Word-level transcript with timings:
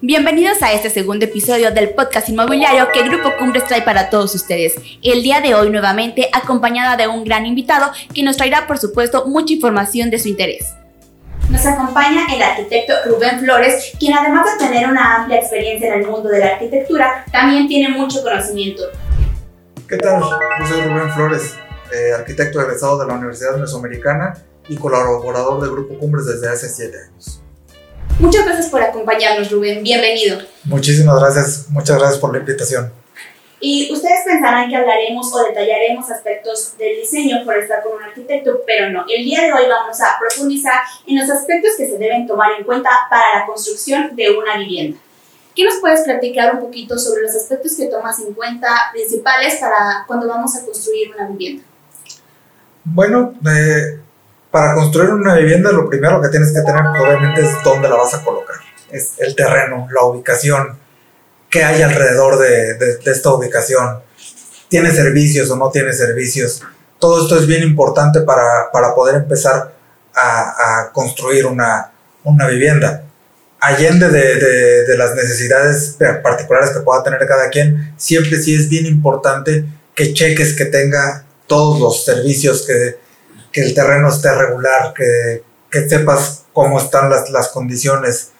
Bienvenidos 0.00 0.62
a 0.62 0.72
este 0.72 0.90
segundo 0.90 1.24
episodio 1.24 1.72
del 1.72 1.90
podcast 1.90 2.28
inmobiliario 2.28 2.86
que 2.92 3.02
Grupo 3.02 3.30
Cumbres 3.36 3.64
trae 3.64 3.82
para 3.82 4.10
todos 4.10 4.32
ustedes. 4.32 4.76
El 5.02 5.24
día 5.24 5.40
de 5.40 5.56
hoy 5.56 5.70
nuevamente 5.70 6.28
acompañada 6.32 6.96
de 6.96 7.08
un 7.08 7.24
gran 7.24 7.46
invitado 7.46 7.90
que 8.14 8.22
nos 8.22 8.36
traerá 8.36 8.68
por 8.68 8.78
supuesto 8.78 9.26
mucha 9.26 9.54
información 9.54 10.08
de 10.08 10.20
su 10.20 10.28
interés. 10.28 10.72
Nos 11.50 11.66
acompaña 11.66 12.32
el 12.32 12.40
arquitecto 12.40 12.92
Rubén 13.06 13.40
Flores, 13.40 13.90
quien 13.98 14.16
además 14.16 14.46
de 14.52 14.68
tener 14.68 14.88
una 14.88 15.16
amplia 15.16 15.40
experiencia 15.40 15.92
en 15.92 16.02
el 16.02 16.06
mundo 16.06 16.28
de 16.28 16.38
la 16.38 16.46
arquitectura, 16.52 17.24
también 17.32 17.66
tiene 17.66 17.88
mucho 17.88 18.22
conocimiento. 18.22 18.84
¿Qué 19.88 19.96
tal? 19.96 20.20
Yo 20.20 20.66
soy 20.68 20.80
Rubén 20.82 21.10
Flores, 21.10 21.56
eh, 21.92 22.12
arquitecto 22.16 22.60
egresado 22.60 23.00
de 23.00 23.06
la 23.08 23.14
Universidad 23.14 23.56
Mesoamericana 23.56 24.34
y 24.68 24.76
colaborador 24.76 25.60
del 25.60 25.72
Grupo 25.72 25.98
Cumbres 25.98 26.24
desde 26.26 26.48
hace 26.48 26.68
siete 26.68 26.98
años. 27.10 27.42
Muchas 28.18 28.44
gracias 28.44 28.66
por 28.68 28.82
acompañarnos, 28.82 29.50
Rubén. 29.50 29.82
Bienvenido. 29.84 30.40
Muchísimas 30.64 31.20
gracias. 31.20 31.66
Muchas 31.70 31.98
gracias 31.98 32.18
por 32.18 32.32
la 32.32 32.40
invitación. 32.40 32.92
Y 33.60 33.92
ustedes 33.92 34.24
pensarán 34.24 34.68
que 34.68 34.76
hablaremos 34.76 35.32
o 35.32 35.44
detallaremos 35.44 36.10
aspectos 36.10 36.76
del 36.78 36.96
diseño 36.96 37.44
por 37.44 37.56
estar 37.56 37.82
con 37.82 37.96
un 37.96 38.02
arquitecto, 38.02 38.62
pero 38.66 38.90
no. 38.90 39.04
El 39.08 39.24
día 39.24 39.42
de 39.42 39.52
hoy 39.52 39.68
vamos 39.68 40.00
a 40.00 40.18
profundizar 40.18 40.80
en 41.06 41.18
los 41.18 41.30
aspectos 41.30 41.72
que 41.76 41.86
se 41.86 41.96
deben 41.96 42.26
tomar 42.26 42.50
en 42.58 42.64
cuenta 42.64 42.90
para 43.08 43.40
la 43.40 43.46
construcción 43.46 44.16
de 44.16 44.30
una 44.30 44.56
vivienda. 44.58 44.98
¿Qué 45.54 45.64
nos 45.64 45.76
puedes 45.76 46.02
platicar 46.02 46.54
un 46.54 46.60
poquito 46.60 46.98
sobre 46.98 47.22
los 47.22 47.34
aspectos 47.36 47.76
que 47.76 47.86
tomas 47.86 48.18
en 48.18 48.34
cuenta 48.34 48.68
principales 48.92 49.56
para 49.60 50.04
cuando 50.08 50.26
vamos 50.26 50.56
a 50.56 50.64
construir 50.64 51.14
una 51.14 51.28
vivienda? 51.28 51.62
Bueno, 52.84 53.34
eh, 53.44 54.00
para 54.50 54.74
construir 54.74 55.10
una 55.10 55.34
vivienda 55.34 55.72
lo 55.72 55.88
primero 55.88 56.20
que 56.20 56.28
tienes 56.28 56.52
que 56.52 56.60
tener 56.60 56.82
obviamente 56.86 57.42
es 57.42 57.50
dónde 57.62 57.88
la 57.88 57.96
vas 57.96 58.14
a 58.14 58.24
colocar. 58.24 58.56
Es 58.90 59.12
el 59.18 59.36
terreno, 59.36 59.86
la 59.92 60.04
ubicación, 60.04 60.78
qué 61.50 61.64
hay 61.64 61.82
alrededor 61.82 62.38
de, 62.38 62.98
esta 63.04 63.32
ubicación. 63.32 64.00
¿Tiene 64.68 64.90
servicios 64.92 65.50
o 65.50 65.56
no 65.56 65.70
tiene 65.70 65.92
servicios? 65.92 66.62
Todo 66.98 67.22
esto 67.22 67.38
es 67.38 67.46
bien 67.46 67.62
importante 67.62 68.20
para, 68.22 68.70
poder 68.94 69.16
empezar 69.16 69.74
a, 70.14 70.90
construir 70.92 71.46
una, 71.46 71.92
una, 72.24 72.46
vivienda. 72.46 73.04
Allende 73.60 74.08
de, 74.08 74.84
de 74.84 74.96
las 74.96 75.14
necesidades 75.14 75.96
particulares 76.22 76.70
que 76.70 76.80
pueda 76.80 77.02
tener 77.02 77.26
cada 77.26 77.48
quien, 77.50 77.94
siempre 77.96 78.40
sí 78.40 78.54
es 78.54 78.68
bien 78.68 78.86
importante 78.86 79.64
que 79.94 80.14
cheques 80.14 80.54
que 80.54 80.66
tenga 80.66 81.24
todos 81.46 81.80
los 81.80 82.04
servicios 82.04 82.66
que, 82.66 83.07
que 83.52 83.62
el 83.62 83.74
terreno 83.74 84.08
esté 84.08 84.32
regular, 84.34 84.92
que, 84.94 85.42
que 85.70 85.88
sepas 85.88 86.44
cómo 86.52 86.78
están 86.78 87.10
las, 87.10 87.30
las 87.30 87.48
condiciones. 87.48 88.30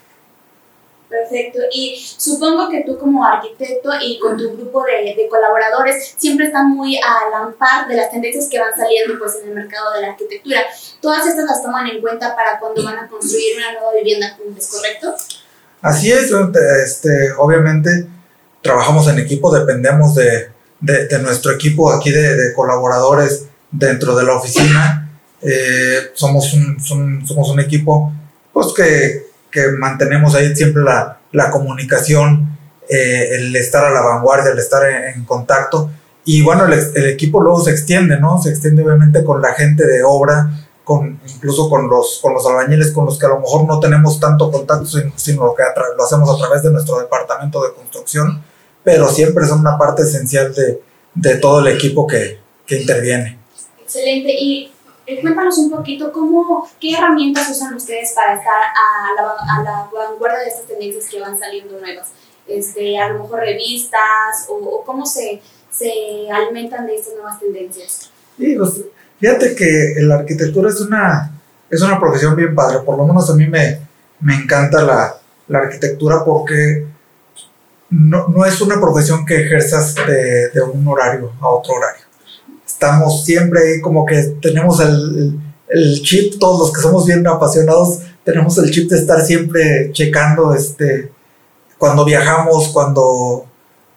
Perfecto. 1.08 1.60
Y 1.72 1.98
supongo 2.18 2.68
que 2.68 2.84
tú 2.84 2.98
como 2.98 3.24
arquitecto 3.24 3.90
y 4.02 4.18
con 4.18 4.36
tu 4.36 4.54
grupo 4.54 4.84
de, 4.84 5.14
de, 5.14 5.28
colaboradores 5.28 6.14
siempre 6.18 6.46
están 6.46 6.68
muy 6.68 6.96
a 6.98 7.30
la 7.30 7.50
par 7.58 7.88
de 7.88 7.96
las 7.96 8.10
tendencias 8.10 8.46
que 8.48 8.58
van 8.58 8.76
saliendo 8.76 9.18
pues, 9.18 9.36
en 9.42 9.48
el 9.48 9.54
mercado 9.54 9.94
de 9.94 10.02
la 10.02 10.08
arquitectura. 10.08 10.60
Todas 11.00 11.26
estas 11.26 11.46
las 11.46 11.62
toman 11.62 11.86
en 11.86 12.02
cuenta 12.02 12.36
para 12.36 12.60
cuando 12.60 12.84
van 12.84 12.98
a 12.98 13.08
construir 13.08 13.56
una 13.56 13.72
nueva 13.72 13.94
vivienda, 13.94 14.36
¿es 14.56 14.68
correcto? 14.68 15.14
Así 15.80 16.12
es. 16.12 16.30
Este, 16.84 17.32
obviamente 17.38 18.06
trabajamos 18.60 19.08
en 19.08 19.18
equipo, 19.18 19.50
dependemos 19.56 20.14
de, 20.14 20.50
de, 20.80 21.06
de 21.06 21.18
nuestro 21.20 21.52
equipo 21.52 21.90
aquí 21.90 22.10
de, 22.10 22.36
de 22.36 22.52
colaboradores 22.52 23.47
dentro 23.70 24.16
de 24.16 24.24
la 24.24 24.34
oficina. 24.34 25.10
Eh, 25.40 26.10
somos, 26.14 26.52
un, 26.52 26.80
somos 26.80 27.50
un 27.50 27.60
equipo 27.60 28.12
pues 28.52 28.68
que, 28.74 29.26
que 29.50 29.68
mantenemos 29.78 30.34
ahí 30.34 30.54
siempre 30.56 30.82
la, 30.82 31.18
la 31.32 31.50
comunicación, 31.50 32.58
eh, 32.88 33.36
el 33.36 33.54
estar 33.54 33.84
a 33.84 33.90
la 33.90 34.00
vanguardia, 34.00 34.52
el 34.52 34.58
estar 34.58 34.82
en, 35.14 35.24
contacto. 35.24 35.90
Y 36.24 36.42
bueno, 36.42 36.66
el, 36.66 36.72
el, 36.72 37.06
equipo 37.06 37.40
luego 37.40 37.62
se 37.62 37.70
extiende, 37.70 38.18
¿no? 38.18 38.42
Se 38.42 38.50
extiende 38.50 38.82
obviamente 38.82 39.22
con 39.24 39.40
la 39.40 39.54
gente 39.54 39.86
de 39.86 40.02
obra, 40.02 40.50
con, 40.84 41.20
incluso 41.26 41.68
con 41.70 41.88
los, 41.88 42.18
con 42.20 42.34
los 42.34 42.46
albañiles 42.46 42.90
con 42.92 43.04
los 43.04 43.18
que 43.18 43.26
a 43.26 43.30
lo 43.30 43.40
mejor 43.40 43.66
no 43.66 43.78
tenemos 43.78 44.18
tanto 44.18 44.50
contacto, 44.50 44.86
sino, 44.86 45.54
que 45.54 45.62
lo 45.96 46.04
hacemos 46.04 46.30
a 46.34 46.38
través 46.38 46.62
de 46.62 46.70
nuestro 46.70 46.98
departamento 46.98 47.62
de 47.62 47.74
construcción, 47.74 48.42
pero 48.82 49.08
siempre 49.08 49.46
son 49.46 49.60
una 49.60 49.78
parte 49.78 50.02
esencial 50.02 50.54
de, 50.54 50.80
de 51.14 51.36
todo 51.36 51.60
el 51.60 51.68
equipo 51.68 52.06
que, 52.06 52.40
que 52.66 52.80
interviene. 52.80 53.37
Excelente. 53.88 54.34
Y 54.38 54.70
eh, 55.06 55.22
cuéntanos 55.22 55.56
un 55.56 55.70
poquito 55.70 56.12
cómo, 56.12 56.68
qué 56.78 56.92
herramientas 56.92 57.48
usan 57.48 57.74
ustedes 57.74 58.12
para 58.12 58.34
estar 58.34 58.52
a 58.52 59.14
la, 59.16 59.30
a 59.30 59.62
la 59.62 59.90
vanguardia 59.90 60.40
de 60.40 60.48
estas 60.48 60.66
tendencias 60.66 61.06
que 61.10 61.18
van 61.18 61.38
saliendo 61.38 61.80
nuevas. 61.80 62.08
Este, 62.46 62.98
a 62.98 63.08
lo 63.08 63.22
mejor 63.22 63.40
revistas 63.40 64.46
o, 64.50 64.82
cómo 64.84 65.06
se, 65.06 65.40
se, 65.70 65.90
alimentan 66.30 66.86
de 66.86 66.96
estas 66.96 67.14
nuevas 67.14 67.40
tendencias. 67.40 68.10
Sí, 68.36 68.56
pues, 68.56 68.82
fíjate 69.18 69.54
que 69.54 69.94
la 70.02 70.16
arquitectura 70.16 70.68
es 70.68 70.80
una, 70.82 71.32
es 71.70 71.80
una 71.80 71.98
profesión 71.98 72.36
bien 72.36 72.54
padre, 72.54 72.80
por 72.84 72.98
lo 72.98 73.06
menos 73.06 73.30
a 73.30 73.34
mí 73.34 73.46
me, 73.46 73.80
me 74.20 74.34
encanta 74.34 74.82
la, 74.82 75.18
la 75.48 75.58
arquitectura 75.60 76.22
porque 76.24 76.86
no, 77.90 78.28
no, 78.28 78.44
es 78.44 78.60
una 78.60 78.78
profesión 78.78 79.24
que 79.24 79.46
ejerzas 79.46 79.94
de, 79.94 80.50
de 80.50 80.62
un 80.62 80.86
horario 80.86 81.32
a 81.40 81.48
otro 81.48 81.74
horario 81.74 82.07
estamos 82.78 83.24
siempre 83.24 83.80
como 83.80 84.06
que 84.06 84.36
tenemos 84.40 84.78
el, 84.78 85.36
el, 85.68 86.00
chip, 86.02 86.38
todos 86.38 86.60
los 86.60 86.72
que 86.72 86.80
somos 86.80 87.06
bien 87.06 87.26
apasionados, 87.26 87.98
tenemos 88.22 88.56
el 88.58 88.70
chip 88.70 88.88
de 88.88 88.98
estar 88.98 89.20
siempre 89.20 89.90
checando, 89.92 90.54
este, 90.54 91.10
cuando 91.76 92.04
viajamos, 92.04 92.68
cuando, 92.68 93.46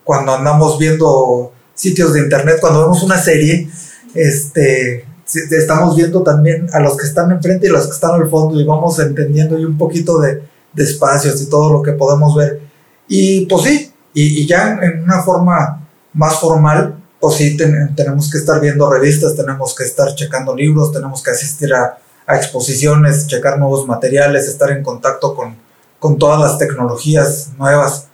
cuando 0.02 0.34
andamos 0.34 0.80
viendo 0.80 1.52
sitios 1.74 2.12
de 2.12 2.22
internet, 2.22 2.56
cuando 2.60 2.80
vemos 2.80 3.04
una 3.04 3.18
serie, 3.18 3.70
este, 4.14 5.06
estamos 5.32 5.94
viendo 5.94 6.24
también 6.24 6.66
a 6.72 6.80
los 6.80 6.96
que 6.96 7.06
están 7.06 7.30
enfrente 7.30 7.68
y 7.68 7.70
a 7.70 7.74
los 7.74 7.86
que 7.86 7.92
están 7.92 8.20
al 8.20 8.28
fondo 8.28 8.60
y 8.60 8.64
vamos 8.64 8.98
entendiendo 8.98 9.60
y 9.60 9.64
un 9.64 9.78
poquito 9.78 10.18
de, 10.18 10.42
de 10.72 10.82
espacios 10.82 11.40
y 11.40 11.48
todo 11.48 11.72
lo 11.72 11.82
que 11.82 11.92
podemos 11.92 12.34
ver. 12.34 12.62
Y 13.06 13.46
pues 13.46 13.62
sí, 13.62 13.92
y, 14.12 14.42
y 14.42 14.46
ya 14.46 14.76
en 14.82 15.04
una 15.04 15.22
forma 15.22 15.86
más 16.14 16.40
formal, 16.40 16.96
o 17.24 17.30
sí 17.30 17.56
tenemos 17.56 18.28
que 18.28 18.38
estar 18.38 18.60
viendo 18.60 18.90
revistas, 18.90 19.36
tenemos 19.36 19.76
que 19.76 19.84
estar 19.84 20.12
checando 20.16 20.56
libros, 20.56 20.92
tenemos 20.92 21.22
que 21.22 21.30
asistir 21.30 21.72
a, 21.72 21.98
exposiciones, 22.28 23.26
checar 23.26 23.58
nuevos 23.58 23.86
materiales, 23.86 24.48
estar 24.48 24.70
en 24.70 24.82
contacto 24.82 25.34
con, 25.34 25.56
con, 25.98 26.18
todas 26.18 26.40
las 26.40 26.58
tecnologías 26.58 27.50
nuevas. 27.58 28.08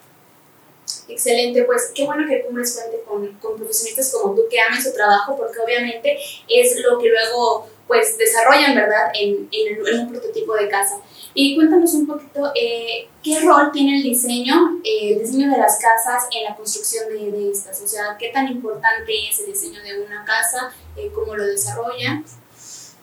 Excelente, 1.09 1.63
pues 1.63 1.91
qué 1.95 2.05
bueno 2.05 2.27
que 2.29 2.43
Cumbres 2.43 2.73
cuente 2.73 3.03
con, 3.07 3.27
con 3.39 3.57
profesionistas 3.57 4.11
como 4.13 4.35
tú 4.35 4.43
que 4.51 4.61
amen 4.61 4.83
su 4.83 4.93
trabajo, 4.93 5.37
porque 5.37 5.59
obviamente 5.65 6.19
es 6.49 6.77
lo 6.83 6.99
que 6.99 7.09
luego 7.09 7.67
pues 7.89 8.17
desarrollan, 8.19 8.77
¿verdad?, 8.77 9.11
en, 9.19 9.49
en, 9.51 10.01
un 10.01 10.11
prototipo 10.11 10.55
de 10.55 10.69
casa. 10.69 11.01
Y 11.35 11.57
cuéntanos 11.57 11.93
un 11.95 12.07
poquito 12.07 12.53
eh, 12.55 13.09
qué 13.23 13.41
rol 13.41 13.71
tiene 13.73 13.97
el 13.97 14.03
diseño, 14.03 14.79
eh, 14.85 15.15
el 15.15 15.21
diseño 15.21 15.51
de 15.51 15.57
las 15.57 15.79
casas 15.79 16.29
en 16.37 16.45
la 16.45 16.55
construcción 16.55 17.09
de, 17.09 17.33
de, 17.33 17.51
estas. 17.51 17.81
O 17.81 17.89
sea, 17.89 18.17
qué 18.19 18.31
tan 18.33 18.47
importante 18.49 19.13
es 19.31 19.41
el 19.41 19.47
diseño 19.47 19.83
de 19.83 20.05
una 20.05 20.25
casa, 20.25 20.71
eh, 20.97 21.11
cómo 21.15 21.35
lo 21.35 21.47
desarrolla. 21.47 22.23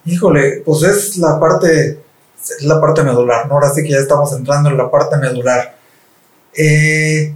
Híjole, 0.06 0.62
pues 0.64 0.84
es 0.84 1.18
la 1.18 1.40
parte, 1.40 2.00
es 2.40 2.62
la 2.64 2.80
parte 2.80 3.04
medular, 3.04 3.48
¿no? 3.48 3.56
Ahora 3.56 3.74
sí 3.74 3.82
que 3.82 3.90
ya 3.90 3.98
estamos 3.98 4.32
entrando 4.34 4.70
en 4.70 4.78
la 4.78 4.92
parte 4.92 5.18
medular. 5.18 5.76
el 6.54 7.34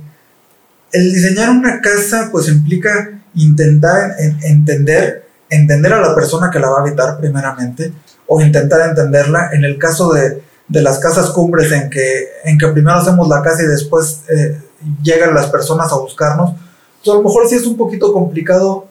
diseñar 0.91 1.49
una 1.49 1.81
casa, 1.81 2.29
pues 2.31 2.47
implica 2.47 3.21
intentar 3.33 4.11
entender 4.43 5.28
entender 5.49 5.93
a 5.93 6.01
la 6.01 6.15
persona 6.15 6.49
que 6.51 6.59
la 6.59 6.69
va 6.69 6.77
a 6.79 6.81
habitar 6.81 7.19
primeramente 7.19 7.93
o 8.27 8.41
intentar 8.41 8.89
entenderla. 8.89 9.49
En 9.51 9.63
el 9.63 9.77
caso 9.77 10.13
de, 10.13 10.41
de 10.67 10.81
las 10.81 10.99
casas 10.99 11.31
cumbres 11.31 11.71
en 11.71 11.89
que, 11.89 12.27
en 12.45 12.57
que 12.57 12.67
primero 12.67 12.97
hacemos 12.97 13.27
la 13.27 13.41
casa 13.41 13.63
y 13.63 13.67
después 13.67 14.21
eh, 14.29 14.61
llegan 15.01 15.33
las 15.33 15.47
personas 15.47 15.91
a 15.91 15.97
buscarnos, 15.97 16.51
a 16.51 17.13
lo 17.13 17.23
mejor 17.23 17.47
sí 17.47 17.55
es 17.55 17.65
un 17.65 17.77
poquito 17.77 18.13
complicado 18.13 18.87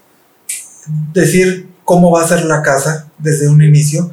decir 1.13 1.69
cómo 1.85 2.11
va 2.11 2.23
a 2.23 2.29
ser 2.29 2.45
la 2.45 2.63
casa 2.63 3.09
desde 3.19 3.49
un 3.49 3.63
inicio, 3.63 4.11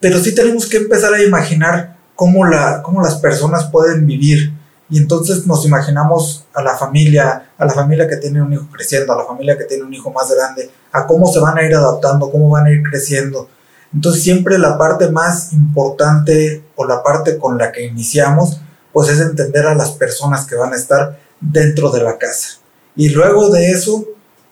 pero 0.00 0.18
sí 0.18 0.34
tenemos 0.34 0.66
que 0.66 0.78
empezar 0.78 1.12
a 1.14 1.22
imaginar 1.22 1.96
cómo, 2.14 2.44
la, 2.44 2.82
cómo 2.82 3.02
las 3.02 3.16
personas 3.16 3.66
pueden 3.70 4.06
vivir 4.06 4.52
y 4.90 4.98
entonces 4.98 5.46
nos 5.46 5.64
imaginamos 5.64 6.44
a 6.52 6.62
la 6.62 6.76
familia, 6.76 7.52
a 7.56 7.64
la 7.64 7.72
familia 7.72 8.08
que 8.08 8.16
tiene 8.16 8.42
un 8.42 8.52
hijo 8.52 8.66
creciendo, 8.72 9.12
a 9.12 9.18
la 9.18 9.24
familia 9.24 9.56
que 9.56 9.64
tiene 9.64 9.84
un 9.84 9.94
hijo 9.94 10.10
más 10.10 10.30
grande, 10.34 10.68
a 10.90 11.06
cómo 11.06 11.32
se 11.32 11.38
van 11.38 11.56
a 11.56 11.62
ir 11.62 11.74
adaptando, 11.74 12.30
cómo 12.30 12.50
van 12.50 12.66
a 12.66 12.70
ir 12.70 12.82
creciendo. 12.82 13.48
Entonces 13.94 14.22
siempre 14.22 14.58
la 14.58 14.76
parte 14.76 15.08
más 15.10 15.52
importante 15.52 16.64
o 16.74 16.84
la 16.84 17.02
parte 17.04 17.38
con 17.38 17.56
la 17.56 17.70
que 17.70 17.86
iniciamos, 17.86 18.60
pues 18.92 19.08
es 19.08 19.20
entender 19.20 19.66
a 19.66 19.76
las 19.76 19.92
personas 19.92 20.44
que 20.46 20.56
van 20.56 20.72
a 20.72 20.76
estar 20.76 21.20
dentro 21.40 21.90
de 21.90 22.02
la 22.02 22.18
casa. 22.18 22.58
Y 22.96 23.10
luego 23.10 23.48
de 23.48 23.70
eso, 23.70 24.04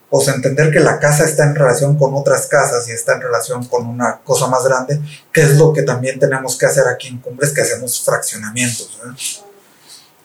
pues 0.08 0.28
entender 0.28 0.72
que 0.72 0.80
la 0.80 1.00
casa 1.00 1.24
está 1.24 1.44
en 1.44 1.56
relación 1.56 1.98
con 1.98 2.14
otras 2.14 2.46
casas 2.46 2.88
y 2.88 2.92
está 2.92 3.14
en 3.14 3.22
relación 3.22 3.64
con 3.64 3.86
una 3.86 4.20
cosa 4.24 4.46
más 4.46 4.64
grande, 4.64 5.00
que 5.32 5.42
es 5.42 5.58
lo 5.58 5.72
que 5.72 5.82
también 5.82 6.20
tenemos 6.20 6.56
que 6.56 6.66
hacer 6.66 6.86
aquí 6.86 7.08
en 7.08 7.18
Cumbres, 7.18 7.52
que 7.52 7.62
hacemos 7.62 8.04
fraccionamientos. 8.04 9.00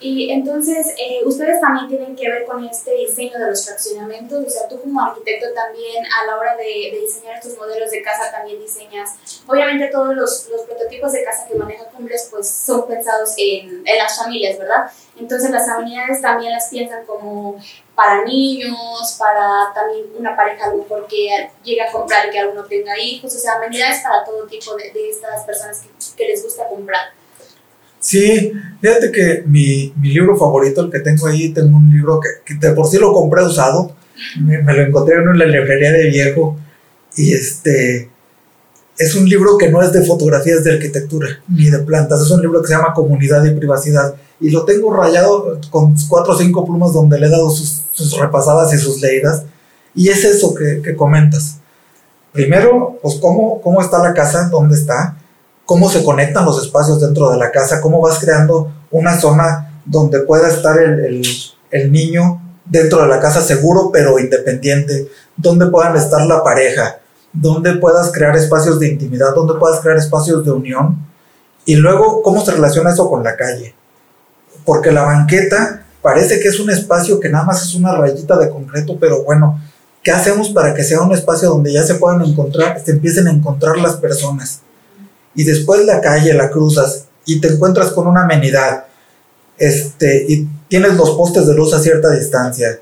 Y 0.04 0.30
entonces, 0.32 0.88
eh, 0.98 1.22
ustedes 1.24 1.62
también 1.62 1.88
tienen 1.88 2.14
que 2.14 2.30
ver 2.30 2.44
con 2.44 2.62
este 2.66 2.94
diseño 2.94 3.40
de 3.40 3.52
los 3.52 3.66
fraccionamientos, 3.66 4.46
o 4.46 4.50
sea, 4.50 4.68
tú 4.68 4.78
como 4.82 5.02
arquitecto 5.02 5.48
también 5.56 6.04
a 6.06 6.26
la 6.26 6.38
hora 6.38 6.58
de, 6.58 6.92
de 6.92 7.00
diseñar 7.00 7.38
estos 7.38 7.58
modelos 7.58 7.90
de 7.90 8.04
casa 8.04 8.30
también 8.30 8.60
diseñas, 8.60 9.12
obviamente 9.48 9.88
todos 9.88 10.14
los, 10.14 10.50
los, 10.50 10.64
prototipos 10.64 11.14
de 11.14 11.24
casa 11.24 11.48
que 11.48 11.56
maneja 11.56 11.86
Cumbres 11.86 12.28
pues 12.30 12.50
son 12.50 12.86
pensados 12.86 13.34
en, 13.38 13.82
en 13.88 13.98
las 13.98 14.18
familias, 14.18 14.60
¿verdad? 14.60 14.92
Entonces 15.18 15.50
las 15.52 15.70
amenidades 15.70 16.22
también 16.22 16.52
las 16.52 16.68
piensan 16.68 17.06
como 17.06 17.56
para 17.96 18.26
niños, 18.26 19.16
para 19.18 19.72
también 19.74 20.08
una 20.18 20.36
pareja 20.36 20.66
a 20.66 21.08
llega 21.64 21.88
a 21.88 21.92
comprar 21.94 22.28
y 22.28 22.32
que 22.32 22.40
aún 22.40 22.56
no 22.56 22.66
tenga 22.66 23.00
hijos, 23.00 23.34
o 23.34 23.40
sea, 23.40 23.54
amenidades 23.54 24.02
para 24.02 24.26
todo 24.26 24.46
tipo 24.48 24.76
de, 24.76 24.92
de 24.92 25.12
estas 25.12 25.46
personas 25.46 25.80
que, 25.80 26.16
que 26.18 26.28
les 26.28 26.44
gusta 26.44 26.68
comprar. 26.68 27.23
Sí, 28.04 28.52
fíjate 28.82 29.14
que 29.14 29.44
mi, 29.48 29.94
mi, 29.96 30.10
libro 30.10 30.36
favorito, 30.36 30.82
el 30.82 30.92
que 30.92 31.00
tengo 31.00 31.26
ahí, 31.26 31.54
tengo 31.54 31.78
un 31.78 31.90
libro 31.90 32.20
que, 32.20 32.28
que 32.44 32.60
de 32.60 32.74
por 32.74 32.86
sí 32.86 32.98
lo 32.98 33.14
compré 33.14 33.46
usado, 33.46 33.96
me, 34.42 34.62
me, 34.62 34.74
lo 34.74 34.82
encontré 34.82 35.16
en 35.16 35.40
la 35.40 35.46
librería 35.46 35.94
de 35.94 36.10
viejo 36.10 36.58
y 37.16 37.32
este 37.32 38.10
es 38.98 39.16
un 39.16 39.24
libro 39.30 39.58
que 39.58 39.72
no 39.72 39.82
es 39.82 39.94
de 39.94 40.04
fotografías 40.04 40.66
de 40.66 40.74
arquitectura 40.74 41.30
ni 41.48 41.70
de 41.70 41.80
plantas, 41.80 42.22
es 42.22 42.30
un 42.30 42.42
libro 42.42 42.62
que 42.62 42.68
se 42.68 42.74
llama 42.74 42.94
Comunidad 42.94 43.42
y 43.46 43.56
Privacidad 43.56 44.16
y 44.42 44.50
lo 44.50 44.66
tengo 44.66 44.94
rayado 44.94 45.62
con 45.70 45.96
cuatro 46.10 46.34
o 46.34 46.38
cinco 46.38 46.66
plumas 46.66 46.92
donde 46.92 47.18
le 47.18 47.28
he 47.28 47.30
dado 47.30 47.50
sus, 47.50 47.84
sus 47.94 48.20
repasadas 48.20 48.74
y 48.74 48.78
sus 48.80 49.00
leídas. 49.00 49.46
Y 49.96 50.10
es 50.10 50.26
eso 50.26 50.54
que, 50.54 50.82
que 50.82 50.94
comentas. 50.94 51.60
Primero, 52.34 53.00
pues 53.02 53.16
cómo, 53.22 53.62
cómo 53.62 53.82
está 53.82 54.00
la 54.00 54.14
casa, 54.14 54.50
dónde 54.50 54.76
está, 54.76 55.18
cómo 55.74 55.90
se 55.90 56.04
conectan 56.04 56.46
los 56.46 56.64
espacios 56.64 57.02
dentro 57.02 57.32
de 57.32 57.38
la 57.40 57.50
casa, 57.50 57.82
cómo 57.82 58.00
vas 58.00 58.20
creando 58.20 58.72
una 58.92 59.20
zona 59.20 59.82
donde 59.84 60.20
pueda 60.20 60.48
estar 60.48 60.78
el, 60.78 61.24
niño 61.92 62.44
dentro 62.64 63.02
de 63.02 63.08
la 63.08 63.20
casa 63.20 63.42
seguro 63.42 63.90
pero 63.92 64.20
independiente, 64.20 65.08
donde 65.36 65.66
puedan 65.66 65.96
estar 65.96 66.28
la 66.28 66.44
pareja, 66.44 67.00
donde 67.34 67.74
puedas 67.78 68.12
crear 68.12 68.38
espacios 68.38 68.80
de 68.80 68.90
intimidad, 68.90 69.34
donde 69.34 69.56
puedas 69.56 69.80
crear 69.80 69.98
espacios 69.98 70.46
de 70.46 70.52
unión 70.52 70.96
y 71.66 71.74
luego 71.74 72.22
cómo 72.22 72.46
se 72.46 72.52
relaciona 72.52 72.92
eso 72.92 73.10
con 73.10 73.24
la 73.24 73.36
calle. 73.36 73.74
Porque 74.66 74.92
la 74.92 75.02
banqueta 75.02 75.88
parece 76.04 76.40
que 76.40 76.50
es 76.50 76.60
un 76.60 76.70
espacio 76.70 77.20
que 77.20 77.30
nada 77.30 77.46
más 77.46 77.64
es 77.64 77.74
una 77.74 77.96
rayita 77.96 78.38
de 78.38 78.52
concreto, 78.52 78.96
pero 79.00 79.24
bueno, 79.24 79.60
¿qué 80.04 80.12
hacemos 80.12 80.50
para 80.50 80.76
que 80.76 80.84
sea 80.84 81.02
un 81.02 81.14
espacio 81.14 81.50
donde 81.50 81.74
ya 81.74 81.82
se 81.82 81.96
puedan 81.96 82.22
encontrar, 82.22 82.80
se 82.80 82.92
empiecen 82.92 83.26
a 83.26 83.32
encontrar 83.32 83.80
las 83.80 83.96
personas? 83.96 84.63
Y 85.36 85.44
después 85.44 85.86
la 85.86 86.02
calle 86.02 86.34
la 86.34 86.50
cruzas 86.50 87.06
y 87.26 87.40
te 87.40 87.50
encuentras 87.50 87.92
con 87.92 88.08
una 88.08 88.24
amenidad, 88.24 88.86
este, 89.58 90.26
y 90.28 90.48
tienes 90.68 90.96
los 90.96 91.12
postes 91.12 91.48
de 91.48 91.54
luz 91.54 91.74
a 91.74 91.80
cierta 91.80 92.12
distancia, 92.12 92.80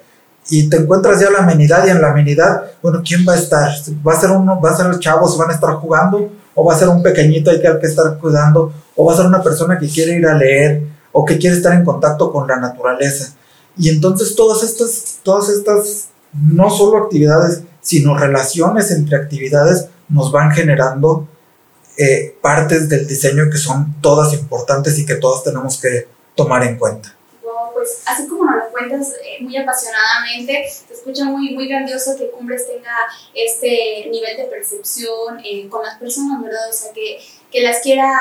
y 0.50 0.68
te 0.68 0.78
encuentras 0.78 1.20
ya 1.20 1.30
la 1.30 1.40
amenidad, 1.40 1.86
y 1.86 1.92
en 1.92 2.02
la 2.02 2.12
amenidad, 2.12 2.64
bueno, 2.82 3.02
¿quién 3.06 3.26
va 3.28 3.34
a 3.34 3.38
estar? 3.38 3.72
¿Va 4.06 4.14
a 4.14 4.20
ser 4.20 4.32
uno, 4.32 4.60
va 4.60 4.72
a 4.72 4.78
ser 4.78 5.00
chavos, 5.00 5.38
van 5.38 5.52
a 5.52 5.54
estar 5.54 5.74
jugando? 5.76 6.32
¿O 6.56 6.66
va 6.66 6.74
a 6.74 6.78
ser 6.78 6.90
un 6.90 7.02
pequeñito 7.02 7.52
hay 7.52 7.62
que, 7.62 7.68
hay 7.68 7.80
que 7.80 7.88
estar 7.88 8.18
cuidando? 8.18 8.74
¿O 8.96 9.06
va 9.06 9.14
a 9.14 9.18
ser 9.18 9.26
una 9.26 9.42
persona 9.42 9.78
que 9.78 9.88
quiere 9.88 10.16
ir 10.16 10.26
a 10.28 10.36
leer? 10.36 10.84
¿O 11.12 11.24
que 11.24 11.38
quiere 11.38 11.56
estar 11.56 11.74
en 11.74 11.86
contacto 11.86 12.32
con 12.32 12.48
la 12.48 12.58
naturaleza? 12.58 13.34
Y 13.78 13.90
entonces 13.90 14.36
todas 14.36 14.64
estas, 14.64 15.20
todas 15.24 15.50
estas, 15.50 16.08
no 16.34 16.70
solo 16.70 17.04
actividades, 17.04 17.62
sino 17.82 18.18
relaciones 18.18 18.92
entre 18.92 19.18
actividades, 19.18 19.88
nos 20.10 20.32
van 20.32 20.52
generando 20.52 21.28
eh, 22.02 22.36
partes 22.42 22.90
del 22.90 23.08
diseño 23.08 23.50
que 23.52 23.58
son 23.58 24.02
todas 24.02 24.34
importantes 24.34 24.98
y 24.98 25.06
que 25.06 25.16
todas 25.16 25.44
tenemos 25.44 25.80
que 25.80 26.08
tomar 26.36 26.64
en 26.64 26.78
cuenta. 26.78 27.16
Pues 27.74 28.02
así 28.06 28.28
como 28.28 28.46
nos 28.46 28.56
lo 28.56 28.72
cuentas 28.72 29.14
eh, 29.24 29.42
muy 29.42 29.56
apasionadamente, 29.58 30.68
se 30.70 30.94
escucha 30.94 31.26
muy, 31.26 31.54
muy 31.56 31.68
grandioso 31.68 32.16
que 32.18 32.30
Cumbres 32.30 32.68
tenga 32.68 32.96
este 33.34 34.08
nivel 34.10 34.38
de 34.38 34.46
percepción 34.46 35.40
eh, 35.44 35.68
con 35.70 35.84
las 35.84 35.98
personas, 35.98 36.42
¿verdad? 36.44 36.70
O 36.70 36.74
sea, 36.74 36.92
que, 36.92 37.20
que 37.52 37.62
las 37.62 37.80
quiera 37.80 38.14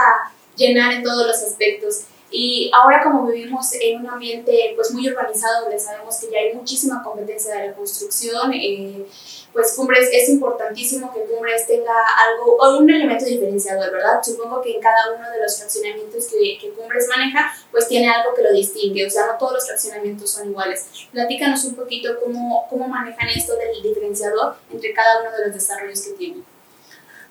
llenar 0.56 0.92
en 0.92 1.02
todos 1.02 1.26
los 1.26 1.42
aspectos. 1.42 2.02
Y 2.30 2.70
ahora 2.72 3.02
como 3.02 3.26
vivimos 3.26 3.72
en 3.80 4.00
un 4.00 4.08
ambiente 4.08 4.72
pues 4.76 4.92
muy 4.92 5.08
urbanizado 5.08 5.62
donde 5.62 5.78
sabemos 5.78 6.16
que 6.20 6.30
ya 6.30 6.38
hay 6.38 6.54
muchísima 6.54 7.02
competencia 7.02 7.54
de 7.54 7.68
la 7.68 7.74
construcción, 7.74 8.52
eh, 8.54 9.04
pues 9.52 9.74
Cumbres 9.76 10.08
es 10.12 10.28
importantísimo 10.28 11.12
que 11.12 11.24
Cumbres 11.24 11.66
tenga 11.66 11.92
algo 12.28 12.56
o 12.56 12.78
un 12.78 12.88
elemento 12.88 13.24
diferenciador, 13.24 13.90
¿verdad? 13.90 14.20
Supongo 14.22 14.62
que 14.62 14.76
en 14.76 14.80
cada 14.80 15.12
uno 15.16 15.28
de 15.28 15.42
los 15.42 15.58
fraccionamientos 15.58 16.26
que, 16.28 16.58
que, 16.60 16.70
Cumbres 16.70 17.08
maneja, 17.08 17.52
pues 17.72 17.88
tiene 17.88 18.08
algo 18.08 18.32
que 18.34 18.42
lo 18.42 18.52
distingue, 18.52 19.06
o 19.06 19.10
sea, 19.10 19.26
no 19.26 19.38
todos 19.38 19.54
los 19.54 19.66
fraccionamientos 19.66 20.30
son 20.30 20.50
iguales. 20.50 20.86
Platícanos 21.12 21.64
un 21.64 21.74
poquito 21.74 22.10
cómo, 22.22 22.66
cómo 22.70 22.86
manejan 22.86 23.28
esto 23.28 23.56
del 23.56 23.82
diferenciador 23.82 24.54
entre 24.72 24.92
cada 24.92 25.20
uno 25.20 25.36
de 25.36 25.46
los 25.46 25.54
desarrollos 25.54 26.00
que 26.00 26.12
tienen. 26.12 26.44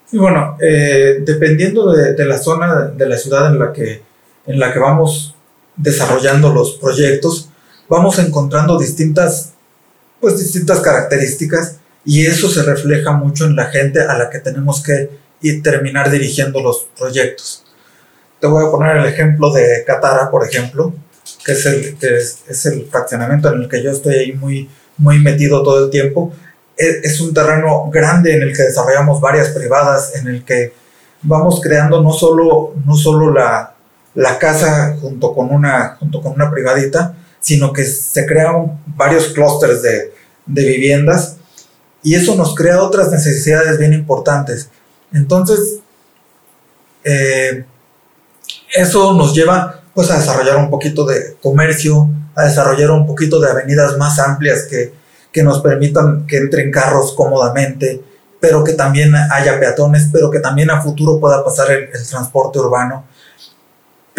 Sí, 0.05 0.17
bueno, 0.17 0.57
eh, 0.59 1.19
dependiendo 1.21 1.91
de, 1.93 2.13
de, 2.13 2.25
la 2.25 2.37
zona 2.37 2.87
de 2.87 3.05
la 3.05 3.15
ciudad 3.15 3.47
en 3.47 3.59
la 3.59 3.71
que, 3.71 4.01
en 4.49 4.59
la 4.59 4.73
que 4.73 4.79
vamos 4.79 5.35
desarrollando 5.75 6.51
los 6.51 6.71
proyectos, 6.73 7.49
vamos 7.87 8.17
encontrando 8.17 8.79
distintas, 8.79 9.53
pues 10.19 10.39
distintas 10.39 10.79
características 10.79 11.77
y 12.03 12.25
eso 12.25 12.49
se 12.49 12.63
refleja 12.63 13.11
mucho 13.11 13.45
en 13.45 13.55
la 13.55 13.65
gente 13.67 14.01
a 14.01 14.17
la 14.17 14.29
que 14.31 14.39
tenemos 14.39 14.81
que 14.81 15.11
ir 15.41 15.61
terminar 15.61 16.09
dirigiendo 16.09 16.61
los 16.61 16.87
proyectos. 16.97 17.63
Te 18.41 18.47
voy 18.47 18.65
a 18.65 18.71
poner 18.71 18.97
el 18.97 19.05
ejemplo 19.05 19.53
de 19.53 19.83
Catara, 19.85 20.31
por 20.31 20.43
ejemplo, 20.43 20.95
que 21.45 21.51
es 21.51 21.65
el, 21.67 21.97
que 21.99 22.17
es, 22.17 22.39
es 22.47 22.65
el 22.65 22.87
fraccionamiento 22.87 23.53
en 23.53 23.61
el 23.61 23.69
que 23.69 23.83
yo 23.83 23.91
estoy 23.91 24.15
ahí 24.15 24.33
muy, 24.33 24.67
muy 24.97 25.19
metido 25.19 25.61
todo 25.61 25.85
el 25.85 25.91
tiempo. 25.91 26.33
Es, 26.75 27.03
es 27.03 27.21
un 27.21 27.35
terreno 27.35 27.87
grande 27.91 28.33
en 28.33 28.41
el 28.41 28.57
que 28.57 28.63
desarrollamos 28.63 29.21
varias 29.21 29.49
privadas, 29.49 30.15
en 30.15 30.27
el 30.27 30.43
que 30.43 30.73
vamos 31.21 31.61
creando 31.61 32.01
no 32.01 32.13
solo, 32.13 32.73
no 32.83 32.95
solo 32.95 33.31
la, 33.31 33.75
la 34.19 34.37
casa 34.37 34.97
junto 34.99 35.33
con, 35.33 35.49
una, 35.49 35.95
junto 35.97 36.21
con 36.21 36.33
una 36.33 36.51
privadita, 36.51 37.15
sino 37.39 37.71
que 37.71 37.85
se 37.85 38.25
crean 38.25 38.81
varios 38.85 39.29
clústeres 39.29 39.81
de, 39.81 40.13
de 40.45 40.65
viviendas 40.65 41.37
y 42.03 42.15
eso 42.15 42.35
nos 42.35 42.53
crea 42.53 42.83
otras 42.83 43.11
necesidades 43.11 43.77
bien 43.77 43.93
importantes. 43.93 44.69
Entonces, 45.13 45.79
eh, 47.05 47.63
eso 48.75 49.13
nos 49.13 49.33
lleva 49.33 49.83
pues 49.93 50.11
a 50.11 50.17
desarrollar 50.17 50.57
un 50.57 50.69
poquito 50.69 51.05
de 51.05 51.37
comercio, 51.41 52.09
a 52.35 52.43
desarrollar 52.43 52.91
un 52.91 53.07
poquito 53.07 53.39
de 53.39 53.49
avenidas 53.49 53.97
más 53.97 54.19
amplias 54.19 54.63
que, 54.69 54.93
que 55.31 55.43
nos 55.43 55.61
permitan 55.61 56.27
que 56.27 56.39
entren 56.39 56.71
carros 56.71 57.13
cómodamente, 57.15 58.03
pero 58.41 58.65
que 58.65 58.73
también 58.73 59.15
haya 59.15 59.57
peatones, 59.61 60.09
pero 60.11 60.29
que 60.29 60.41
también 60.41 60.69
a 60.71 60.81
futuro 60.81 61.21
pueda 61.21 61.41
pasar 61.41 61.71
el, 61.71 61.83
el 61.83 62.07
transporte 62.07 62.59
urbano, 62.59 63.05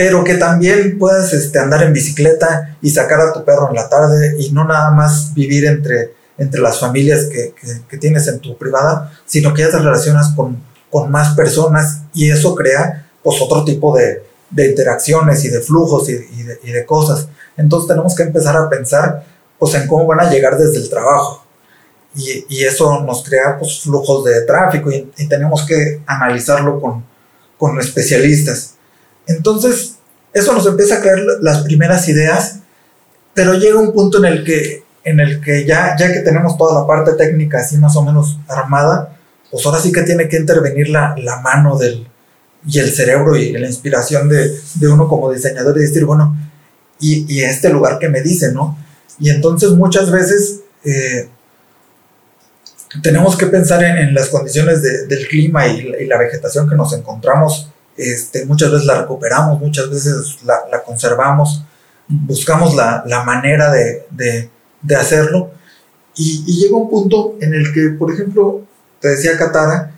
pero 0.01 0.25
que 0.25 0.37
también 0.37 0.99
puedas 0.99 1.35
este, 1.35 1.59
andar 1.59 1.83
en 1.83 1.93
bicicleta 1.93 2.75
y 2.81 2.89
sacar 2.89 3.21
a 3.21 3.35
tu 3.35 3.45
perro 3.45 3.69
en 3.69 3.75
la 3.75 3.87
tarde 3.87 4.35
y 4.39 4.51
no 4.51 4.65
nada 4.65 4.93
más 4.93 5.35
vivir 5.35 5.67
entre 5.67 6.15
entre 6.39 6.63
las 6.63 6.81
familias 6.81 7.27
que, 7.27 7.53
que, 7.53 7.83
que, 7.87 7.99
tienes 7.99 8.27
en 8.27 8.39
tu 8.39 8.57
privada, 8.57 9.13
sino 9.27 9.53
que 9.53 9.61
ya 9.61 9.71
te 9.71 9.77
relacionas 9.77 10.33
con, 10.35 10.57
con 10.91 11.11
más 11.11 11.35
personas 11.35 11.99
y 12.15 12.31
eso 12.31 12.55
crea 12.55 13.11
pues 13.23 13.43
otro 13.43 13.63
tipo 13.63 13.95
de, 13.95 14.23
de 14.49 14.71
interacciones 14.71 15.45
y 15.45 15.51
de 15.51 15.61
flujos 15.61 16.09
y, 16.09 16.13
y, 16.13 16.45
de, 16.45 16.61
y, 16.63 16.71
de, 16.71 16.87
cosas. 16.87 17.29
Entonces 17.59 17.89
tenemos 17.89 18.15
que 18.15 18.23
empezar 18.23 18.57
a 18.57 18.71
pensar 18.71 19.23
pues 19.59 19.75
en 19.75 19.87
cómo 19.87 20.07
van 20.07 20.21
a 20.21 20.31
llegar 20.31 20.57
desde 20.57 20.79
el 20.79 20.89
trabajo. 20.89 21.45
Y, 22.15 22.47
y 22.49 22.65
eso 22.65 23.03
nos 23.03 23.23
crea 23.23 23.59
pues 23.59 23.83
flujos 23.83 24.25
de 24.25 24.41
tráfico 24.47 24.91
y, 24.91 25.11
tenemos 25.29 25.67
que 25.67 26.01
analizarlo 26.07 26.81
con, 26.81 27.05
con 27.59 27.79
especialistas. 27.79 28.77
Entonces, 29.31 29.97
eso 30.33 30.53
nos 30.53 30.67
empieza 30.67 30.97
a 30.97 31.01
crear 31.01 31.19
las 31.41 31.63
primeras 31.63 32.09
ideas, 32.09 32.61
pero 33.35 33.55
llega 33.55 33.79
un 33.79 33.93
punto 33.93 34.19
en 34.19 34.25
el 34.27 34.45
que 34.45 34.85
en 35.03 35.19
el 35.19 35.41
que 35.41 35.65
ya, 35.65 35.97
ya 35.99 36.13
que 36.13 36.21
tenemos 36.21 36.59
toda 36.59 36.83
la 36.83 36.87
parte 36.87 37.15
técnica 37.15 37.61
así 37.61 37.79
más 37.79 37.97
o 37.97 38.05
menos 38.05 38.39
armada, 38.49 39.17
pues 39.51 39.65
ahora 39.65 39.81
sí 39.81 39.91
que 39.91 40.03
tiene 40.03 40.29
que 40.29 40.37
intervenir 40.37 40.91
la, 40.91 41.15
la 41.17 41.41
mano 41.41 41.79
del, 41.79 42.07
y 42.67 42.79
el 42.79 42.93
cerebro 42.93 43.37
y 43.37 43.53
la 43.53 43.67
inspiración 43.67 44.29
de, 44.29 44.61
de 44.75 44.89
uno 44.89 45.09
como 45.09 45.33
diseñador 45.33 45.77
y 45.79 45.83
decir, 45.83 46.05
bueno, 46.05 46.37
y, 47.01 47.41
este 47.41 47.71
lugar 47.71 47.99
que 47.99 48.09
me 48.09 48.21
dice, 48.21 48.53
¿no? 48.53 48.77
Y 49.19 49.31
entonces 49.31 49.71
muchas 49.71 50.11
veces 50.11 50.61
eh, 50.85 51.29
tenemos 53.03 53.37
que 53.37 53.47
pensar 53.47 53.83
en, 53.83 54.13
las 54.15 54.29
condiciones 54.29 54.83
de, 54.83 55.07
del 55.07 55.27
clima 55.29 55.67
y, 55.67 56.07
la 56.07 56.19
vegetación 56.19 56.69
que 56.69 56.77
nos 56.77 56.93
encontramos. 56.93 57.71
Este, 58.01 58.47
muchas 58.47 58.71
veces 58.71 58.87
la 58.87 59.01
recuperamos, 59.03 59.61
muchas 59.61 59.91
veces 59.91 60.39
la, 60.45 60.55
la 60.71 60.83
conservamos, 60.83 61.65
buscamos 62.09 62.75
la, 62.75 63.03
la 63.07 63.25
manera 63.25 63.71
de, 63.71 64.07
de 64.11 64.51
de 64.83 64.97
hacerlo. 64.97 65.51
Y, 66.15 66.45
y, 66.47 66.61
llega 66.61 66.77
un 66.77 66.91
punto 66.91 67.37
en 67.41 67.55
el 67.55 67.73
que, 67.73 67.91
por 67.99 68.13
ejemplo, 68.13 68.63
te 69.01 69.09
decía 69.09 69.39
Katara, 69.39 69.93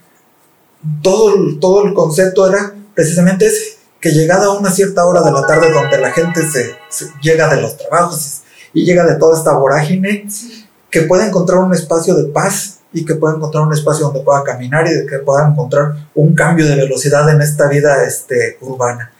todo 1.02 1.34
el, 1.34 1.58
todo 1.58 1.84
el 1.84 1.94
concepto 1.94 2.48
era 2.48 2.74
precisamente 2.94 3.46
ese, 3.46 3.78
que 4.00 4.10
llegada 4.10 4.46
a 4.46 4.58
una 4.58 4.70
cierta 4.70 5.06
hora 5.06 5.22
de 5.22 5.32
la 5.32 5.46
tarde 5.46 5.72
donde 5.72 5.98
la 5.98 6.10
gente 6.10 6.42
se, 6.42 6.76
llega 7.22 7.52
de 7.54 7.60
los 7.60 7.76
trabajos 7.76 8.42
y 8.74 8.84
llega 8.84 9.04
de 9.04 9.16
toda 9.16 9.38
esta 9.38 9.56
vorágine, 9.56 10.28
que 10.90 11.02
pueda 11.02 11.26
encontrar 11.26 11.60
un 11.60 11.72
espacio 11.72 12.14
de 12.14 12.24
paz 12.24 12.80
y 12.92 13.04
que 13.04 13.14
pueda 13.14 13.36
encontrar 13.36 13.64
un 13.64 13.72
espacio 13.72 14.06
donde 14.06 14.20
pueda 14.20 14.42
caminar 14.44 14.86
y 14.86 15.06
que 15.06 15.18
pueda 15.18 15.48
encontrar 15.48 15.94
un 16.14 16.34
cambio 16.34 16.66
de 16.66 16.76
velocidad 16.76 17.28
en 17.30 17.40
esta 17.40 17.68
vida 17.68 18.04
este, 18.04 18.58
urbana. 18.60 19.12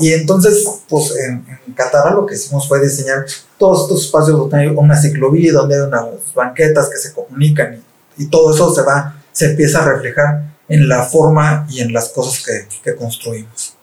Y 0.00 0.12
entonces, 0.12 0.66
pues 0.88 1.14
en, 1.16 1.44
en 1.46 2.14
lo 2.14 2.26
que 2.26 2.34
hicimos 2.34 2.68
fue 2.68 2.82
diseñar 2.82 3.24
todos 3.58 3.82
estos 3.82 4.06
espacios 4.06 4.36
donde 4.36 4.58
hay 4.58 4.66
una 4.66 5.00
ciclovía, 5.00 5.52
donde 5.52 5.76
hay 5.76 5.82
unas 5.82 6.34
banquetas 6.34 6.88
que 6.90 6.96
se 6.96 7.12
comunican 7.12 7.82
y, 8.16 8.26
todo 8.26 8.52
eso 8.52 8.74
se 8.74 8.82
va, 8.82 9.22
se 9.32 9.46
empieza 9.46 9.82
a 9.82 9.92
reflejar 9.92 10.42
en 10.68 10.88
la 10.88 11.04
forma 11.04 11.66
y 11.70 11.80
en 11.80 11.92
las 11.92 12.08
cosas 12.08 12.44
que, 12.44 12.66
que 12.82 12.96
construimos. 12.96 13.76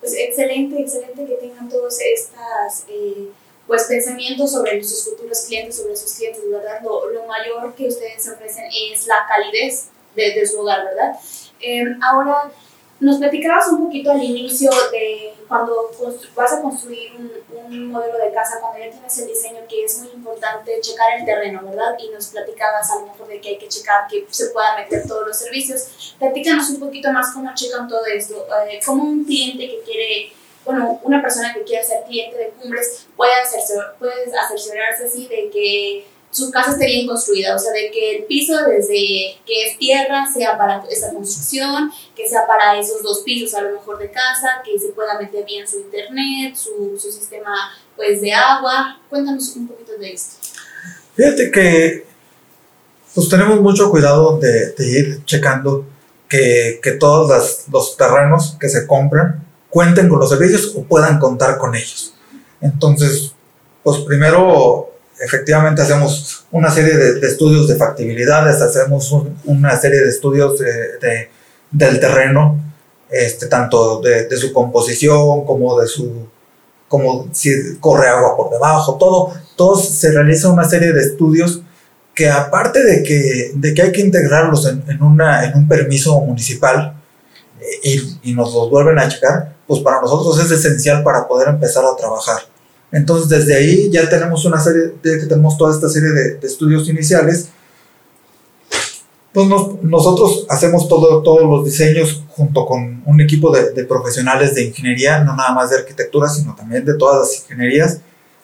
Pues 0.00 0.14
excelente, 0.16 0.80
excelente 0.80 1.26
que 1.26 1.34
tengan 1.34 1.68
todos 1.68 1.98
estos 2.00 2.88
eh, 2.88 3.28
pues, 3.70 3.84
pensamientos 3.84 4.50
sobre 4.50 4.82
sus 4.82 5.04
futuros 5.04 5.42
clientes, 5.46 5.76
sobre 5.76 5.94
sus 5.94 6.12
clientes, 6.14 6.42
¿verdad? 6.50 6.80
Lo, 6.82 7.08
lo 7.08 7.24
mayor 7.26 7.72
que 7.76 7.86
ustedes 7.86 8.28
ofrecen 8.28 8.64
es 8.66 9.06
la 9.06 9.24
calidez 9.28 9.90
de, 10.16 10.34
de 10.34 10.44
su 10.44 10.60
hogar, 10.60 10.84
¿verdad? 10.84 11.14
Eh, 11.60 11.84
ahora, 12.02 12.50
nos 12.98 13.18
platicabas 13.18 13.68
un 13.68 13.84
poquito 13.86 14.10
al 14.10 14.20
inicio 14.20 14.70
de 14.90 15.34
cuando 15.46 15.88
vas 16.34 16.52
a 16.52 16.60
construir 16.60 17.12
un, 17.16 17.30
un, 17.64 17.92
modelo 17.92 18.18
de 18.18 18.32
casa, 18.32 18.58
cuando 18.60 18.80
ya 18.80 18.90
tienes 18.90 19.18
el 19.18 19.28
diseño, 19.28 19.60
que 19.68 19.84
es 19.84 19.98
muy 20.00 20.08
importante 20.14 20.80
checar 20.80 21.20
el 21.20 21.24
terreno, 21.24 21.62
¿verdad? 21.64 21.96
Y 21.98 22.08
nos 22.08 22.26
platicabas 22.26 22.90
a 22.90 22.96
lo 22.96 23.06
mejor 23.06 23.28
de 23.28 23.40
que 23.40 23.50
hay 23.50 23.58
que 23.58 23.68
checar 23.68 24.08
que 24.08 24.26
se 24.30 24.46
puedan 24.46 24.80
meter 24.80 25.06
todos 25.06 25.28
los 25.28 25.36
servicios. 25.36 26.16
Platícanos 26.18 26.70
un 26.70 26.80
poquito 26.80 27.12
más 27.12 27.32
cómo 27.32 27.54
checan 27.54 27.88
todo 27.88 28.04
esto. 28.04 28.46
Eh, 28.68 28.80
¿Cómo 28.84 29.04
un 29.04 29.24
cliente 29.24 29.66
que 29.66 29.80
quiere, 29.84 30.32
bueno, 30.64 31.00
una 31.02 31.22
persona 31.22 31.54
que 31.54 31.64
quiere 31.64 31.84
ser 31.84 32.04
cliente 32.04 32.36
de 32.36 32.50
Cumbres 32.50 33.06
puede, 33.16 33.32
hacerse, 33.34 33.74
puede 33.98 34.12
asesorarse 34.36 35.06
así 35.06 35.26
de 35.26 35.50
que 35.50 36.06
su 36.30 36.50
casa 36.50 36.72
esté 36.72 36.86
bien 36.86 37.08
construida, 37.08 37.56
o 37.56 37.58
sea, 37.58 37.72
de 37.72 37.90
que 37.90 38.16
el 38.16 38.24
piso 38.24 38.56
desde 38.64 39.36
que 39.44 39.66
es 39.66 39.78
tierra 39.78 40.24
sea 40.32 40.56
para 40.56 40.84
esa 40.88 41.12
construcción, 41.12 41.90
que 42.14 42.28
sea 42.28 42.46
para 42.46 42.78
esos 42.78 43.02
dos 43.02 43.20
pisos 43.20 43.52
a 43.54 43.62
lo 43.62 43.72
mejor 43.72 43.98
de 43.98 44.10
casa, 44.10 44.62
que 44.64 44.78
se 44.78 44.88
pueda 44.88 45.18
meter 45.18 45.44
bien 45.44 45.66
su 45.66 45.80
internet, 45.80 46.54
su, 46.54 46.96
su 47.00 47.10
sistema 47.10 47.72
pues 47.96 48.20
de 48.20 48.32
agua. 48.32 49.00
Cuéntanos 49.08 49.56
un 49.56 49.66
poquito 49.66 49.96
de 49.98 50.12
esto. 50.12 50.36
Fíjate 51.16 51.50
que 51.50 52.06
pues 53.12 53.28
tenemos 53.28 53.60
mucho 53.60 53.90
cuidado 53.90 54.38
de, 54.38 54.70
de 54.70 54.86
ir 54.88 55.24
checando 55.24 55.84
que, 56.28 56.78
que 56.80 56.92
todos 56.92 57.28
las, 57.28 57.64
los 57.72 57.96
terrenos 57.96 58.56
que 58.60 58.68
se 58.68 58.86
compran 58.86 59.49
cuenten 59.70 60.08
con 60.08 60.18
los 60.18 60.28
servicios 60.28 60.74
o 60.76 60.82
puedan 60.82 61.18
contar 61.18 61.56
con 61.56 61.74
ellos. 61.74 62.14
Entonces, 62.60 63.32
pues 63.82 63.98
primero 64.00 64.90
efectivamente 65.20 65.82
hacemos 65.82 66.44
una 66.50 66.70
serie 66.70 66.96
de, 66.96 67.26
estudios 67.26 67.68
de 67.68 67.76
factibilidades, 67.76 68.60
hacemos 68.60 69.14
una 69.44 69.78
serie 69.78 70.00
de 70.00 70.08
estudios 70.08 70.58
de, 70.58 71.28
del 71.70 72.00
terreno, 72.00 72.58
este, 73.10 73.46
tanto 73.46 74.00
de, 74.00 74.36
su 74.36 74.52
composición 74.52 75.44
como 75.44 75.80
de 75.80 75.86
su 75.86 76.28
como 76.88 77.28
si 77.32 77.76
corre 77.78 78.08
agua 78.08 78.36
por 78.36 78.50
debajo, 78.50 78.96
todo, 78.96 79.32
todo 79.54 79.76
se 79.76 80.10
realiza 80.10 80.48
una 80.48 80.64
serie 80.64 80.92
de 80.92 81.00
estudios 81.02 81.62
que 82.16 82.28
aparte 82.28 82.82
de 82.82 83.04
que, 83.04 83.52
de 83.54 83.74
que 83.74 83.82
hay 83.82 83.92
que 83.92 84.00
integrarlos 84.00 84.66
en, 84.66 84.82
en, 84.88 85.00
un 85.00 85.68
permiso 85.68 86.20
municipal 86.20 86.94
eh, 87.60 87.64
y, 87.84 88.30
y 88.30 88.34
nos 88.34 88.52
los 88.52 88.68
vuelven 88.70 88.98
a 88.98 89.08
checar, 89.08 89.54
pues 89.70 89.82
para 89.82 90.00
nosotros 90.00 90.36
es 90.44 90.50
esencial 90.50 91.04
para 91.04 91.28
poder 91.28 91.46
empezar 91.48 91.84
a 91.84 91.94
trabajar. 91.94 92.40
Entonces, 92.90 93.28
desde 93.28 93.54
ahí 93.54 93.88
ya 93.88 94.08
tenemos 94.08 94.44
una 94.44 94.58
serie, 94.58 94.94
de, 95.00 95.26
tenemos 95.28 95.56
toda 95.56 95.72
esta 95.72 95.88
serie 95.88 96.10
de, 96.10 96.44
estudios 96.44 96.88
iniciales. 96.88 97.50
Pues 99.32 99.46
nosotros 99.82 100.44
hacemos 100.48 100.88
todo, 100.88 101.22
todos 101.22 101.42
los 101.42 101.64
diseños 101.64 102.24
junto 102.30 102.66
con 102.66 103.04
un 103.06 103.20
equipo 103.20 103.54
de, 103.56 103.84
profesionales 103.84 104.56
de 104.56 104.64
ingeniería, 104.64 105.22
no 105.22 105.36
nada 105.36 105.52
más 105.52 105.70
de 105.70 105.76
arquitectura, 105.76 106.28
sino 106.28 106.56
también 106.56 106.84
de 106.84 106.94
todas 106.94 107.20
las 107.20 107.42
ingenierías. 107.42 108.00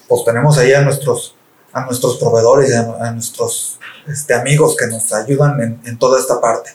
Pues 0.06 0.24
tenemos 0.24 0.56
ahí 0.58 0.74
a 0.74 0.82
nuestros, 0.82 1.34
a 1.72 1.86
nuestros 1.86 2.18
proveedores, 2.18 2.72
a, 2.72 3.04
a 3.04 3.10
nuestros 3.10 3.80
este, 4.06 4.32
amigos 4.32 4.76
que 4.76 4.86
nos 4.86 5.12
ayudan 5.12 5.60
en, 5.60 5.80
en 5.86 5.98
toda 5.98 6.20
esta 6.20 6.40
parte. 6.40 6.70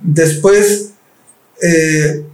Después, 0.00 0.90
eh, 1.62 2.24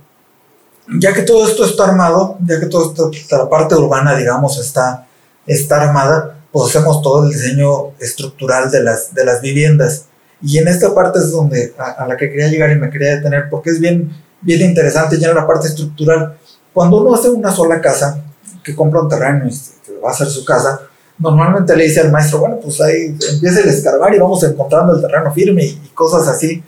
ya 0.89 1.13
que 1.13 1.23
todo 1.23 1.47
esto 1.47 1.65
está 1.65 1.85
armado, 1.85 2.39
ya 2.47 2.61
que 2.61 2.67
toda 2.67 3.11
esta, 3.13 3.49
parte 3.49 3.75
urbana, 3.75 4.17
digamos, 4.17 4.59
está, 4.59 5.07
está 5.47 5.83
armada, 5.83 6.39
pues 6.53 6.69
hacemos 6.69 7.03
todo 7.03 7.25
el 7.25 7.31
diseño 7.31 7.93
estructural 7.99 8.71
de 8.71 8.83
las, 8.83 9.15
de 9.15 9.25
las 9.25 9.41
viviendas. 9.41 10.07
Y 10.43 10.59
en 10.59 10.69
esta 10.69 10.95
parte 10.95 11.19
es 11.19 11.31
donde 11.31 11.75
a, 11.79 12.07
la 12.07 12.17
que 12.17 12.31
quería 12.31 12.49
llegar 12.49 12.71
y 12.71 12.77
me 12.77 12.91
quería 12.91 13.17
detener, 13.17 13.49
porque 13.51 13.71
es 13.71 13.81
bien, 13.81 14.11
bien 14.41 14.61
interesante 14.61 15.19
ya 15.19 15.31
en 15.31 15.37
la 15.37 15.47
parte 15.47 15.69
estructural. 15.69 16.37
Cuando 16.73 17.01
uno 17.01 17.15
hace 17.15 17.31
una 17.31 17.51
sola 17.51 17.81
casa, 17.81 18.23
que 18.63 18.75
compra 18.75 19.01
un 19.01 19.09
terreno 19.09 19.47
y 19.47 19.51
que 19.85 19.99
va 19.99 20.11
a 20.11 20.13
hacer 20.13 20.27
su 20.27 20.45
casa, 20.45 20.81
normalmente 21.19 21.77
le 21.77 21.85
dice 21.85 22.01
al 22.01 22.13
maestro, 22.13 22.41
bueno, 22.41 22.59
pues 22.63 22.81
ahí 22.81 23.17
empieza 23.33 23.61
a 23.61 23.71
escarbar 23.71 24.15
y 24.15 24.19
vamos 24.19 24.43
encontrando 24.43 24.95
el 24.95 25.01
terreno 25.01 25.33
firme 25.33 25.65
y, 25.65 25.91
cosas 25.95 26.29
así. 26.29 26.63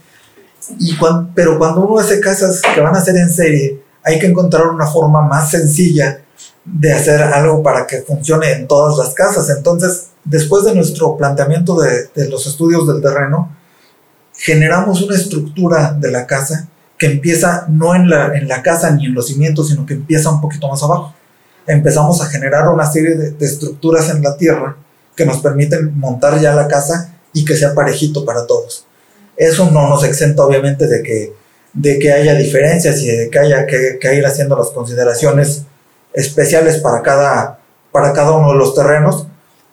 Y 0.79 0.97
pero 1.35 1.59
cuando 1.59 1.83
uno 1.83 1.99
hace 1.99 2.21
casas 2.21 2.61
que 2.75 2.81
van 2.81 2.95
a 2.95 3.01
ser 3.01 3.17
en 3.17 3.31
serie, 3.31 3.86
hay 4.07 4.21
que 4.21 4.27
encontrar 4.27 4.69
una 4.69 4.87
forma 4.87 5.21
más 5.21 5.51
sencilla 5.51 6.21
de 6.65 6.93
hacer 6.93 7.21
algo 7.21 7.61
para 7.61 7.89
que 7.89 8.03
funcione 8.03 8.53
en 8.53 8.69
todas 8.69 8.97
las 8.97 9.13
casas. 9.13 9.51
Entonces, 9.51 10.11
después 10.23 10.65
de 10.65 10.77
nuestro 10.77 11.17
planteamiento 11.17 11.77
de, 11.81 12.09
los 12.29 12.47
estudios 12.47 12.87
del 12.87 13.03
terreno, 13.03 13.51
generamos 14.33 15.03
una 15.03 15.17
estructura 15.17 15.93
de 15.93 16.13
la 16.13 16.25
casa 16.25 16.69
que 16.97 17.07
empieza 17.07 17.67
no 17.69 17.97
en 17.97 18.09
la, 18.09 18.29
en 18.39 18.47
la 18.47 18.63
casa 18.63 18.93
ni 18.93 19.07
en 19.07 19.15
los 19.15 19.27
cimientos, 19.27 19.71
sino 19.71 19.85
que 19.85 19.95
empieza 19.95 20.31
un 20.31 20.41
poquito 20.41 20.69
más 20.69 20.85
abajo. 20.85 21.13
Empezamos 21.67 22.23
a 22.23 22.27
generar 22.27 22.69
una 22.69 22.87
serie 22.87 23.17
de, 23.17 23.33
de 23.33 23.45
estructuras 23.45 24.09
en 24.11 24.23
la 24.23 24.37
tierra 24.37 24.77
que 25.17 25.27
nos 25.27 25.39
permiten 25.39 25.99
montar 25.99 26.41
ya 26.41 26.55
la 26.55 26.69
casa 26.69 27.13
y 27.33 27.45
que 27.45 27.57
sea 27.57 27.75
parejito 27.75 28.25
para 28.25 28.47
todos. 28.47 28.87
Eso 29.37 29.69
no 29.73 29.89
nos 29.89 30.05
exenta 30.05 30.45
obviamente 30.45 30.87
de 30.87 31.03
que 31.03 31.46
de 31.77 31.99
que 31.99 32.11
haya 32.11 32.35
diferencias 32.35 33.03
y 33.03 33.09
de 33.09 33.31
que 33.31 33.39
haya 33.39 33.67
que, 33.67 34.15
ir 34.15 34.27
haciendo 34.27 34.57
las 34.57 34.69
consideraciones 34.69 35.63
especiales 36.15 36.79
para 36.79 37.03
cada, 37.03 37.59
para 37.93 38.13
cada 38.15 38.33
uno 38.33 38.53
de 38.53 38.59
los 38.59 38.75
terrenos, 38.75 39.27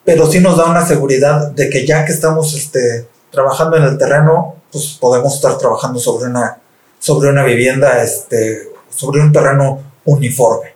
pero 0.04 0.30
sí 0.30 0.42
nos 0.42 0.58
da 0.58 0.66
una 0.66 0.86
seguridad 0.86 1.52
de 1.52 1.70
que 1.70 1.88
ya 1.88 2.04
que 2.04 2.12
estamos 2.12 2.54
este, 2.56 3.08
trabajando 3.32 3.78
en 3.78 3.84
el 3.84 3.98
terreno, 3.98 4.58
pues 4.70 4.98
podemos 5.00 5.34
estar 5.36 5.58
trabajando 5.58 5.98
sobre 5.98 6.30
una, 6.30 6.60
sobre 7.00 7.30
una 7.30 7.46
vivienda, 7.46 8.04
este, 8.04 8.68
sobre 8.90 9.22
un 9.22 9.32
terreno 9.32 9.82
uniforme. 10.04 10.74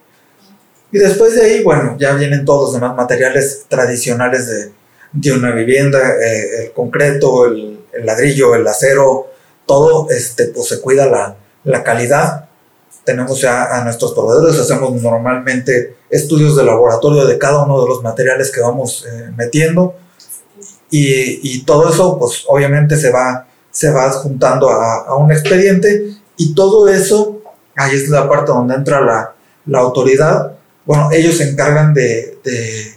Y 0.93 0.99
después 0.99 1.35
de 1.35 1.41
ahí, 1.43 1.63
bueno, 1.63 1.97
ya 1.99 2.13
vienen 2.13 2.45
todos 2.45 2.71
los 2.71 2.81
demás 2.81 2.95
materiales 2.95 3.65
tradicionales 3.67 4.47
de, 4.47 4.71
de 5.11 5.31
una 5.33 5.51
vivienda, 5.51 5.99
eh, 6.15 6.65
el 6.65 6.71
concreto, 6.71 7.47
el, 7.47 7.79
ladrillo, 8.03 8.55
el 8.55 8.65
acero, 8.65 9.27
todo 9.67 10.09
este, 10.09 10.47
pues 10.47 10.69
se 10.69 10.81
cuida 10.81 11.05
la, 11.05 11.35
la 11.63 11.83
calidad. 11.83 12.49
Tenemos 13.03 13.39
ya 13.39 13.77
a 13.77 13.83
nuestros 13.83 14.13
proveedores, 14.13 14.59
hacemos 14.59 14.91
normalmente 15.01 15.97
estudios 16.09 16.55
de 16.55 16.63
laboratorio 16.63 17.25
de 17.25 17.37
cada 17.37 17.63
uno 17.63 17.81
de 17.81 17.87
los 17.87 18.01
materiales 18.01 18.51
que 18.51 18.61
vamos 18.61 19.05
eh, 19.07 19.31
metiendo 19.35 19.95
y, 20.89 21.55
y, 21.55 21.63
todo 21.63 21.89
eso 21.89 22.17
pues 22.17 22.43
obviamente 22.47 22.95
se 22.95 23.11
va, 23.11 23.47
se 23.71 23.91
va 23.91 24.09
juntando 24.11 24.69
a, 24.69 25.03
a, 25.07 25.15
un 25.15 25.31
expediente 25.31 26.15
y 26.37 26.55
todo 26.55 26.87
eso, 26.87 27.41
ahí 27.75 27.95
es 27.95 28.07
la 28.09 28.27
parte 28.29 28.51
donde 28.51 28.75
entra 28.75 29.01
la, 29.01 29.35
la 29.65 29.79
autoridad, 29.79 30.53
bueno, 30.85 31.09
ellos 31.11 31.37
se 31.37 31.49
encargan 31.49 31.93
de, 31.93 32.39
de, 32.43 32.95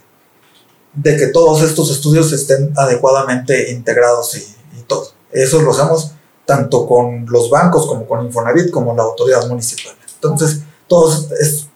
de, 0.95 1.17
que 1.17 1.27
todos 1.29 1.63
estos 1.63 1.91
estudios 1.91 2.33
estén 2.33 2.73
adecuadamente 2.77 3.73
integrados 3.73 4.37
y, 4.37 4.79
y 4.79 4.83
todo. 4.83 5.09
Eso 5.33 5.61
lo 5.63 5.73
hacemos 5.73 6.13
tanto 6.51 6.85
con 6.85 7.27
los 7.29 7.49
bancos 7.49 7.87
como 7.87 8.09
con 8.09 8.27
Infonavit 8.27 8.73
como 8.73 8.93
la 8.93 9.05
autoridad 9.05 9.47
municipal. 9.47 9.95
Entonces, 10.17 10.63
todo 10.89 11.09
es, 11.41 11.69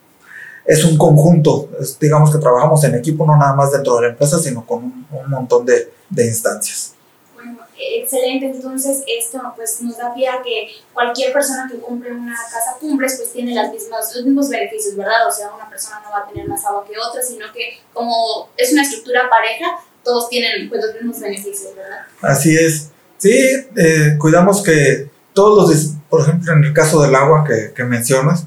es 0.65 0.85
un 0.85 0.99
conjunto, 0.99 1.69
digamos 2.01 2.33
que 2.33 2.39
trabajamos 2.39 2.83
en 2.83 2.97
equipo 2.97 3.25
no 3.25 3.37
nada 3.37 3.55
más 3.55 3.71
dentro 3.71 3.95
de 3.95 4.03
la 4.03 4.09
empresa, 4.09 4.37
sino 4.41 4.67
con 4.67 4.83
un, 4.83 5.31
montón 5.31 5.65
de, 5.65 5.93
de, 6.11 6.27
instancias. 6.27 6.95
Bueno, 7.37 7.59
excelente, 7.79 8.47
entonces 8.47 9.05
esto 9.07 9.41
pues 9.55 9.81
nos 9.81 9.97
da 9.97 10.13
pie 10.13 10.29
a 10.29 10.43
que 10.43 10.67
cualquier 10.93 11.33
persona 11.33 11.69
que 11.71 11.79
compre 11.79 12.11
una 12.11 12.35
casa 12.35 12.77
cumbres 12.81 13.15
pues 13.17 13.33
tiene 13.33 13.55
las 13.55 13.73
mismas, 13.73 14.13
los 14.17 14.25
mismos 14.25 14.49
beneficios, 14.49 14.97
¿verdad? 14.97 15.29
O 15.29 15.31
sea, 15.31 15.55
una 15.55 15.71
persona 15.71 16.01
no 16.05 16.11
va 16.11 16.25
a 16.25 16.27
tener 16.27 16.49
más 16.49 16.65
agua 16.65 16.85
que 16.85 16.99
otra, 16.99 17.23
sino 17.23 17.47
que 17.53 17.79
como 17.93 18.49
es 18.57 18.73
una 18.73 18.83
estructura 18.83 19.31
pareja, 19.31 19.67
todos 20.03 20.29
tienen 20.29 20.69
pues, 20.69 20.85
los 20.85 20.95
mismos 20.95 21.21
beneficios, 21.21 21.77
¿verdad? 21.77 22.01
Así 22.23 22.57
es. 22.57 22.91
Sí, 23.19 23.33
eh, 23.77 24.17
cuidamos 24.19 24.63
que 24.63 25.09
todos 25.33 25.71
los, 25.71 25.93
por 26.09 26.23
ejemplo, 26.23 26.53
en 26.53 26.65
el 26.65 26.73
caso 26.73 27.03
del 27.03 27.15
agua 27.15 27.45
que, 27.45 27.73
que 27.75 27.85
mencionas, 27.85 28.47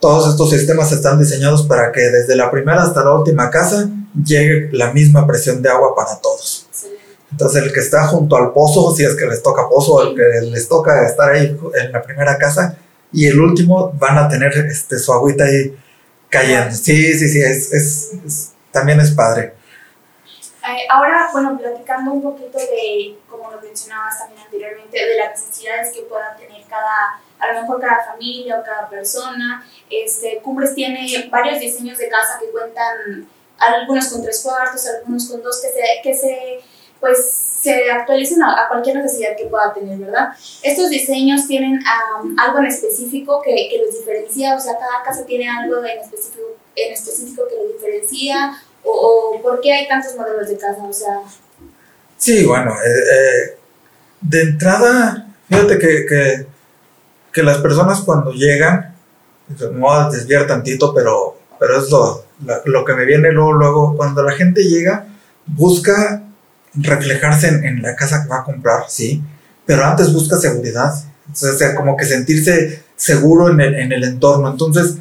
todos 0.00 0.30
estos 0.30 0.50
sistemas 0.50 0.92
están 0.92 1.18
diseñados 1.18 1.66
para 1.66 1.90
que 1.90 2.00
desde 2.00 2.36
la 2.36 2.50
primera 2.50 2.82
hasta 2.82 3.04
la 3.04 3.14
última 3.14 3.50
casa 3.50 3.88
llegue 4.24 4.68
la 4.72 4.92
misma 4.92 5.26
presión 5.26 5.62
de 5.62 5.68
agua 5.68 5.94
para 5.94 6.16
todos. 6.20 6.66
Entonces 7.30 7.62
el 7.62 7.72
que 7.72 7.80
está 7.80 8.06
junto 8.06 8.36
al 8.36 8.52
pozo, 8.52 8.94
si 8.94 9.04
es 9.04 9.14
que 9.14 9.26
les 9.26 9.42
toca 9.42 9.68
pozo, 9.68 10.02
el 10.02 10.14
que 10.14 10.46
les 10.50 10.68
toca 10.68 11.06
estar 11.06 11.30
ahí 11.30 11.56
en 11.74 11.92
la 11.92 12.02
primera 12.02 12.38
casa, 12.38 12.76
y 13.12 13.26
el 13.26 13.40
último 13.40 13.92
van 13.98 14.18
a 14.18 14.28
tener 14.28 14.52
este, 14.52 14.98
su 14.98 15.12
agüita 15.12 15.44
ahí 15.44 15.74
cayendo. 16.28 16.74
Sí, 16.74 17.18
sí, 17.18 17.28
sí, 17.28 17.40
es, 17.40 18.52
también 18.70 19.00
es 19.00 19.10
padre. 19.10 19.54
Eh, 20.68 20.86
ahora, 20.90 21.28
bueno, 21.32 21.56
platicando 21.56 22.12
un 22.12 22.22
poquito 22.22 22.58
de, 22.58 23.16
como 23.28 23.50
lo 23.52 23.60
mencionabas 23.60 24.18
también 24.18 24.42
anteriormente, 24.42 24.98
de 24.98 25.16
las 25.16 25.30
necesidades 25.30 25.92
que 25.92 26.02
pueda 26.02 26.34
tener 26.36 26.62
cada, 26.66 27.20
a 27.38 27.52
lo 27.52 27.62
mejor 27.62 27.80
cada 27.80 28.04
familia 28.04 28.58
o 28.58 28.64
cada 28.64 28.88
persona. 28.88 29.64
Este, 29.88 30.40
Cumbres 30.42 30.74
tiene 30.74 31.28
varios 31.30 31.60
diseños 31.60 31.98
de 31.98 32.08
casa 32.08 32.38
que 32.40 32.50
cuentan, 32.50 33.28
algunos 33.58 34.08
con 34.08 34.22
tres 34.22 34.42
cuartos, 34.42 34.86
algunos 34.86 35.30
con 35.30 35.42
dos, 35.42 35.62
que 35.62 35.68
se, 35.68 36.02
que 36.02 36.14
se 36.14 36.60
pues 37.00 37.58
se 37.60 37.90
actualizan 37.90 38.42
a, 38.42 38.68
cualquier 38.68 38.96
necesidad 38.96 39.36
que 39.36 39.46
pueda 39.46 39.72
tener, 39.72 39.98
¿verdad? 39.98 40.30
Estos 40.62 40.88
diseños 40.88 41.46
tienen 41.46 41.78
algo 42.38 42.58
en 42.58 42.66
específico 42.66 43.40
que, 43.42 43.68
que, 43.68 43.78
los 43.84 43.96
diferencia, 43.98 44.54
o 44.54 44.60
sea, 44.60 44.78
cada 44.78 45.02
casa 45.04 45.26
tiene 45.26 45.48
algo 45.48 45.84
en 45.84 45.98
específico, 45.98 46.56
en 46.74 46.92
específico 46.92 47.42
que 47.48 47.56
los 47.56 47.72
diferencia, 47.74 48.62
o, 48.86 49.40
por 49.42 49.60
qué 49.60 49.72
hay 49.72 49.88
tantos 49.88 50.14
modelos 50.16 50.48
de 50.48 50.56
casa, 50.56 50.82
o 50.82 50.92
sea... 50.92 51.20
Sí, 52.16 52.46
bueno, 52.46 52.72
eh, 52.72 52.98
eh, 53.12 53.58
de 54.20 54.42
entrada, 54.42 55.28
fíjate 55.48 55.78
que, 55.78 56.06
que, 56.06 56.46
que, 57.32 57.42
las 57.42 57.58
personas 57.58 58.00
cuando 58.00 58.32
llegan, 58.32 58.94
me 59.48 59.80
voy 59.80 59.98
a 59.98 60.08
desviar 60.08 60.46
tantito, 60.46 60.94
pero, 60.94 61.38
pero 61.58 61.78
es 61.78 61.90
lo, 61.90 62.24
lo 62.64 62.84
que 62.84 62.94
me 62.94 63.04
viene 63.04 63.32
luego, 63.32 63.52
luego, 63.52 63.96
cuando 63.96 64.22
la 64.22 64.32
gente 64.32 64.62
llega, 64.62 65.06
busca 65.46 66.22
reflejarse 66.74 67.48
en, 67.48 67.82
la 67.82 67.94
casa 67.94 68.22
que 68.22 68.28
va 68.28 68.40
a 68.40 68.44
comprar, 68.44 68.84
sí, 68.88 69.22
pero 69.66 69.84
antes 69.84 70.12
busca 70.12 70.36
seguridad, 70.36 70.94
o 71.30 71.34
sea, 71.34 71.74
como 71.74 71.96
que 71.96 72.04
sentirse 72.04 72.82
seguro 72.96 73.50
en 73.50 73.60
el, 73.60 73.74
en 73.74 73.92
el 73.92 74.04
entorno. 74.04 74.50
Entonces, 74.50 74.96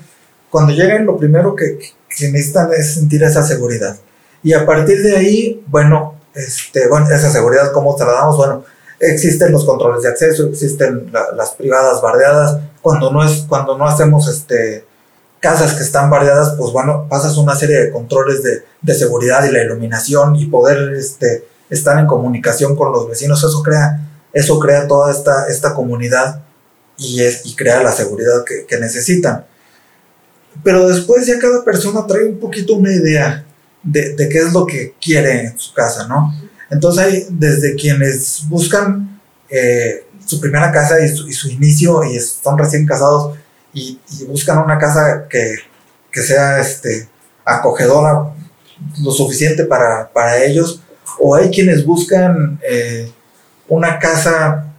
cuando 0.50 0.74
llegan, 0.74 1.06
lo 1.06 1.18
primero 1.18 1.56
que, 1.56 1.78
que, 2.16 2.30
necesitan 2.30 2.72
es 2.74 2.96
sentir 2.96 3.24
esa 3.24 3.44
seguridad. 3.44 3.98
Y 4.44 4.54
a 4.54 4.66
partir 4.66 5.02
de 5.02 5.16
ahí, 5.16 5.64
bueno, 5.68 6.16
este, 6.34 6.88
bueno, 6.88 7.10
esa 7.10 7.32
seguridad, 7.32 7.72
¿cómo 7.72 7.96
te 7.96 8.06
la 8.06 8.12
damos? 8.12 8.38
Bueno, 8.38 8.64
existen 9.00 9.52
los 9.52 9.66
controles 9.66 10.04
de 10.04 10.10
acceso, 10.10 10.48
existen 10.48 11.12
las 11.36 11.52
privadas 11.52 12.02
bardeadas. 12.02 12.60
Cuando 12.82 13.12
no, 13.12 13.24
es, 13.24 13.46
cuando 13.48 13.78
no 13.78 13.88
hacemos 13.88 14.28
este, 14.28 14.86
casas 15.40 15.74
que 15.74 15.84
están 15.84 16.10
bardeadas, 16.10 16.56
pues 16.58 16.72
bueno, 16.72 17.08
pasas 17.10 17.38
una 17.38 17.56
serie 17.56 17.78
de 17.78 17.92
controles 17.92 18.44
de, 18.44 18.64
de 18.82 18.94
seguridad 18.94 19.44
y 19.46 19.52
la 19.52 19.64
iluminación 19.64 20.36
y 20.36 20.48
poder 20.48 20.94
este, 20.94 21.46
están 21.70 22.00
en 22.00 22.08
comunicación 22.08 22.76
con 22.76 22.92
los 22.92 23.08
vecinos, 23.08 23.44
eso 23.44 23.62
crea, 23.64 24.08
eso 24.34 24.60
crea 24.60 24.88
toda 24.88 25.12
esta, 25.12 25.48
esta 25.48 25.74
comunidad 25.74 26.42
y, 26.98 27.22
es, 27.22 27.46
y 27.46 27.56
crea 27.56 27.84
la 27.84 27.92
seguridad 27.92 28.44
que, 28.46 28.66
que, 28.66 28.80
necesitan. 28.80 29.46
Pero 30.64 30.88
después 30.88 31.28
ya 31.28 31.40
cada 31.40 31.64
persona 31.64 32.06
trae 32.08 32.26
un 32.26 32.40
poquito 32.40 32.76
una 32.76 32.92
idea 32.92 33.46
de, 33.84 34.16
de, 34.16 34.30
qué 34.30 34.40
es 34.40 34.54
lo 34.54 34.66
que 34.66 34.96
quiere 35.00 35.42
en 35.42 35.60
su 35.60 35.74
casa, 35.74 36.08
¿no? 36.08 36.34
Entonces 36.70 37.04
hay 37.04 37.28
desde 37.30 37.76
quienes 37.76 38.44
buscan 38.48 39.22
eh, 39.50 40.06
su 40.26 40.40
primera 40.40 40.72
casa 40.72 41.00
y 41.00 41.10
su, 41.10 41.50
inicio 41.50 42.04
y 42.04 42.16
están 42.16 42.58
recién 42.58 42.86
casados 42.86 43.38
y, 43.74 44.00
y 44.20 44.26
buscan 44.26 44.58
una 44.58 44.80
casa 44.80 45.28
que, 45.30 45.56
que, 46.12 46.22
sea 46.22 46.60
este, 46.60 47.08
acogedora 47.44 48.34
lo 49.02 49.12
suficiente 49.12 49.66
para, 49.66 50.10
para 50.12 50.44
ellos, 50.44 50.82
o 51.20 51.36
hay 51.36 51.50
quienes 51.50 51.86
buscan 51.86 52.60
eh, 52.68 53.12
una 53.68 54.00
casa 54.00 54.74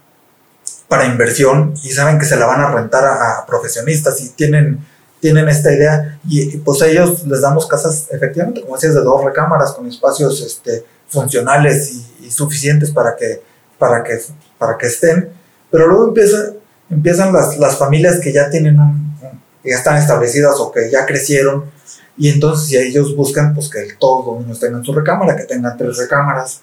para 0.88 1.06
inversión 1.06 1.74
y 1.82 1.90
saben 1.90 2.18
que 2.18 2.26
se 2.26 2.36
la 2.36 2.46
van 2.46 2.60
a 2.60 2.72
rentar 2.72 3.04
a, 3.04 3.46
profesionistas 3.46 4.20
y 4.20 4.30
tienen, 4.30 4.84
tienen 5.20 5.48
esta 5.48 5.72
idea 5.72 6.18
y, 6.28 6.58
pues 6.58 6.82
ellos 6.82 7.26
les 7.26 7.40
damos 7.40 7.66
casas 7.66 8.06
efectivamente 8.10 8.60
como 8.62 8.74
decías 8.74 8.94
de 8.94 9.00
dos 9.00 9.24
recámaras 9.24 9.72
con 9.72 9.86
espacios 9.86 10.40
este, 10.40 10.84
funcionales 11.08 11.92
y, 11.92 12.30
suficientes 12.30 12.90
para 12.90 13.14
que, 13.14 13.40
para, 13.78 14.02
que, 14.02 14.18
para 14.58 14.76
que 14.76 14.86
estén. 14.86 15.28
Pero 15.70 15.86
luego 15.86 16.08
empieza, 16.08 16.52
empiezan 16.90 17.32
las, 17.32 17.56
las 17.58 17.76
familias 17.76 18.18
que 18.18 18.32
ya 18.32 18.50
tienen 18.50 18.80
un, 18.80 19.16
que 19.62 19.70
ya 19.70 19.76
están 19.76 19.96
establecidas 19.96 20.56
o 20.58 20.72
que 20.72 20.90
ya 20.90 21.06
crecieron 21.06 21.70
y 22.18 22.30
entonces 22.30 22.68
si 22.68 22.76
ellos 22.76 23.14
buscan 23.14 23.54
pues 23.54 23.68
que 23.68 23.94
todos 23.98 24.26
los 24.26 24.40
niños 24.40 24.58
tengan 24.58 24.84
su 24.84 24.92
recámara, 24.92 25.36
que 25.36 25.44
tengan 25.44 25.76
tres 25.76 25.98
recámaras, 25.98 26.62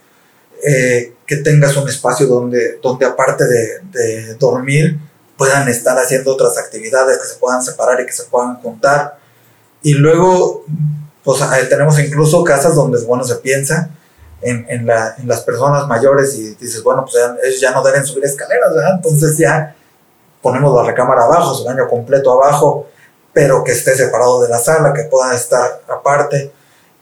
eh, 0.66 1.14
que 1.28 1.38
tengas 1.38 1.76
un 1.78 1.88
espacio 1.88 2.26
donde, 2.26 2.80
donde 2.82 3.06
aparte 3.06 3.46
de, 3.46 3.80
de, 3.92 4.36
dormir 4.36 4.98
puedan 5.44 5.68
estar 5.68 5.98
haciendo 5.98 6.32
otras 6.32 6.58
actividades, 6.58 7.18
que 7.18 7.28
se 7.28 7.36
puedan 7.36 7.62
separar 7.62 8.00
y 8.00 8.06
que 8.06 8.14
se 8.14 8.24
puedan 8.24 8.56
juntar. 8.62 9.18
Y 9.82 9.94
luego 9.94 10.64
pues 11.24 11.42
tenemos 11.70 12.00
incluso 12.00 12.44
casas 12.44 12.76
donde 12.76 13.04
bueno 13.06 13.24
se 13.24 13.36
piensa 13.36 13.90
en, 14.42 14.66
en, 14.70 14.86
la, 14.86 15.16
en 15.18 15.28
las 15.28 15.42
personas 15.42 15.88
mayores 15.88 16.36
y 16.36 16.56
dices, 16.56 16.82
bueno, 16.82 17.04
pues 17.04 17.16
ya, 17.16 17.36
ellos 17.44 17.60
ya 17.60 17.72
no 17.72 17.84
deben 17.84 18.06
subir 18.06 18.24
escaleras, 18.26 18.74
¿verdad? 18.74 18.96
Entonces 18.96 19.38
ya 19.38 19.76
ponemos 20.42 20.76
la 20.76 20.90
recámara 20.90 21.24
abajo, 21.24 21.54
su 21.54 21.66
baño 21.66 21.88
completo 21.90 22.32
abajo, 22.32 22.88
pero 23.34 23.64
que 23.64 23.72
esté 23.72 23.96
separado 23.96 24.42
de 24.42 24.50
la 24.50 24.60
sala, 24.60 24.94
que 24.94 25.04
pueda 25.04 25.34
estar 25.34 25.82
aparte. 25.88 26.52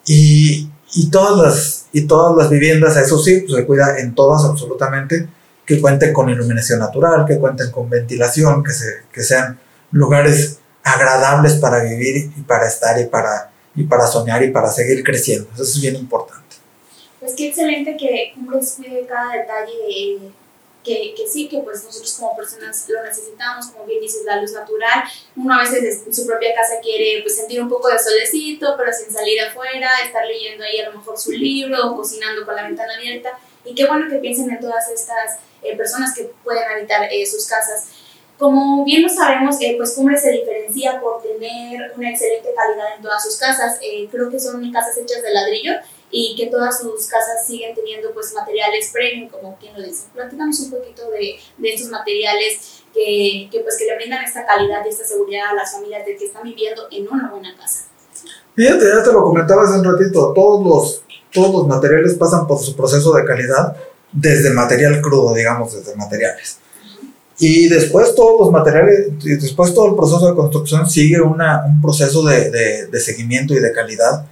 Y, 0.05 0.69
y, 0.93 1.09
todas, 1.11 1.37
las, 1.37 1.85
y 1.91 2.07
todas 2.07 2.35
las 2.35 2.49
viviendas, 2.49 2.97
eso 2.97 3.19
sí, 3.19 3.41
pues 3.41 3.55
se 3.55 3.65
cuida 3.65 3.99
en 3.99 4.15
todas 4.15 4.45
absolutamente, 4.45 5.27
que 5.71 5.79
cuenten 5.79 6.11
con 6.11 6.29
iluminación 6.29 6.79
natural, 6.79 7.25
que 7.25 7.39
cuenten 7.39 7.71
con 7.71 7.89
ventilación, 7.89 8.61
que, 8.61 8.73
se, 8.73 9.03
que 9.13 9.21
sean 9.21 9.57
lugares 9.91 10.59
agradables 10.83 11.53
para 11.53 11.81
vivir 11.81 12.29
y 12.35 12.41
para 12.41 12.67
estar 12.67 12.99
y 12.99 13.05
para, 13.05 13.49
y 13.73 13.83
para 13.83 14.05
soñar 14.05 14.43
y 14.43 14.51
para 14.51 14.69
seguir 14.69 15.01
creciendo. 15.01 15.49
Eso 15.53 15.63
es 15.63 15.79
bien 15.79 15.95
importante. 15.95 16.57
Pues 17.21 17.35
qué 17.37 17.47
excelente 17.47 17.95
que 17.95 18.33
Cumbres 18.35 18.73
cuide 18.75 19.05
cada 19.07 19.31
detalle 19.31 19.71
de 19.87 20.31
que, 20.83 21.13
que, 21.15 21.25
sí, 21.25 21.47
que 21.47 21.59
pues 21.59 21.85
nosotros 21.85 22.17
como 22.19 22.35
personas 22.35 22.85
lo 22.89 23.01
necesitamos, 23.03 23.67
como 23.67 23.85
bien 23.85 24.01
dices, 24.01 24.25
la 24.25 24.41
luz 24.41 24.51
natural. 24.51 25.03
Uno 25.37 25.53
a 25.53 25.59
veces 25.59 26.01
en 26.05 26.13
su 26.13 26.25
propia 26.25 26.53
casa 26.53 26.81
quiere 26.81 27.21
pues 27.21 27.37
sentir 27.37 27.61
un 27.61 27.69
poco 27.69 27.87
de 27.87 27.97
solecito, 27.97 28.75
pero 28.77 28.91
sin 28.91 29.13
salir 29.13 29.39
afuera, 29.39 29.89
estar 30.05 30.25
leyendo 30.25 30.65
ahí 30.65 30.79
a 30.79 30.89
lo 30.89 30.97
mejor 30.97 31.17
su 31.17 31.31
libro 31.31 31.91
o 31.91 31.95
cocinando 31.95 32.45
con 32.45 32.57
la 32.57 32.63
ventana 32.63 32.95
abierta. 32.95 33.39
Y 33.63 33.73
qué 33.73 33.85
bueno 33.85 34.09
que 34.09 34.17
piensen 34.17 34.49
en 34.49 34.59
todas 34.59 34.89
estas 34.89 35.37
eh, 35.63 35.77
personas 35.77 36.13
que 36.15 36.31
pueden 36.43 36.63
habitar 36.69 37.07
eh, 37.11 37.25
sus 37.25 37.47
casas. 37.47 37.87
Como 38.37 38.83
bien 38.83 39.03
lo 39.03 39.09
sabemos, 39.09 39.57
eh, 39.61 39.75
pues 39.77 39.93
Cumbre 39.93 40.17
se 40.17 40.31
diferencia 40.31 40.99
por 40.99 41.21
tener 41.21 41.93
una 41.95 42.09
excelente 42.09 42.49
calidad 42.55 42.95
en 42.95 43.03
todas 43.03 43.23
sus 43.23 43.37
casas. 43.37 43.79
creo 44.11 44.29
que 44.31 44.39
son 44.39 44.71
casas 44.71 44.97
hechas 44.97 45.21
de 45.21 45.31
ladrillo 45.31 45.73
y 46.09 46.35
que 46.35 46.47
todas 46.47 46.79
sus 46.79 47.05
casas 47.07 47.45
siguen 47.45 47.75
teniendo 47.75 48.11
pues 48.13 48.33
materiales 48.33 48.89
premium, 48.91 49.29
como 49.29 49.55
quien 49.57 49.73
lo 49.79 49.83
dice. 49.85 50.07
Platícanos 50.13 50.59
un 50.59 50.71
poquito 50.71 51.09
de, 51.11 51.35
de 51.57 51.73
estos 51.73 51.89
materiales 51.89 52.81
que, 52.93 53.47
que, 53.51 53.59
pues 53.61 53.77
que 53.77 53.85
le 53.85 53.95
brindan 53.95 54.23
esta 54.23 54.45
calidad 54.45 54.83
y 54.85 54.89
esta 54.89 55.05
seguridad 55.05 55.49
a 55.51 55.53
las 55.53 55.71
familias 55.71 56.05
de 56.05 56.17
que 56.17 56.25
están 56.25 56.43
viviendo 56.43 56.87
en 56.91 57.07
una 57.07 57.29
buena 57.29 57.55
casa. 57.55 57.85
Fíjate, 58.55 58.85
ya 58.85 59.03
te 59.03 59.13
lo 59.13 59.23
comentabas 59.23 59.69
hace 59.69 59.79
un 59.79 59.85
ratito, 59.85 60.33
todos 60.33 60.65
los, 60.65 61.03
todos 61.31 61.53
los 61.53 61.67
materiales 61.67 62.15
pasan 62.15 62.45
por 62.47 62.59
su 62.59 62.75
proceso 62.75 63.13
de 63.13 63.23
calidad 63.23 63.77
desde 64.11 64.51
material 64.51 65.01
crudo, 65.01 65.33
digamos, 65.33 65.73
desde 65.73 65.95
materiales. 65.95 66.57
Y 67.39 67.69
después 67.69 68.13
todos 68.13 68.39
los 68.39 68.51
materiales, 68.51 69.07
y 69.23 69.35
después 69.35 69.73
todo 69.73 69.87
el 69.87 69.95
proceso 69.95 70.27
de 70.27 70.35
construcción 70.35 70.89
sigue 70.89 71.19
una, 71.21 71.65
un 71.65 71.81
proceso 71.81 72.23
de, 72.23 72.51
de, 72.51 72.87
de 72.87 72.99
seguimiento 72.99 73.53
y 73.53 73.59
de 73.59 73.71
calidad 73.71 74.25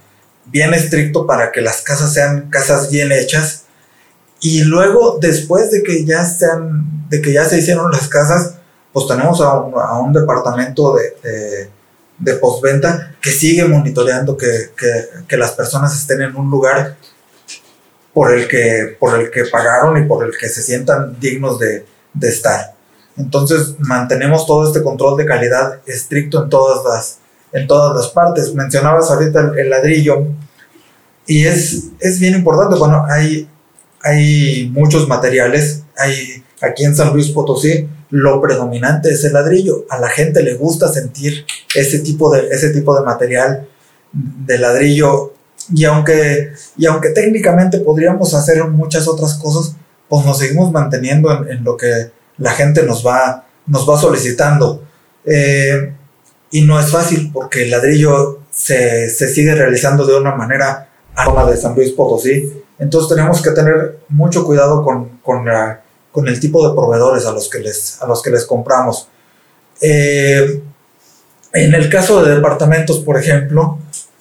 bien 0.46 0.74
estricto 0.74 1.26
para 1.26 1.52
que 1.52 1.60
las 1.60 1.82
casas 1.82 2.12
sean 2.12 2.50
casas 2.50 2.90
bien 2.90 3.12
hechas. 3.12 3.64
Y 4.40 4.62
luego, 4.62 5.18
después 5.20 5.70
de 5.70 5.82
que 5.82 6.04
ya 6.04 6.24
sean, 6.24 7.08
de 7.08 7.20
que 7.20 7.32
ya 7.32 7.44
se 7.44 7.58
hicieron 7.58 7.90
las 7.90 8.08
casas, 8.08 8.54
pues 8.92 9.06
tenemos 9.06 9.40
a 9.40 9.60
un, 9.60 9.74
a 9.78 9.98
un 9.98 10.12
departamento 10.12 10.94
de, 10.94 11.16
de, 11.22 11.70
de, 12.18 12.34
postventa 12.38 13.14
que 13.20 13.30
sigue 13.30 13.64
monitoreando 13.64 14.36
que, 14.36 14.70
que, 14.76 15.26
que, 15.28 15.36
las 15.36 15.52
personas 15.52 15.94
estén 15.94 16.22
en 16.22 16.34
un 16.34 16.50
lugar 16.50 16.96
por 18.12 18.32
el 18.32 18.48
que, 18.48 18.96
por 18.98 19.18
el 19.18 19.30
que 19.30 19.44
pagaron 19.44 20.02
y 20.02 20.06
por 20.06 20.24
el 20.24 20.32
que 20.36 20.48
se 20.48 20.62
sientan 20.62 21.18
dignos 21.20 21.58
de, 21.58 21.84
de 22.12 22.28
estar. 22.28 22.74
Entonces 23.16 23.74
mantenemos 23.78 24.46
todo 24.46 24.66
este 24.66 24.82
control 24.82 25.16
de 25.16 25.26
calidad 25.26 25.80
estricto 25.86 26.44
en 26.44 26.50
todas 26.50 26.84
las, 26.84 27.18
en 27.52 27.66
todas 27.66 27.94
las 27.96 28.08
partes. 28.08 28.54
Mencionabas 28.54 29.10
ahorita 29.10 29.52
el, 29.56 29.70
ladrillo 29.70 30.26
y 31.26 31.46
es, 31.46 31.88
es 32.00 32.18
bien 32.18 32.34
importante. 32.34 32.78
Bueno, 32.78 33.04
hay, 33.08 33.48
hay 34.02 34.70
muchos 34.72 35.06
materiales. 35.06 35.82
Hay 35.96 36.42
aquí 36.60 36.84
en 36.84 36.96
San 36.96 37.12
Luis 37.12 37.28
Potosí 37.30 37.88
lo 38.10 38.40
predominante 38.40 39.10
es 39.10 39.24
el 39.24 39.32
ladrillo. 39.32 39.86
A 39.88 39.98
la 39.98 40.08
gente 40.08 40.42
le 40.42 40.54
gusta 40.54 40.88
sentir 40.88 41.46
ese 41.74 42.00
tipo 42.00 42.32
de, 42.32 42.48
ese 42.48 42.70
tipo 42.70 42.94
de 42.96 43.04
material 43.04 43.68
de 44.12 44.58
ladrillo 44.58 45.32
y 45.74 45.84
aunque, 45.84 46.52
y 46.76 46.86
aunque 46.86 47.10
técnicamente 47.10 47.78
podríamos 47.78 48.34
hacer 48.34 48.64
muchas 48.64 49.06
otras 49.08 49.34
cosas, 49.34 49.76
pues 50.08 50.24
nos 50.26 50.38
seguimos 50.38 50.72
manteniendo 50.72 51.46
en, 51.46 51.62
lo 51.62 51.76
que 51.76 52.10
la 52.38 52.50
gente 52.50 52.82
nos 52.82 53.06
va, 53.06 53.46
nos 53.66 53.88
va 53.88 53.98
solicitando. 53.98 54.82
Eh, 55.24 55.92
y 56.50 56.62
no 56.62 56.80
es 56.80 56.90
fácil 56.90 57.30
porque 57.32 57.62
el 57.62 57.70
ladrillo 57.70 58.40
se, 58.50 59.08
sigue 59.08 59.54
realizando 59.54 60.04
de 60.04 60.16
una 60.16 60.34
manera 60.34 60.88
a 61.14 61.44
de 61.46 61.56
San 61.56 61.74
Luis 61.74 61.92
Potosí. 61.92 62.52
Entonces 62.78 63.14
tenemos 63.14 63.42
que 63.42 63.50
tener 63.50 64.00
mucho 64.08 64.44
cuidado 64.44 64.82
con, 64.82 65.20
con, 65.22 65.46
el 66.26 66.40
tipo 66.40 66.66
de 66.66 66.74
proveedores 66.74 67.26
a 67.26 67.32
los 67.32 67.48
que 67.48 67.60
les, 67.60 68.02
a 68.02 68.06
los 68.06 68.22
que 68.22 68.30
les 68.30 68.44
compramos. 68.44 69.08
Eh, 69.80 70.62
en 71.52 71.74
el 71.74 71.88
caso 71.88 72.22
de 72.24 72.34
departamentos, 72.34 72.98
por 73.00 73.18
ejemplo, 73.18 73.78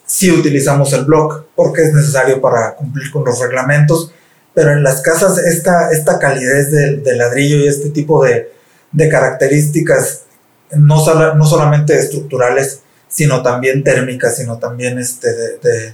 sí 0.09 0.31
utilizamos 0.31 0.91
el 0.93 1.05
block 1.05 1.45
porque 1.55 1.83
es 1.83 1.93
necesario 1.93 2.41
para 2.41 2.73
cumplir 2.73 3.11
con 3.11 3.23
los 3.23 3.39
reglamentos, 3.39 4.11
pero 4.55 4.71
en 4.71 4.81
las 4.81 5.01
casas 5.01 5.37
esta, 5.37 5.91
esta 5.91 6.17
calidez 6.17 6.71
del 6.71 7.03
de 7.03 7.15
ladrillo 7.15 7.57
y 7.57 7.67
este 7.67 7.91
tipo 7.91 8.23
de, 8.23 8.51
de 8.91 9.07
características, 9.07 10.23
no, 10.71 11.05
no 11.35 11.45
solamente 11.45 11.95
estructurales, 11.97 12.79
sino 13.07 13.43
también 13.43 13.83
térmicas, 13.83 14.37
sino 14.37 14.57
también 14.57 14.97
este 14.97 15.31
de, 15.31 15.93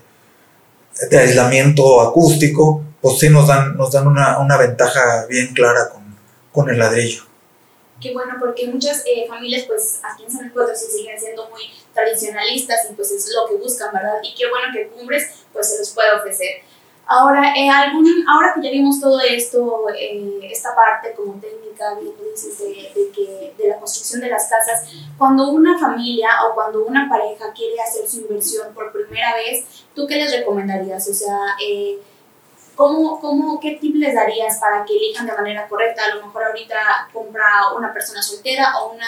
de, 1.10 1.18
aislamiento 1.18 2.02
acústico, 2.02 2.86
pues 3.02 3.20
sí 3.20 3.28
nos 3.30 3.50
dan, 3.50 3.76
nos 3.76 3.92
dan 3.92 4.08
una, 4.08 4.40
una 4.40 4.56
ventaja 4.56 5.26
bien 5.30 5.54
clara 5.54 5.90
con, 5.90 6.04
con 6.54 6.70
el 6.70 6.80
ladrillo. 6.80 7.24
Qué 8.02 8.14
bueno, 8.14 8.36
porque 8.40 8.68
muchas 8.68 9.04
eh, 9.06 9.26
familias, 9.28 9.64
pues 9.68 10.02
aquí 10.04 10.26
en 10.26 10.32
San 10.32 10.42
Luis 10.42 10.54
Potosí 10.54 10.86
siguen 10.86 11.20
siendo 11.20 11.50
muy 11.50 11.64
tradicionalistas 11.94 12.88
y 12.90 12.94
pues 12.94 13.12
es 13.12 13.34
lo 13.34 13.48
que 13.48 13.56
buscan, 13.56 13.94
¿verdad? 13.94 14.18
Y 14.22 14.36
qué 14.36 14.50
bueno 14.50 14.68
que 14.74 14.88
Cumbres 14.90 15.46
pues 15.54 15.72
se 15.72 15.80
los 15.80 15.92
puede 15.92 16.12
ofrecer. 16.12 16.64
Ahora, 17.08 17.54
eh, 17.56 17.70
algún, 17.70 18.08
ahora 18.28 18.54
que 18.56 18.64
ya 18.64 18.72
vimos 18.72 19.00
todo 19.00 19.20
esto, 19.22 19.86
eh, 19.96 20.40
esta 20.52 20.76
parte 20.76 21.14
como 21.14 21.40
técnica, 21.40 21.94
bien 22.00 22.14
dices, 22.32 22.58
de, 22.58 22.66
de, 22.66 23.12
que, 23.12 23.54
de 23.58 23.70
la 23.70 23.78
construcción 23.78 24.22
de 24.22 24.30
las 24.30 24.50
casas, 24.50 24.90
cuando 25.16 25.52
una 25.52 25.78
familia 25.78 26.30
o 26.50 26.56
cuando 26.56 26.84
una 26.84 27.08
pareja 27.08 27.54
quiere 27.54 27.80
hacer 27.80 28.10
su 28.10 28.22
inversión 28.22 28.74
por 28.74 28.92
primera 28.92 29.36
vez, 29.36 29.86
¿tú 29.94 30.08
qué 30.08 30.16
les 30.16 30.32
recomendarías? 30.32 31.08
O 31.08 31.14
sea, 31.14 31.38
eh, 31.64 32.00
¿cómo, 32.76 33.20
cómo, 33.20 33.60
¿qué 33.60 33.78
tip 33.82 33.96
les 33.96 34.14
darías 34.14 34.60
para 34.60 34.86
que 34.86 34.96
elijan 34.96 35.26
de 35.26 35.34
manera 35.34 35.68
correcta? 35.68 36.04
A 36.06 36.16
lo 36.16 36.26
mejor 36.26 36.44
ahorita 36.44 37.10
compra 37.12 37.74
una 37.78 37.94
persona 37.94 38.22
soltera 38.22 38.78
o 38.80 38.94
una 38.94 39.08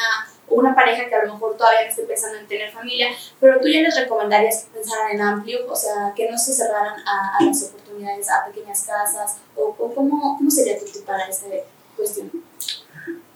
una 0.50 0.74
pareja 0.74 1.08
que 1.08 1.16
a 1.16 1.26
lo 1.26 1.34
mejor 1.34 1.58
todavía 1.58 1.84
no 1.84 1.90
esté 1.90 2.04
pensando 2.04 2.38
en 2.38 2.48
tener 2.48 2.72
familia, 2.72 3.08
pero 3.40 3.60
tú 3.60 3.68
ya 3.68 3.82
les 3.82 4.00
recomendarías 4.00 4.64
que 4.64 4.80
pensaran 4.80 5.12
en 5.12 5.22
amplio, 5.22 5.60
o 5.70 5.76
sea, 5.76 6.14
que 6.16 6.30
no 6.30 6.38
se 6.38 6.54
cerraran 6.54 7.00
a, 7.06 7.44
las 7.44 7.64
oportunidades, 7.64 8.30
a 8.30 8.46
pequeñas 8.46 8.84
casas, 8.84 9.38
o, 9.56 9.74
cómo, 9.74 10.38
cómo, 10.38 10.50
sería 10.50 10.80
tu 10.80 10.86
tip 10.86 11.06
para 11.06 11.28
esta 11.28 11.48
cuestión. 11.96 12.32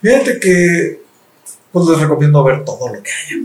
Fíjate 0.02 0.40
que 0.40 1.02
pues 1.72 1.86
les 1.88 2.00
recomiendo 2.00 2.44
ver 2.44 2.66
todo 2.66 2.90
lo 2.90 3.02
que 3.04 3.12
haya. 3.12 3.42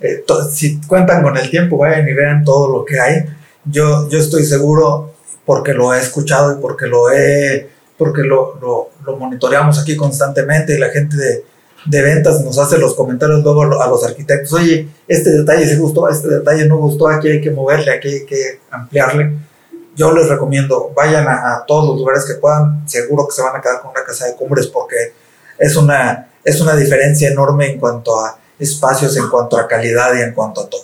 Eh, 0.00 0.24
si 0.52 0.80
cuentan 0.82 1.22
con 1.22 1.36
el 1.36 1.50
tiempo, 1.50 1.78
vayan 1.78 2.08
y 2.08 2.12
vean 2.12 2.44
todo 2.44 2.70
lo 2.70 2.84
que 2.84 3.00
hay. 3.00 3.24
Yo, 3.64 4.08
yo 4.08 4.18
estoy 4.18 4.44
seguro, 4.44 5.13
porque 5.44 5.72
lo 5.72 5.94
he 5.94 6.00
escuchado 6.00 6.52
y 6.52 6.60
porque 6.60 6.86
lo 6.86 7.10
he, 7.10 7.68
porque 7.98 8.22
lo, 8.22 8.58
lo, 8.60 8.90
lo 9.04 9.16
monitoreamos 9.16 9.78
aquí 9.78 9.96
constantemente 9.96 10.74
y 10.74 10.78
la 10.78 10.90
gente 10.90 11.16
de, 11.16 11.44
de 11.86 12.02
ventas 12.02 12.40
nos 12.42 12.58
hace 12.58 12.78
los 12.78 12.94
comentarios 12.94 13.42
luego 13.42 13.80
a 13.80 13.88
los 13.88 14.04
arquitectos, 14.04 14.52
oye, 14.54 14.88
este 15.06 15.30
detalle 15.30 15.66
sí 15.66 15.76
gustó, 15.76 16.08
este 16.08 16.28
detalle 16.28 16.66
no 16.66 16.78
gustó, 16.78 17.08
aquí 17.08 17.28
hay 17.28 17.40
que 17.40 17.50
moverle, 17.50 17.92
aquí 17.92 18.08
hay 18.08 18.24
que 18.24 18.60
ampliarle. 18.70 19.32
Yo 19.94 20.12
les 20.12 20.28
recomiendo, 20.28 20.92
vayan 20.96 21.26
a, 21.28 21.62
todos 21.66 21.88
los 21.90 21.98
lugares 21.98 22.24
que 22.24 22.34
puedan, 22.34 22.88
seguro 22.88 23.28
que 23.28 23.34
se 23.34 23.42
van 23.42 23.56
a 23.56 23.60
quedar 23.60 23.80
con 23.80 23.90
una 23.90 24.02
casa 24.02 24.26
de 24.26 24.34
cumbres 24.34 24.66
porque 24.66 25.12
es 25.58 25.76
una, 25.76 26.30
es 26.42 26.60
una 26.60 26.74
diferencia 26.74 27.28
enorme 27.30 27.72
en 27.72 27.78
cuanto 27.78 28.18
a 28.18 28.36
espacios, 28.58 29.16
en 29.16 29.28
cuanto 29.28 29.56
a 29.56 29.68
calidad 29.68 30.14
y 30.16 30.22
en 30.22 30.32
cuanto 30.32 30.62
a 30.62 30.70
todo. 30.70 30.82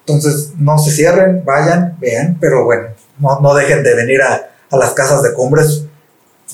Entonces, 0.00 0.52
no 0.58 0.76
se 0.78 0.90
cierren, 0.90 1.44
vayan, 1.44 1.96
vean, 2.00 2.36
pero 2.40 2.64
bueno, 2.64 2.88
no, 3.22 3.40
no 3.40 3.54
dejen 3.54 3.82
de 3.82 3.94
venir 3.94 4.20
a, 4.20 4.50
a, 4.70 4.76
las 4.76 4.92
casas 4.92 5.22
de 5.22 5.32
cumbres, 5.32 5.84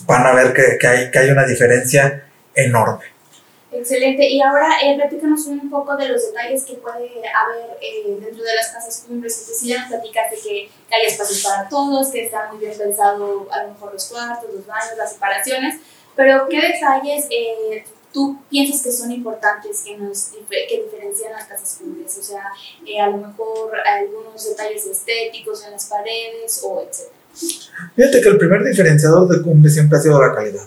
van 0.06 0.26
a 0.26 0.34
ver 0.34 0.52
que, 0.52 0.76
que, 0.78 0.86
hay, 0.86 1.10
que 1.10 1.18
hay 1.18 1.30
una 1.30 1.46
diferencia 1.46 2.28
enorme. 2.54 3.04
Excelente. 3.70 4.26
Y 4.28 4.40
ahora, 4.40 4.66
eh, 4.82 4.98
un 5.48 5.70
poco 5.70 5.96
de 5.96 6.08
los 6.08 6.26
detalles 6.26 6.64
que 6.64 6.74
puede 6.74 6.96
haber 6.96 7.78
eh, 7.80 8.16
dentro 8.20 8.42
de 8.42 8.54
las 8.54 8.68
casas 8.68 9.04
cumbres. 9.06 9.40
Entonces, 9.40 9.68
ya 9.68 9.80
nos 9.80 9.88
platicaste 9.88 10.36
que, 10.42 10.70
hay 10.90 11.06
espacios 11.06 11.42
para 11.42 11.68
todos, 11.68 12.08
que 12.08 12.24
está 12.24 12.50
muy 12.50 12.58
bien 12.64 12.76
pensado 12.76 13.46
a 13.50 13.62
lo 13.64 13.68
mejor 13.72 13.92
los 13.92 14.06
cuartos, 14.06 14.50
los 14.54 14.66
baños, 14.66 14.96
las 14.96 15.12
separaciones. 15.12 15.80
Pero, 16.16 16.48
¿qué 16.48 16.60
detalles 16.60 17.26
eh, 17.30 17.84
tú 18.12 18.38
piensas 18.50 18.82
que 18.82 18.92
son 18.92 19.10
importantes 19.12 19.82
que, 19.84 19.96
nos, 19.96 20.30
que 20.48 20.82
diferencian 20.84 21.32
las 21.32 21.46
casas 21.46 21.78
cumbres? 21.80 22.16
O 22.18 22.22
sea, 22.22 22.44
eh, 22.86 23.00
a 23.00 23.08
lo 23.08 23.18
mejor 23.18 23.72
algunos 23.78 24.48
detalles 24.48 24.86
estéticos 24.86 25.64
en 25.64 25.72
las 25.72 25.86
paredes 25.86 26.60
o 26.64 26.82
etcétera. 26.82 27.18
Fíjate 27.94 28.20
que 28.20 28.28
el 28.28 28.38
primer 28.38 28.64
diferenciador 28.64 29.28
de 29.28 29.42
cumbre 29.42 29.70
siempre 29.70 29.98
ha 29.98 30.02
sido 30.02 30.20
la 30.20 30.34
calidad. 30.34 30.64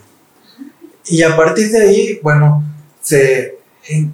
Y 1.05 1.23
a 1.23 1.35
partir 1.35 1.69
de 1.71 1.81
ahí, 1.81 2.19
bueno, 2.21 2.63
se, 3.01 3.57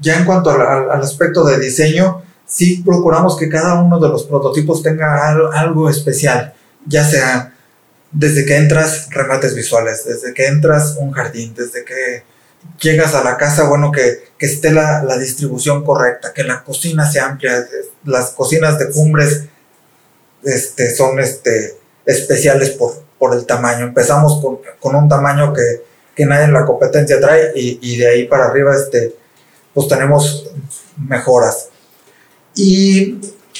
ya 0.02 0.18
en 0.18 0.26
cuanto 0.26 0.50
al, 0.50 0.90
aspecto 1.02 1.44
de 1.44 1.60
diseño, 1.60 2.24
sí 2.46 2.82
procuramos 2.84 3.38
que 3.38 3.50
cada 3.50 3.82
uno 3.82 4.00
de 4.00 4.10
los 4.10 4.24
prototipos 4.24 4.82
tenga 4.82 5.28
algo, 5.54 5.90
especial, 5.90 6.54
ya 6.86 7.04
sea 7.04 7.54
desde 8.12 8.46
que 8.46 8.56
entras 8.56 9.10
remates 9.12 9.54
visuales, 9.54 10.06
desde 10.06 10.34
que 10.34 10.48
entras 10.48 10.96
un 11.00 11.12
jardín, 11.12 11.54
desde 11.54 11.84
que 11.84 12.24
llegas 12.80 13.14
a 13.16 13.24
la 13.24 13.38
casa, 13.38 13.68
bueno, 13.68 13.92
que, 13.92 14.30
que 14.38 14.46
esté 14.46 14.72
la, 14.72 15.04
la, 15.04 15.18
distribución 15.18 15.84
correcta, 15.84 16.34
que 16.34 16.44
la 16.44 16.64
cocina 16.64 17.10
sea 17.10 17.28
amplia, 17.28 17.68
las 18.06 18.32
cocinas 18.32 18.78
de 18.80 18.90
cumbres 18.92 19.46
este, 20.44 20.96
son 20.96 21.20
este, 21.20 21.78
especiales 22.06 22.72
por, 22.72 23.02
por 23.18 23.34
el 23.34 23.46
tamaño. 23.46 23.86
Empezamos 23.86 24.42
con, 24.42 24.60
con 24.80 24.96
un 24.96 25.10
tamaño 25.10 25.54
que, 25.54 25.84
que 26.16 26.26
nadie 26.26 26.46
en 26.46 26.54
la 26.54 26.66
competencia 26.66 27.20
trae 27.20 27.52
y, 27.56 27.80
y, 27.82 27.98
de 27.98 28.08
ahí 28.08 28.28
para 28.28 28.46
arriba 28.46 28.76
este, 28.76 29.16
pues 29.74 29.88
tenemos 29.88 30.50
mejoras. 30.98 31.70
Y 32.56 33.20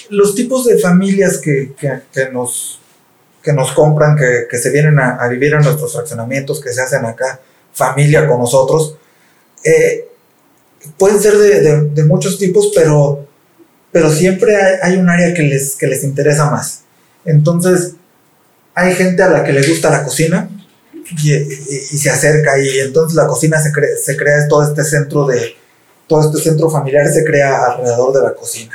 los 0.10 0.36
tipos 0.36 0.66
de 0.66 0.80
familias 0.80 1.38
que, 1.38 1.74
que, 1.80 2.02
que 2.12 2.30
nos, 2.30 2.80
que 3.44 3.54
nos 3.54 3.72
compran, 3.72 4.16
que, 4.18 4.58
se 4.58 4.70
vienen 4.72 5.00
a, 5.00 5.18
a, 5.18 5.28
vivir 5.28 5.54
en 5.54 5.62
nuestros 5.62 5.94
fraccionamientos, 5.94 6.62
que 6.62 6.72
se 6.72 6.82
hacen 6.82 7.06
acá, 7.06 7.40
familia 7.78 8.28
con 8.28 8.40
nosotros, 8.40 8.96
eh, 9.64 10.08
pueden 10.98 11.22
ser 11.22 11.38
de, 11.38 12.04
muchos 12.04 12.38
tipos, 12.38 12.72
pero, 12.76 13.26
pero 13.92 14.10
siempre 14.12 14.56
hay, 14.56 14.76
hay, 14.82 14.98
un 14.98 15.10
área 15.10 15.34
que 15.34 15.44
les, 15.44 15.76
que 15.76 15.88
les 15.88 16.04
interesa 16.04 16.50
más. 16.50 16.82
Entonces, 17.24 17.94
hay 18.74 18.94
gente 18.96 19.22
a 19.24 19.30
la 19.30 19.44
que 19.44 19.54
le 19.54 19.68
gusta 19.68 19.90
la 19.90 20.04
cocina, 20.04 20.50
y, 21.24 21.98
se 21.98 22.10
acerca 22.10 22.60
y 22.60 22.80
entonces 22.80 23.16
la 23.16 23.28
cocina 23.28 23.62
se, 23.62 23.72
se 23.98 24.18
crea 24.18 24.48
todo 24.48 24.68
este 24.68 24.84
centro 24.84 25.26
de 25.26 25.56
todo 26.08 26.22
este 26.22 26.50
centro 26.50 26.70
familiar 26.70 27.08
se 27.08 27.24
crea 27.24 27.66
alrededor 27.66 28.14
de 28.14 28.22
la 28.22 28.34
cocina 28.34 28.74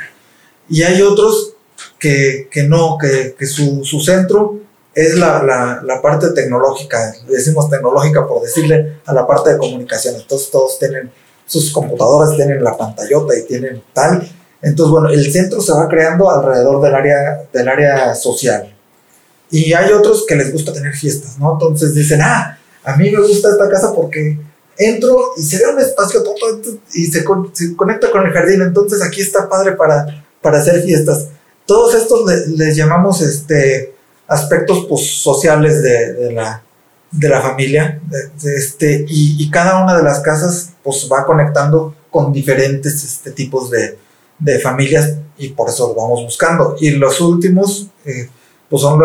y 0.69 0.83
hay 0.83 1.01
otros 1.01 1.53
que, 1.99 2.47
que 2.49 2.63
no 2.63 2.97
que, 2.99 3.35
que 3.37 3.45
su, 3.45 3.83
su, 3.85 3.99
centro 3.99 4.59
es 4.95 5.15
la, 5.15 5.81
la, 5.83 6.01
parte 6.01 6.29
tecnológica 6.31 7.13
decimos 7.27 7.69
tecnológica 7.69 8.27
por 8.27 8.43
decirle 8.43 8.99
a 9.05 9.13
la 9.13 9.25
parte 9.25 9.51
de 9.51 9.57
comunicación 9.57 10.15
entonces 10.15 10.51
todos 10.51 10.77
tienen 10.77 11.11
sus 11.45 11.71
computadoras 11.71 12.35
tienen 12.35 12.63
la 12.63 12.77
pantallota 12.77 13.37
y 13.37 13.43
tienen 13.43 13.81
tal 13.91 14.29
entonces 14.61 14.91
bueno 14.91 15.09
el 15.09 15.31
centro 15.31 15.61
se 15.61 15.73
va 15.73 15.87
creando 15.87 16.29
alrededor 16.29 16.81
del 16.81 16.93
área 16.93 17.43
del 17.51 17.67
área 17.67 18.13
social 18.13 18.73
y 19.53 19.71
hay 19.71 19.91
otros 19.91 20.25
que 20.27 20.35
les 20.35 20.51
gusta 20.51 20.73
tener 20.73 20.93
fiestas, 20.93 21.37
¿no? 21.37 21.53
Entonces 21.53 21.93
dicen, 21.93 22.19
ah, 22.23 22.57
a 22.83 22.97
mí 22.97 23.11
me 23.11 23.21
gusta 23.21 23.49
esta 23.51 23.69
casa 23.69 23.93
porque 23.93 24.39
entro 24.79 25.33
y 25.37 25.43
se 25.43 25.59
ve 25.59 25.71
un 25.71 25.79
espacio 25.79 26.23
todo 26.23 26.59
y 26.91 27.05
se, 27.05 27.23
conecta 27.23 28.09
con 28.09 28.25
el 28.25 28.33
jardín, 28.33 28.63
entonces 28.63 29.03
aquí 29.03 29.21
está 29.21 29.47
padre 29.47 29.73
para, 29.73 30.25
para 30.41 30.57
hacer 30.57 30.81
fiestas. 30.81 31.27
Todos 31.67 31.93
estos 31.93 32.25
les 32.47 32.75
llamamos 32.75 33.21
este, 33.21 33.92
aspectos 34.27 34.85
pues, 34.89 35.21
sociales 35.21 35.81
de, 35.83 36.13
de, 36.13 36.31
la, 36.33 36.63
de 37.11 37.29
la 37.29 37.41
familia, 37.41 38.01
este, 38.43 39.05
y, 39.07 39.43
y, 39.43 39.49
cada 39.49 39.83
una 39.83 39.97
de 39.97 40.03
las 40.03 40.19
casas 40.21 40.71
pues, 40.83 41.07
va 41.11 41.25
conectando 41.25 41.95
con 42.09 42.31
diferentes 42.31 43.03
este, 43.03 43.31
tipos 43.31 43.69
de, 43.69 43.97
de 44.39 44.59
familias 44.59 45.15
y 45.37 45.49
por 45.49 45.69
eso 45.69 45.87
lo 45.87 46.01
vamos 46.01 46.23
buscando. 46.23 46.75
Y 46.79 46.91
los 46.91 47.19
últimos... 47.21 47.87
Eh, 48.05 48.29
pues 48.73 48.81
son 48.81 48.99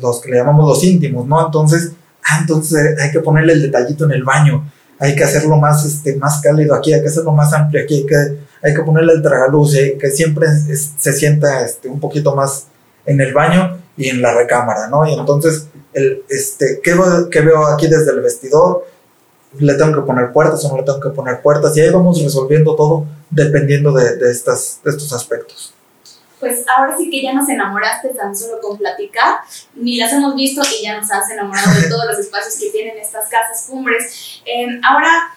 los 0.00 0.20
que 0.20 0.32
le 0.32 0.38
llamamos 0.38 0.66
los 0.66 0.82
íntimos, 0.82 1.24
¿no? 1.28 1.46
Entonces, 1.46 1.92
ah, 2.24 2.38
entonces 2.40 2.98
hay 2.98 3.12
que 3.12 3.20
ponerle 3.20 3.52
el 3.52 3.62
detallito 3.62 4.04
en 4.04 4.10
el 4.10 4.24
baño, 4.24 4.68
hay 4.98 5.14
que 5.14 5.22
hacerlo 5.22 5.58
más, 5.58 5.84
este, 5.84 6.16
más 6.16 6.40
cálido 6.40 6.74
aquí, 6.74 6.92
hay 6.92 7.00
que 7.02 7.06
hacerlo 7.06 7.30
más 7.30 7.52
amplio 7.52 7.84
aquí, 7.84 7.98
hay 7.98 8.06
que, 8.06 8.38
hay 8.64 8.74
que 8.74 8.82
ponerle 8.82 9.12
el 9.12 9.22
tragaluz, 9.22 9.76
y 9.76 9.96
que 9.96 10.10
siempre 10.10 10.48
se 10.48 11.12
sienta 11.12 11.64
este, 11.64 11.88
un 11.88 12.00
poquito 12.00 12.34
más 12.34 12.66
en 13.06 13.20
el 13.20 13.32
baño 13.32 13.78
y 13.96 14.08
en 14.08 14.22
la 14.22 14.34
recámara, 14.34 14.88
¿no? 14.88 15.06
Y 15.06 15.14
entonces, 15.14 15.68
el, 15.92 16.24
este, 16.28 16.80
¿qué, 16.82 16.94
¿qué 17.30 17.40
veo 17.40 17.66
aquí 17.66 17.86
desde 17.86 18.12
el 18.12 18.20
vestidor? 18.20 18.84
le 19.58 19.74
tengo 19.74 19.94
que 19.94 20.06
poner 20.06 20.32
puertas 20.32 20.64
o 20.64 20.68
no 20.70 20.78
le 20.78 20.82
tengo 20.82 21.00
que 21.00 21.10
poner 21.10 21.42
puertas 21.42 21.76
y 21.76 21.80
ahí 21.80 21.90
vamos 21.90 22.22
resolviendo 22.22 22.74
todo 22.74 23.04
dependiendo 23.30 23.92
de, 23.92 24.16
de, 24.16 24.30
estas, 24.30 24.80
de 24.84 24.90
estos 24.90 25.12
aspectos. 25.12 25.74
Pues 26.40 26.64
ahora 26.76 26.96
sí 26.96 27.08
que 27.08 27.22
ya 27.22 27.32
nos 27.32 27.48
enamoraste 27.48 28.08
tan 28.10 28.36
solo 28.36 28.60
con 28.60 28.76
platicar, 28.76 29.40
ni 29.74 29.96
las 29.96 30.12
hemos 30.12 30.34
visto 30.34 30.60
y 30.80 30.84
ya 30.84 30.98
nos 30.98 31.10
has 31.10 31.30
enamorado 31.30 31.80
de 31.80 31.88
todos 31.88 32.04
los 32.06 32.18
espacios 32.18 32.58
que 32.58 32.70
tienen 32.70 32.98
estas 32.98 33.28
casas 33.28 33.66
cumbres. 33.68 34.40
Eh, 34.44 34.66
ahora, 34.82 35.36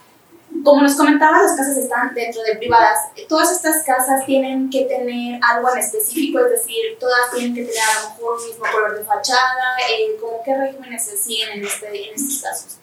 como 0.64 0.82
nos 0.82 0.96
comentaba, 0.96 1.44
las 1.44 1.56
casas 1.56 1.78
están 1.78 2.14
dentro 2.14 2.42
de 2.44 2.56
privadas. 2.56 3.00
Todas 3.28 3.52
estas 3.52 3.84
casas 3.84 4.26
tienen 4.26 4.70
que 4.70 4.86
tener 4.86 5.40
algo 5.44 5.72
en 5.74 5.80
específico, 5.80 6.40
es 6.40 6.52
decir, 6.52 6.98
todas 7.00 7.32
tienen 7.34 7.54
que 7.54 7.66
tener 7.66 7.82
a 7.82 8.04
lo 8.04 8.10
mejor 8.10 8.38
un 8.40 8.48
mismo 8.48 8.66
color 8.72 8.98
de 8.98 9.04
fachada. 9.04 9.78
Eh, 9.90 10.18
¿Cómo 10.20 10.42
qué 10.44 10.58
regímenes 10.58 11.04
se 11.04 11.18
siguen 11.18 11.60
en, 11.60 11.66
este, 11.66 11.88
en 11.88 12.16
estos 12.16 12.42
casos? 12.42 12.80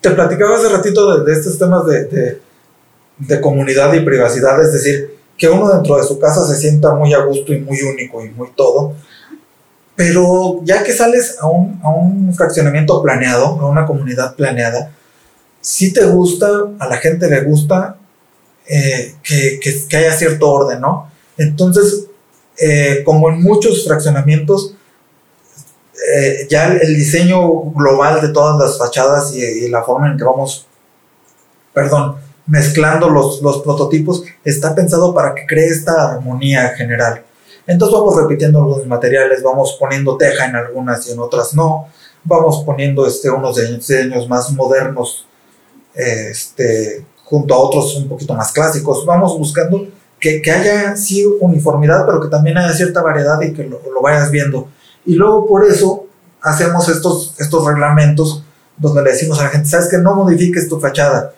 te 0.00 0.10
platicaba 0.10 0.56
hace 0.56 0.68
ratito 0.68 1.24
de, 1.24 1.32
estos 1.32 1.58
temas 1.58 1.86
de, 1.86 2.40
de, 3.18 3.40
comunidad 3.40 3.92
y 3.94 4.00
privacidad, 4.00 4.60
es 4.62 4.72
decir, 4.72 5.16
que 5.36 5.48
uno 5.48 5.68
dentro 5.68 5.96
de 5.96 6.04
su 6.04 6.18
casa 6.18 6.46
se 6.46 6.56
sienta 6.56 6.94
muy 6.94 7.12
a 7.12 7.18
gusto 7.18 7.52
y 7.52 7.60
muy 7.60 7.80
único 7.82 8.24
y 8.24 8.30
muy 8.30 8.50
todo, 8.54 8.94
pero 9.94 10.60
ya 10.64 10.82
que 10.82 10.92
sales 10.92 11.36
a 11.40 11.46
un, 11.46 11.80
a 11.82 11.90
un 11.90 12.34
fraccionamiento 12.34 13.02
planeado, 13.02 13.46
a 13.60 13.66
una 13.66 13.86
comunidad 13.86 14.34
planeada, 14.34 14.92
si 15.66 15.92
te 15.92 16.04
gusta, 16.04 16.46
a 16.78 16.86
la 16.86 16.96
gente 16.98 17.28
le 17.28 17.40
gusta 17.42 17.96
eh, 18.68 19.16
que, 19.20 19.58
que, 19.60 19.74
que, 19.88 19.96
haya 19.96 20.12
cierto 20.12 20.48
orden, 20.48 20.80
¿no? 20.80 21.10
Entonces, 21.36 22.06
eh, 22.56 23.02
como 23.04 23.30
en 23.30 23.42
muchos 23.42 23.84
fraccionamientos, 23.84 24.76
eh, 26.14 26.46
ya 26.48 26.68
el, 26.68 26.96
diseño 26.96 27.62
global 27.72 28.20
de 28.20 28.28
todas 28.28 28.56
las 28.60 28.78
fachadas 28.78 29.34
y, 29.34 29.68
la 29.68 29.82
forma 29.82 30.08
en 30.08 30.16
que 30.16 30.22
vamos, 30.22 30.68
perdón, 31.74 32.14
mezclando 32.46 33.10
los, 33.10 33.42
los, 33.42 33.60
prototipos 33.62 34.22
está 34.44 34.72
pensado 34.72 35.12
para 35.12 35.34
que 35.34 35.46
cree 35.46 35.66
esta 35.66 36.12
armonía 36.12 36.76
general. 36.76 37.24
Entonces 37.66 37.98
vamos 37.98 38.14
repitiendo 38.14 38.64
los 38.64 38.86
materiales, 38.86 39.42
vamos 39.42 39.76
poniendo 39.80 40.16
teja 40.16 40.44
en 40.44 40.54
algunas 40.54 41.08
y 41.08 41.12
en 41.12 41.18
otras 41.18 41.54
no, 41.54 41.88
vamos 42.22 42.62
poniendo 42.64 43.04
este, 43.04 43.30
unos 43.30 43.56
diseños 43.56 44.28
más 44.28 44.52
modernos 44.52 45.26
este, 45.96 47.04
junto 47.24 47.54
a 47.54 47.58
otros 47.58 47.96
un 47.96 48.08
poquito 48.08 48.34
más 48.34 48.52
clásicos, 48.52 49.04
vamos 49.06 49.36
buscando 49.38 49.88
que, 50.20 50.40
que 50.42 50.50
haya 50.50 50.96
sí 50.96 51.24
uniformidad, 51.40 52.06
pero 52.06 52.20
que 52.20 52.28
también 52.28 52.58
haya 52.58 52.72
cierta 52.72 53.02
variedad 53.02 53.40
y 53.40 53.52
que 53.52 53.64
lo, 53.64 53.80
lo 53.92 54.00
vayas 54.00 54.30
viendo. 54.30 54.68
Y 55.04 55.14
luego 55.14 55.46
por 55.46 55.64
eso 55.64 56.06
hacemos 56.42 56.88
estos, 56.88 57.34
estos 57.38 57.66
reglamentos 57.66 58.44
donde 58.76 59.02
le 59.02 59.12
decimos 59.12 59.40
a 59.40 59.44
la 59.44 59.48
gente, 59.50 59.68
sabes 59.68 59.88
que 59.88 59.98
no 59.98 60.14
modifiques 60.14 60.68
tu 60.68 60.78
fachada. 60.78 61.32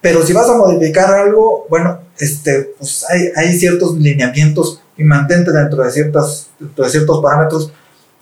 Pero 0.00 0.24
si 0.24 0.32
vas 0.32 0.48
a 0.48 0.56
modificar 0.56 1.12
algo, 1.12 1.66
bueno, 1.68 2.00
este, 2.18 2.74
pues 2.78 3.04
hay, 3.08 3.30
hay 3.36 3.58
ciertos 3.58 3.96
lineamientos 3.96 4.80
y 4.96 5.04
mantente 5.04 5.52
dentro 5.52 5.82
de, 5.82 5.90
ciertas, 5.90 6.48
de 6.58 6.88
ciertos 6.88 7.22
parámetros, 7.22 7.72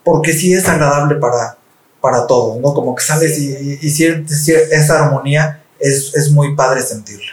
porque 0.05 0.33
sí 0.33 0.53
es 0.53 0.69
agradable 0.69 1.17
para, 1.17 1.57
para 2.07 2.25
todos, 2.25 2.61
¿no? 2.61 2.73
Como 2.73 2.95
que 2.95 3.03
sales 3.03 3.37
y, 3.37 3.81
y, 3.83 3.91
sientes 3.91 4.49
esa 4.49 5.05
armonía, 5.05 5.65
es, 5.81 6.15
es 6.15 6.31
muy 6.31 6.55
padre 6.55 6.81
sentirla. 6.81 7.33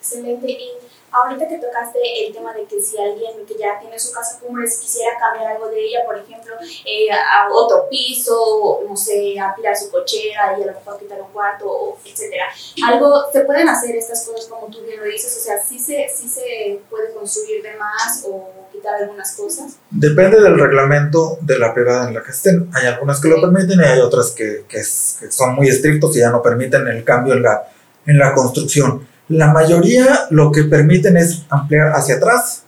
Excelente. 0.00 0.79
Ahorita 1.12 1.48
que 1.48 1.58
tocaste 1.58 1.98
el 2.26 2.32
tema 2.32 2.52
de 2.54 2.64
que 2.64 2.80
si 2.80 2.96
alguien 2.98 3.44
que 3.46 3.56
ya 3.56 3.78
tiene 3.80 3.98
su 3.98 4.12
casa 4.12 4.38
cumbres 4.40 4.78
quisiera 4.78 5.12
cambiar 5.18 5.52
algo 5.52 5.68
de 5.68 5.80
ella, 5.80 6.00
por 6.06 6.16
ejemplo, 6.16 6.54
eh, 6.60 7.10
a 7.10 7.48
otro 7.52 7.88
piso, 7.88 8.80
no 8.88 8.96
sé, 8.96 9.38
ampliar 9.38 9.76
su 9.76 9.90
cochera 9.90 10.56
y 10.58 10.62
a 10.62 10.66
lo 10.66 10.72
mejor 10.72 10.98
quitar 10.98 11.20
un 11.20 11.28
cuarto, 11.32 11.98
etcétera. 12.04 12.44
Algo, 12.86 13.24
se 13.32 13.40
pueden 13.40 13.68
hacer 13.68 13.96
estas 13.96 14.24
cosas 14.24 14.46
como 14.46 14.66
tú 14.68 14.82
bien 14.82 15.00
lo 15.00 15.04
dices, 15.04 15.36
o 15.36 15.40
sea, 15.40 15.60
sí 15.60 15.78
se, 15.78 16.08
sí 16.14 16.28
se 16.28 16.80
puede 16.88 17.12
construir 17.12 17.62
de 17.62 17.76
más 17.76 18.24
o 18.28 18.48
quitar 18.70 18.94
algunas 18.94 19.34
cosas. 19.36 19.78
Depende 19.90 20.40
del 20.40 20.58
reglamento 20.58 21.38
de 21.40 21.58
la 21.58 21.74
privada 21.74 22.08
en 22.08 22.14
la 22.14 22.22
que 22.22 22.30
estén. 22.30 22.70
Hay 22.72 22.86
algunas 22.86 23.20
que 23.20 23.28
lo 23.28 23.40
permiten 23.40 23.80
y 23.80 23.84
hay 23.84 24.00
otras 24.00 24.30
que, 24.30 24.64
que, 24.68 24.78
que 24.78 25.32
son 25.32 25.54
muy 25.54 25.68
estrictos 25.68 26.16
y 26.16 26.20
ya 26.20 26.30
no 26.30 26.40
permiten 26.40 26.86
el 26.86 27.02
cambio 27.02 27.34
en 27.34 27.42
la, 27.42 27.68
en 28.06 28.18
la 28.18 28.32
construcción 28.32 29.09
la 29.30 29.52
mayoría 29.52 30.26
lo 30.30 30.50
que 30.50 30.64
permiten 30.64 31.16
es 31.16 31.44
ampliar 31.50 31.92
hacia 31.94 32.16
atrás 32.16 32.64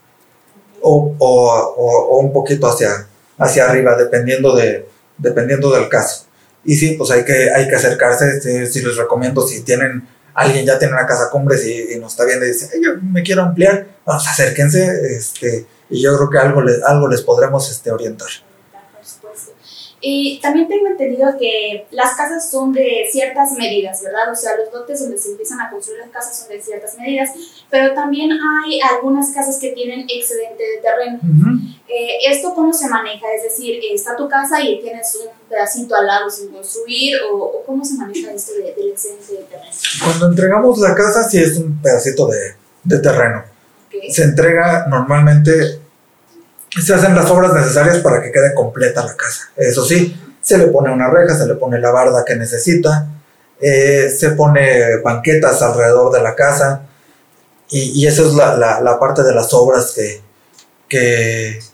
o, 0.81 1.15
o, 1.19 2.19
un 2.19 2.33
poquito 2.33 2.69
hacia, 2.69 3.09
hacia 3.37 3.69
arriba, 3.69 3.97
dependiendo, 3.97 4.55
de, 4.55 4.89
dependiendo 5.19 5.73
del 5.73 5.89
caso. 5.89 6.27
Y 6.65 6.77
sí, 6.77 6.95
pues 6.97 7.11
hay 7.11 7.25
que, 7.25 7.51
hay 7.51 7.69
que 7.69 7.75
acercarse, 7.75 8.37
este, 8.37 8.67
si, 8.67 8.81
les 8.81 8.97
recomiendo, 8.97 9.45
si 9.45 9.63
tienen, 9.63 10.07
alguien 10.35 10.65
ya 10.65 10.79
tiene 10.79 10.95
una 10.95 11.05
casa 11.05 11.31
cumbres 11.31 11.67
y, 11.67 11.95
y 11.95 11.99
nos 11.99 12.13
está 12.13 12.25
viendo 12.25 12.47
y 12.47 12.51
dice, 12.51 12.71
yo 12.81 12.93
me 13.03 13.25
quiero 13.25 13.43
ampliar, 13.43 13.89
vamos, 14.07 14.27
acérquense, 14.29 15.17
este, 15.17 15.67
y 15.91 16.01
yo 16.01 16.17
creo 16.17 16.31
que 16.31 16.39
algo, 16.39 16.63
les, 16.63 16.81
algo 16.85 17.09
les 17.09 17.23
podremos 17.23 17.69
este, 17.73 17.91
orientar. 17.91 18.29
Y 20.05 20.41
también 20.41 20.67
tengo 20.67 20.89
entendido 20.89 21.39
que 21.39 21.87
las 21.93 22.17
casas 22.17 22.51
son 22.51 22.73
de 22.73 23.09
ciertas 23.11 23.53
medidas, 23.53 24.03
¿verdad? 24.03 24.33
O 24.33 24.35
sea, 24.35 24.57
los 24.57 24.73
lotes 24.75 25.01
donde 25.01 25.17
se 25.17 25.31
empiezan 25.31 25.61
a 25.61 25.71
construir 25.71 26.01
las 26.01 26.11
casas 26.11 26.41
son 26.41 26.49
de 26.49 26.61
ciertas 26.61 26.99
medidas, 26.99 27.31
pero 27.71 27.95
también 27.95 28.33
hay 28.33 28.81
algunas 28.81 29.31
casas 29.31 29.59
que 29.61 29.71
tienen 29.71 30.01
excedente 30.09 30.61
de 30.61 30.83
terreno. 30.83 31.21
Eh, 31.89 32.19
¿Esto 32.29 32.53
cómo 32.53 32.73
se 32.73 32.89
maneja? 32.89 33.27
Es 33.37 33.45
decir, 33.45 33.81
está 33.95 34.17
tu 34.17 34.29
casa 34.29 34.61
y 34.61 34.81
tienes 34.81 35.17
un 35.23 35.31
pedacito 35.49 35.95
al 35.95 36.07
lado 36.09 36.29
sin 36.29 36.49
construir, 36.49 37.19
o, 37.31 37.63
cómo 37.65 37.85
se 37.85 37.95
maneja 37.95 38.33
esto 38.33 38.55
del 38.55 38.91
excedente 38.91 39.33
de 39.35 39.45
terreno? 39.45 39.71
Cuando 40.05 40.27
entregamos 40.31 40.79
la 40.81 40.97
casa, 40.97 41.23
sí 41.23 41.39
es 41.39 41.57
un 41.59 41.81
pedacito 41.81 42.27
de, 42.27 42.55
de 42.83 42.99
terreno. 42.99 43.45
Se 44.11 44.25
entrega 44.25 44.87
normalmente 44.89 45.82
se 46.81 46.95
hacen 46.95 47.15
las 47.15 47.31
obras 47.31 47.53
necesarias 47.53 47.99
para 47.99 48.23
que 48.23 48.33
quede 48.33 48.55
completa 48.55 49.05
la 49.05 49.15
casa. 49.15 49.51
Eso 49.57 49.85
sí, 49.85 50.17
se 50.41 50.59
le 50.59 50.69
pone 50.69 50.93
una 50.93 51.11
reja, 51.11 51.37
se 51.37 51.47
le 51.47 51.55
pone 51.55 51.79
la 51.79 51.91
barda 51.91 52.25
que 52.25 52.37
necesita, 52.37 53.09
eh, 53.61 54.09
se 54.17 54.31
pone 54.31 54.99
banquetas 55.05 55.61
alrededor 55.63 56.13
de 56.13 56.23
la 56.23 56.35
casa 56.35 56.83
y, 57.71 58.01
y 58.01 58.07
esa 58.07 58.23
es 58.23 58.35
la, 58.35 58.57
la, 58.57 58.81
la, 58.81 58.99
parte 58.99 59.23
de 59.23 59.33
las 59.35 59.53
obras 59.55 59.95
que, 59.95 60.21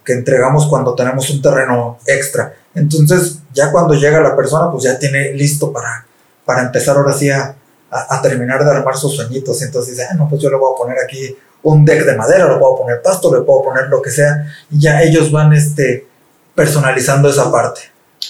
que, 0.05 0.13
entregamos 0.13 0.67
cuando 0.67 0.95
tenemos 0.95 1.31
un 1.31 1.41
terreno 1.41 1.99
extra. 2.07 2.55
Entonces, 2.75 3.39
ya 3.53 3.73
cuando 3.73 3.95
llega 3.95 4.21
la 4.21 4.37
persona, 4.37 4.71
pues 4.71 4.85
ya 4.85 4.99
tiene 4.99 5.33
listo 5.33 5.73
para, 5.73 6.07
para 6.45 6.63
empezar 6.63 6.97
ahora 6.97 7.13
sí 7.13 7.31
a, 7.31 7.57
a, 7.91 8.23
terminar 8.23 8.65
de 8.65 8.71
armar 8.71 8.97
sus 8.97 9.17
sueñitos. 9.17 9.63
Entonces 9.63 9.97
dice, 9.97 10.07
ah, 10.11 10.15
no, 10.15 10.29
pues 10.29 10.43
yo 10.43 10.51
le 10.51 10.57
voy 10.57 10.73
a 10.73 10.79
poner 10.79 10.99
aquí 11.03 11.37
un 11.63 11.85
deck 11.85 12.05
de 12.05 12.17
madera, 12.17 12.53
le 12.53 12.59
puedo 12.59 12.77
poner 12.77 13.03
pasto, 13.03 13.35
le 13.35 13.43
puedo 13.43 13.63
poner 13.63 13.89
lo 13.89 14.01
que 14.01 14.11
sea, 14.11 14.47
y 14.71 14.81
ya 14.81 15.03
ellos 15.03 15.31
van 15.31 15.53
este, 15.53 16.07
personalizando 16.55 17.29
esa 17.29 17.51
parte. 17.51 17.81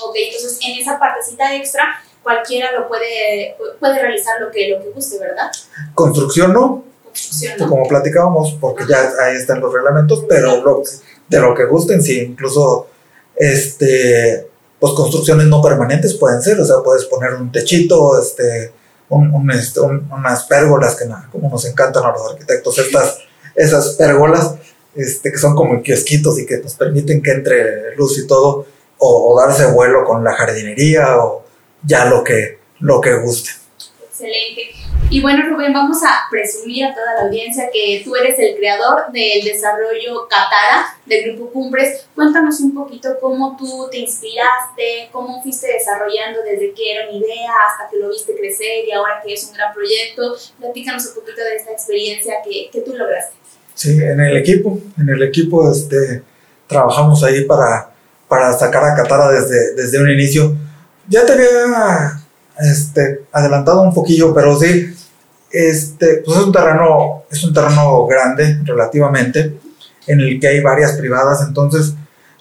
Ok, 0.03 0.15
entonces 0.17 0.59
en 0.67 0.81
esa 0.81 0.99
partecita 0.99 1.55
extra 1.55 1.85
cualquiera 2.23 2.73
lo 2.73 2.89
puede, 2.89 3.57
puede 3.81 4.01
realizar 4.01 4.41
lo 4.41 4.51
que, 4.51 4.69
lo 4.69 4.81
que 4.83 4.91
guste, 4.91 5.19
¿verdad? 5.19 5.51
Construcción 5.95 6.53
no. 6.53 6.85
Construcción 7.03 7.59
no. 7.59 7.69
Como 7.69 7.89
platicábamos, 7.89 8.57
porque 8.61 8.85
ya 8.89 9.13
ahí 9.23 9.37
están 9.37 9.61
los 9.61 9.73
reglamentos, 9.73 10.25
pero 10.29 10.63
lo, 10.63 10.83
de 11.29 11.41
lo 11.41 11.55
que 11.55 11.65
gusten, 11.65 12.03
sí, 12.03 12.21
incluso 12.21 12.89
este, 13.35 14.47
pues 14.79 14.93
construcciones 14.93 15.47
no 15.47 15.63
permanentes 15.63 16.15
pueden 16.15 16.43
ser, 16.43 16.61
o 16.61 16.65
sea, 16.65 16.77
puedes 16.85 17.05
poner 17.07 17.35
un 17.35 17.51
techito, 17.51 18.21
este, 18.21 18.73
este, 19.53 19.81
unas 19.81 20.45
pérgolas 20.45 20.97
que 20.97 21.05
como 21.33 21.49
nos 21.49 21.65
encantan 21.65 22.05
a 22.05 22.13
los 22.13 22.33
arquitectos, 22.33 22.79
estas, 22.79 23.19
esas 23.55 23.91
pérgolas 23.91 24.55
este, 24.95 25.31
que 25.31 25.39
son 25.39 25.55
como 25.55 25.83
kiosquitos 25.83 26.39
y 26.39 26.47
que 26.47 26.59
nos 26.59 26.75
permiten 26.75 27.23
que 27.23 27.31
entre 27.31 27.95
luz 27.97 28.19
y 28.19 28.27
todo, 28.27 28.67
o, 28.99 29.41
darse 29.41 29.67
vuelo 29.67 30.05
con 30.05 30.25
la 30.25 30.35
jardinería 30.35 31.19
o 31.19 31.45
ya 31.85 32.07
lo 32.07 32.25
que, 32.25 32.59
lo 32.81 33.01
que 33.01 33.15
guste. 33.19 33.51
Excelente. 34.11 34.78
Y 35.11 35.23
bueno, 35.23 35.43
Rubén, 35.49 35.73
vamos 35.73 36.03
a 36.03 36.29
presumir 36.31 36.85
a 36.85 36.95
toda 36.95 37.15
la 37.15 37.23
audiencia 37.23 37.71
que 37.73 38.03
tú 38.05 38.15
eres 38.15 38.39
el 38.39 38.57
creador 38.57 39.11
del 39.11 39.43
desarrollo 39.43 40.29
Catara 40.29 40.85
del 41.07 41.33
Grupo 41.33 41.51
Cumbres. 41.51 42.05
Cuéntanos 42.15 42.61
un 42.61 42.75
poquito 42.75 43.17
cómo 43.19 43.57
tú 43.57 43.89
te 43.91 44.01
inspiraste, 44.01 45.09
cómo 45.11 45.43
fuiste 45.43 45.67
desarrollando 45.67 46.41
desde 46.43 46.75
que 46.75 46.93
era 46.93 47.09
una 47.09 47.17
idea 47.17 47.51
hasta 47.71 47.89
que 47.91 47.97
lo 47.97 48.11
viste 48.11 48.37
crecer 48.37 48.85
y 48.87 48.93
ahora 48.93 49.23
que 49.25 49.33
es 49.33 49.47
un 49.47 49.55
gran 49.55 49.73
proyecto. 49.73 50.37
Platícanos 50.59 51.07
un 51.07 51.15
poquito 51.15 51.43
de 51.43 51.57
esta 51.57 51.73
experiencia 51.73 52.35
que, 52.45 52.69
que 52.71 52.83
tú 52.83 52.95
lograste. 52.95 53.35
Sí, 53.73 53.99
en 54.03 54.21
el 54.21 54.37
equipo, 54.37 54.79
en 54.99 55.09
el 55.09 55.23
equipo 55.23 55.73
este, 55.73 56.23
trabajamos 56.67 57.25
ahí 57.25 57.45
para, 57.45 57.93
para 58.29 58.53
sacar 58.53 58.85
a 58.85 58.95
Catara 58.95 59.31
desde, 59.31 59.75
desde 59.75 60.03
un 60.03 60.11
inicio. 60.11 60.55
Ya 61.09 61.25
te 61.25 61.33
había 61.33 62.21
este, 62.61 63.23
adelantado 63.33 63.81
un 63.81 63.95
poquillo, 63.95 64.35
pero 64.35 64.55
sí, 64.59 64.95
este, 65.51 66.23
pues 66.25 66.39
es 66.39 66.45
un 66.45 66.53
terreno, 66.53 67.25
es 67.31 67.45
un 67.45 67.55
terreno 67.55 68.07
grande 68.07 68.61
relativamente, 68.65 69.59
en 70.07 70.21
el 70.21 70.41
que 70.41 70.49
hay 70.49 70.61
varias 70.61 70.93
privadas, 70.93 71.45
entonces 71.47 71.95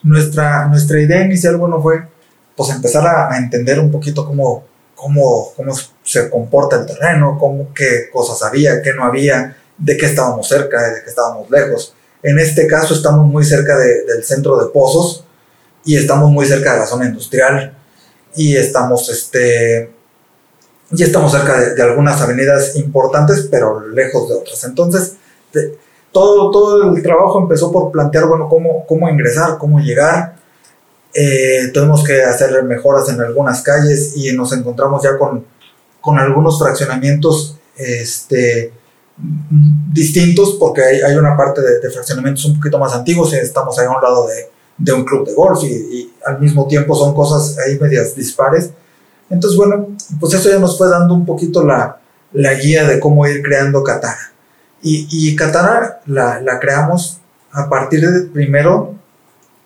nuestra, 0.03 0.67
nuestra 0.67 1.01
idea 1.01 1.23
inicial, 1.23 1.57
bueno, 1.57 1.81
fue 1.81 2.03
pues 2.55 2.71
empezar 2.71 3.05
a, 3.05 3.37
entender 3.37 3.79
un 3.79 3.91
poquito 3.91 4.25
cómo, 4.25 4.65
cómo, 4.95 5.53
cómo 5.55 5.73
se 6.03 6.29
comporta 6.29 6.77
el 6.77 6.85
terreno, 6.85 7.37
cómo, 7.39 7.73
qué 7.73 8.09
cosas 8.11 8.41
había, 8.41 8.81
qué 8.81 8.93
no 8.93 9.03
había, 9.03 9.55
de 9.77 9.95
qué 9.95 10.07
estábamos 10.07 10.47
cerca, 10.47 10.81
de 10.91 11.03
qué 11.03 11.09
estábamos 11.09 11.49
lejos. 11.51 11.93
En 12.23 12.39
este 12.39 12.65
caso 12.65 12.95
estamos 12.95 13.27
muy 13.27 13.45
cerca 13.45 13.77
del 13.77 14.23
centro 14.23 14.57
de 14.57 14.71
pozos 14.71 15.23
y 15.85 15.95
estamos 15.95 16.31
muy 16.31 16.47
cerca 16.47 16.73
de 16.73 16.79
la 16.79 16.87
zona 16.87 17.05
industrial 17.05 17.77
y 18.35 18.55
estamos 18.55 19.07
este, 19.09 19.91
ya 20.91 21.06
estamos 21.06 21.32
cerca 21.32 21.73
de, 21.73 21.82
algunas 21.82 22.21
avenidas 22.21 22.76
importantes, 22.76 23.47
pero 23.52 23.88
lejos 23.88 24.30
de 24.30 24.36
otras. 24.36 24.63
Entonces, 24.63 25.15
todo, 26.12 26.52
todo 26.52 26.95
el 26.95 27.04
trabajo 27.04 27.41
empezó 27.41 27.71
por 27.71 27.91
plantear, 27.91 28.26
bueno, 28.26 28.47
cómo, 28.50 28.86
cómo 28.86 29.10
ingresar, 29.10 29.58
cómo 29.58 29.80
llegar. 29.80 30.36
Eh, 31.13 31.71
tuvimos 31.73 32.04
que 32.04 32.23
hacer 32.23 32.63
mejoras 32.63 33.10
en 33.10 33.19
algunas 33.19 33.62
calles 33.62 34.13
y 34.15 34.32
nos 34.34 34.54
encontramos 34.54 35.04
ya 35.04 35.17
con, 35.17 35.45
con 36.00 36.19
algunos 36.19 36.60
fraccionamientos 36.60 37.58
este, 37.76 38.71
distintos, 39.93 40.58
porque 40.60 40.84
hay, 40.84 41.02
hay 41.02 41.15
una 41.15 41.36
parte 41.36 41.62
de, 41.62 41.89
fraccionamientos 41.89 42.45
un 42.45 42.58
poquito 42.58 42.78
más 42.78 42.93
antiguos 42.93 43.34
y 43.34 43.38
estamos 43.38 43.78
ahí 43.80 43.88
a 43.88 43.91
un 43.91 44.02
lado 44.02 44.28
de, 44.28 44.50
de 44.78 44.93
un 44.93 45.04
club 45.04 45.26
de 45.26 45.34
golf 45.34 45.63
y, 45.63 45.67
y, 45.67 46.13
al 46.26 46.39
mismo 46.39 46.67
tiempo 46.67 46.93
son 46.93 47.15
cosas 47.15 47.58
ahí 47.58 47.80
medias 47.80 48.15
dispares. 48.15 48.71
Entonces, 49.29 49.57
bueno, 49.57 49.89
pues 50.19 50.33
eso 50.33 50.49
ya 50.49 50.59
nos 50.59 50.77
fue 50.77 50.89
dando 50.89 51.13
un 51.13 51.25
poquito 51.25 51.63
la, 51.63 51.99
la 52.33 52.53
guía 52.53 52.87
de 52.87 52.99
cómo 52.99 53.27
ir 53.27 53.41
creando 53.41 53.83
Katara. 53.83 54.31
Y, 54.81 55.07
y 55.09 55.35
Katara 55.35 56.01
la, 56.05 56.39
la, 56.41 56.59
creamos 56.59 57.19
a 57.51 57.67
partir 57.67 58.01
de, 58.01 58.27
primero 58.29 58.95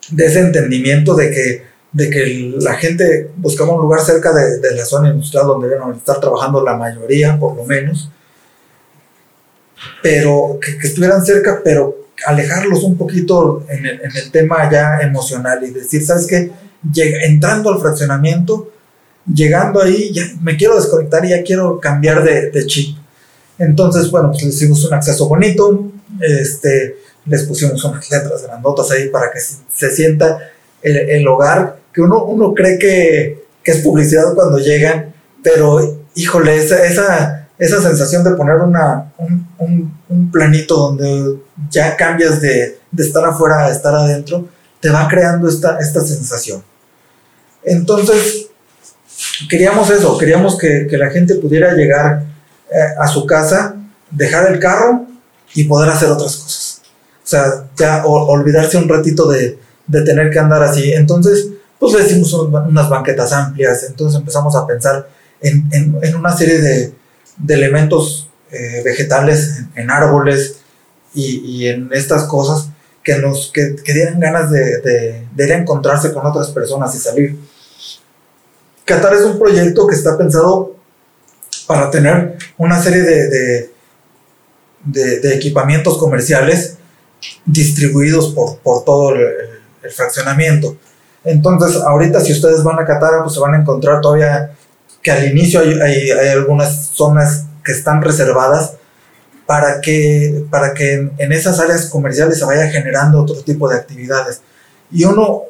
de 0.09 0.25
ese 0.25 0.39
entendimiento 0.39 1.15
de 1.15 1.31
que, 1.31 1.63
de 1.91 2.09
que 2.09 2.53
la 2.59 2.75
gente 2.75 3.31
buscaba 3.37 3.73
un 3.75 3.81
lugar 3.81 4.01
cerca 4.01 4.33
de, 4.33 4.59
de 4.59 4.75
la 4.75 4.85
zona 4.85 5.09
industrial 5.09 5.47
donde 5.47 5.67
deben 5.67 5.93
estar 5.93 6.19
trabajando 6.19 6.63
la 6.63 6.75
mayoría, 6.75 7.37
por 7.37 7.55
lo 7.55 7.65
menos, 7.65 8.09
pero 10.01 10.57
que, 10.63 10.77
que 10.77 10.87
estuvieran 10.87 11.25
cerca, 11.25 11.61
pero 11.63 12.01
alejarlos 12.25 12.83
un 12.83 12.97
poquito 12.97 13.63
en 13.67 13.85
el, 13.85 14.01
en 14.01 14.15
el, 14.15 14.31
tema 14.31 14.69
ya 14.69 14.99
emocional 14.99 15.63
y 15.63 15.71
decir, 15.71 16.05
¿sabes 16.05 16.27
qué? 16.27 16.51
Llega, 16.91 17.23
entrando 17.23 17.71
al 17.71 17.79
fraccionamiento, 17.79 18.71
llegando 19.33 19.81
ahí, 19.81 20.11
ya 20.13 20.23
me 20.41 20.57
quiero 20.57 20.75
desconectar 20.75 21.23
y 21.25 21.29
ya 21.29 21.43
quiero 21.43 21.79
cambiar 21.79 22.23
de, 22.23 22.65
chip. 22.65 22.97
Entonces, 23.57 24.09
bueno, 24.09 24.31
pues 24.31 24.43
les 24.43 24.55
hicimos 24.55 24.83
un 24.85 24.93
acceso 24.93 25.27
bonito, 25.27 25.91
este, 26.19 26.97
les 27.25 27.43
pusimos 27.43 27.83
unas 27.83 28.09
letras 28.09 28.43
grandotas 28.43 28.89
ahí 28.91 29.09
para 29.09 29.31
que 29.31 29.39
se, 29.39 29.91
sienta 29.91 30.39
el, 30.81 30.97
el, 30.97 31.27
hogar, 31.27 31.77
que 31.93 32.01
uno, 32.01 32.25
uno 32.25 32.53
cree 32.53 32.79
que, 32.79 33.45
que, 33.63 33.71
es 33.71 33.77
publicidad 33.79 34.33
cuando 34.33 34.57
llegan, 34.57 35.13
pero 35.43 36.01
híjole, 36.15 36.57
esa, 36.57 36.83
esa, 36.85 37.49
esa 37.57 37.81
sensación 37.81 38.23
de 38.23 38.31
poner 38.31 38.55
una, 38.55 39.13
un, 39.17 39.47
un, 39.59 39.97
un 40.09 40.31
planito 40.31 40.75
donde 40.75 41.39
ya 41.69 41.95
cambias 41.95 42.41
de, 42.41 42.79
de, 42.91 43.03
estar 43.03 43.23
afuera 43.25 43.65
a 43.65 43.71
estar 43.71 43.93
adentro, 43.93 44.47
te 44.79 44.89
va 44.89 45.07
creando 45.07 45.47
esta, 45.47 45.77
esta 45.79 46.01
sensación. 46.01 46.63
Entonces, 47.63 48.50
queríamos 49.49 49.89
eso, 49.89 50.17
queríamos 50.17 50.57
que, 50.57 50.87
que 50.89 50.97
la 50.97 51.09
gente 51.09 51.35
pudiera 51.35 51.73
llegar 51.73 52.23
eh, 52.69 52.77
a 52.99 53.07
su 53.07 53.25
casa, 53.25 53.75
dejar 54.09 54.51
el 54.51 54.59
carro 54.59 55.05
y 55.53 55.65
poder 55.65 55.89
hacer 55.89 56.09
otras 56.09 56.35
cosas. 56.37 56.81
O 57.23 57.27
sea, 57.27 57.65
ya 57.77 58.05
olvidarse 58.05 58.77
un 58.77 58.89
ratito 58.89 59.29
de, 59.29 59.57
de, 59.87 60.01
tener 60.01 60.29
que 60.29 60.39
andar 60.39 60.61
así. 60.63 60.91
Entonces, 60.91 61.47
pues 61.79 61.93
le 61.93 62.03
hicimos 62.03 62.33
unas 62.33 62.89
banquetas 62.89 63.31
amplias, 63.31 63.83
entonces 63.83 64.19
empezamos 64.19 64.55
a 64.55 64.67
pensar 64.67 65.07
en, 65.39 65.67
en, 65.71 65.97
en 66.01 66.15
una 66.15 66.35
serie 66.35 66.59
de, 66.59 66.93
de 67.37 67.53
elementos 67.53 68.29
eh, 68.51 68.81
vegetales, 68.83 69.61
en, 69.75 69.89
árboles 69.89 70.57
y, 71.13 71.39
y, 71.39 71.67
en 71.67 71.89
estas 71.93 72.23
cosas 72.25 72.69
que 73.03 73.17
nos 73.17 73.51
que, 73.51 73.75
que 73.83 73.93
dieran 73.93 74.19
ganas 74.19 74.51
de, 74.51 74.79
de, 74.79 75.27
de 75.33 75.45
ir 75.45 75.53
a 75.53 75.57
encontrarse 75.57 76.13
con 76.13 76.25
otras 76.25 76.49
personas 76.51 76.93
y 76.95 76.99
salir 76.99 77.39
Qatar 78.91 79.13
es 79.13 79.21
un 79.21 79.39
proyecto 79.39 79.87
que 79.87 79.95
está 79.95 80.17
pensado 80.17 80.75
para 81.65 81.89
tener 81.89 82.37
una 82.57 82.81
serie 82.81 83.01
de, 83.01 83.69
de, 84.83 85.33
equipamientos 85.35 85.97
comerciales 85.97 86.77
distribuidos 87.45 88.33
por, 88.33 88.57
por 88.59 88.83
todo 88.83 89.15
el, 89.15 89.21
el, 89.83 89.91
fraccionamiento. 89.91 90.75
Entonces, 91.23 91.81
ahorita 91.81 92.19
si 92.19 92.33
ustedes 92.33 92.63
van 92.63 92.79
a 92.79 92.85
Qatar, 92.85 93.21
pues 93.21 93.33
se 93.33 93.39
van 93.39 93.53
a 93.53 93.59
encontrar 93.59 94.01
todavía 94.01 94.51
que 95.01 95.11
al 95.11 95.25
inicio 95.25 95.61
hay, 95.61 95.79
hay, 95.79 96.27
algunas 96.27 96.87
zonas 96.87 97.45
que 97.63 97.71
están 97.71 98.01
reservadas 98.01 98.73
para 99.45 99.79
que, 99.79 100.43
para 100.49 100.73
que 100.73 100.93
en, 100.95 101.13
en, 101.17 101.31
esas 101.31 101.59
áreas 101.61 101.85
comerciales 101.85 102.39
se 102.39 102.45
vaya 102.45 102.67
generando 102.69 103.21
otro 103.21 103.41
tipo 103.41 103.69
de 103.69 103.77
actividades. 103.77 104.41
Y 104.91 105.05
uno, 105.05 105.43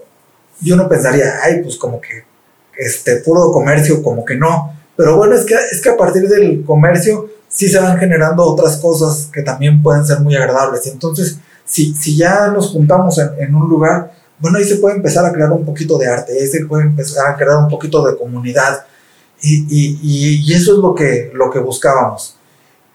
y 0.61 0.71
uno 0.71 0.87
pensaría, 0.87 1.39
ay, 1.43 1.61
pues 1.63 1.77
como 1.77 1.99
que 1.99 2.30
este, 2.77 3.17
puro 3.17 3.51
comercio, 3.51 4.01
como 4.01 4.25
que 4.25 4.35
no. 4.35 4.73
Pero 4.95 5.17
bueno, 5.17 5.35
es 5.35 5.45
que, 5.45 5.55
es 5.71 5.81
que 5.81 5.89
a 5.89 5.97
partir 5.97 6.27
del 6.27 6.63
comercio 6.63 7.29
sí 7.47 7.67
se 7.67 7.79
van 7.79 7.97
generando 7.97 8.43
otras 8.43 8.77
cosas 8.77 9.29
que 9.31 9.41
también 9.41 9.81
pueden 9.81 10.05
ser 10.05 10.19
muy 10.19 10.35
agradables. 10.35 10.87
Entonces, 10.87 11.37
si, 11.65 11.93
si 11.93 12.17
ya 12.17 12.47
nos 12.47 12.71
juntamos 12.71 13.17
en, 13.17 13.29
en 13.39 13.55
un 13.55 13.69
lugar, 13.69 14.11
bueno, 14.39 14.57
ahí 14.57 14.63
se 14.65 14.77
puede 14.77 14.95
empezar 14.95 15.25
a 15.25 15.31
crear 15.31 15.51
un 15.51 15.65
poquito 15.65 15.97
de 15.97 16.07
arte, 16.07 16.33
ahí 16.33 16.47
se 16.47 16.65
puede 16.65 16.83
empezar 16.83 17.27
a 17.27 17.35
crear 17.35 17.57
un 17.57 17.69
poquito 17.69 18.05
de 18.05 18.17
comunidad. 18.17 18.85
Y, 19.41 19.65
y, 19.69 20.41
y 20.43 20.53
eso 20.53 20.73
es 20.73 20.77
lo 20.79 20.93
que, 20.93 21.31
lo 21.33 21.49
que 21.49 21.59
buscábamos. 21.59 22.35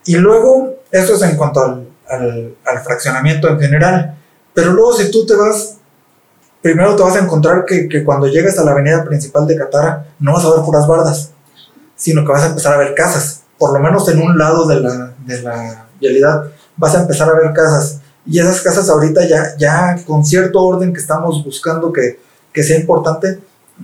Y 0.04 0.14
luego, 0.16 0.76
eso 0.90 1.14
es 1.14 1.22
en 1.22 1.36
cuanto 1.36 1.60
al, 1.60 1.88
al, 2.08 2.54
al 2.64 2.80
fraccionamiento 2.80 3.48
en 3.48 3.58
general. 3.58 4.16
Pero 4.54 4.72
luego 4.72 4.94
si 4.94 5.10
tú 5.10 5.26
te 5.26 5.34
vas 5.34 5.76
primero 6.66 6.96
te 6.96 7.02
vas 7.04 7.14
a 7.14 7.20
encontrar 7.20 7.64
que, 7.64 7.88
que, 7.88 8.02
cuando 8.02 8.26
llegas 8.26 8.58
a 8.58 8.64
la 8.64 8.72
avenida 8.72 9.04
principal 9.04 9.46
de 9.46 9.56
Catara 9.56 10.08
no 10.18 10.32
vas 10.32 10.44
a 10.44 10.50
ver 10.50 10.64
puras 10.64 10.84
bardas, 10.88 11.30
sino 11.94 12.24
que 12.24 12.32
vas 12.32 12.42
a 12.42 12.48
empezar 12.48 12.74
a 12.74 12.78
ver 12.78 12.92
casas. 12.92 13.42
Por 13.56 13.72
lo 13.72 13.78
menos 13.78 14.08
en 14.08 14.20
un 14.20 14.36
lado 14.36 14.66
de 14.66 14.80
la, 14.80 15.14
de 15.24 15.42
la 15.42 15.86
vialidad 16.00 16.50
vas 16.76 16.96
a 16.96 17.02
empezar 17.02 17.28
a 17.28 17.34
ver 17.34 17.52
casas. 17.52 18.00
Y 18.26 18.40
esas 18.40 18.60
casas 18.62 18.88
ahorita 18.88 19.28
ya, 19.28 19.56
ya 19.56 19.96
con 20.04 20.24
cierto 20.24 20.60
orden 20.60 20.92
que 20.92 20.98
estamos 20.98 21.44
buscando 21.44 21.92
que, 21.92 22.18
que 22.52 22.64
sea 22.64 22.80
importante, 22.80 23.38